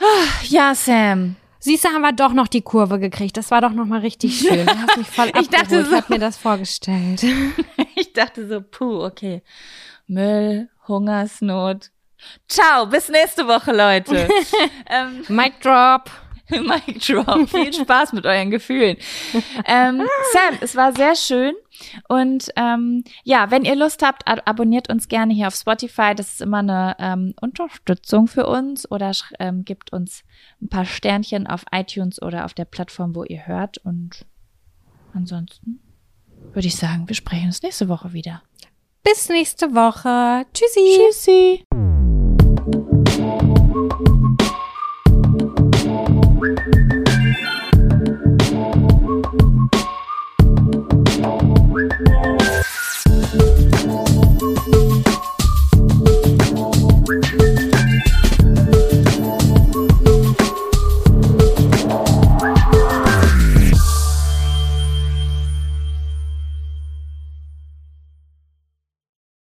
Ah, 0.00 0.04
Ja, 0.44 0.74
Sam. 0.74 1.36
Siehst 1.58 1.84
du, 1.84 1.88
haben 1.88 2.02
wir 2.02 2.12
doch 2.12 2.32
noch 2.32 2.46
die 2.48 2.62
Kurve 2.62 2.98
gekriegt. 3.00 3.36
Das 3.36 3.50
war 3.50 3.60
doch 3.60 3.72
noch 3.72 3.86
mal 3.86 4.00
richtig 4.00 4.38
schön. 4.38 4.66
Du 4.66 4.78
hast 4.78 4.96
mich 4.96 5.06
voll 5.08 5.32
Ich 5.40 5.48
dachte 5.48 5.84
so- 5.84 5.90
Ich 5.90 5.96
habe 5.96 6.12
mir 6.12 6.18
das 6.20 6.36
vorgestellt. 6.36 7.24
Ich 7.98 8.12
dachte 8.12 8.46
so, 8.46 8.60
puh, 8.60 9.04
okay. 9.04 9.42
Müll, 10.06 10.68
Hungersnot. 10.86 11.90
Ciao, 12.48 12.86
bis 12.86 13.08
nächste 13.08 13.46
Woche, 13.48 13.72
Leute. 13.72 14.28
ähm, 14.90 15.24
Mic 15.28 15.60
drop. 15.62 16.10
Mic 16.50 17.00
drop. 17.00 17.48
Viel 17.48 17.72
Spaß 17.72 18.12
mit 18.12 18.24
euren 18.24 18.50
Gefühlen. 18.50 18.96
Ähm, 19.66 20.02
Sam, 20.32 20.58
es 20.60 20.76
war 20.76 20.94
sehr 20.94 21.16
schön. 21.16 21.54
Und 22.08 22.50
ähm, 22.56 23.04
ja, 23.24 23.50
wenn 23.50 23.64
ihr 23.64 23.76
Lust 23.76 24.02
habt, 24.02 24.26
ab 24.26 24.42
abonniert 24.44 24.88
uns 24.88 25.08
gerne 25.08 25.34
hier 25.34 25.48
auf 25.48 25.54
Spotify. 25.54 26.14
Das 26.14 26.34
ist 26.34 26.40
immer 26.40 26.58
eine 26.58 26.96
ähm, 26.98 27.34
Unterstützung 27.40 28.28
für 28.28 28.46
uns. 28.46 28.90
Oder 28.90 29.12
ähm, 29.38 29.64
gibt 29.64 29.92
uns 29.92 30.22
ein 30.62 30.68
paar 30.68 30.84
Sternchen 30.84 31.46
auf 31.46 31.64
iTunes 31.72 32.22
oder 32.22 32.44
auf 32.44 32.54
der 32.54 32.64
Plattform, 32.64 33.14
wo 33.14 33.24
ihr 33.24 33.46
hört. 33.46 33.78
Und 33.78 34.24
ansonsten 35.14 35.80
würde 36.52 36.68
ich 36.68 36.76
sagen, 36.76 37.08
wir 37.08 37.16
sprechen 37.16 37.46
uns 37.46 37.62
nächste 37.62 37.88
Woche 37.88 38.12
wieder. 38.12 38.42
Bis 39.02 39.28
nächste 39.28 39.74
Woche. 39.74 40.46
Tschüssi. 40.52 40.98
Tschüssi. 40.98 41.85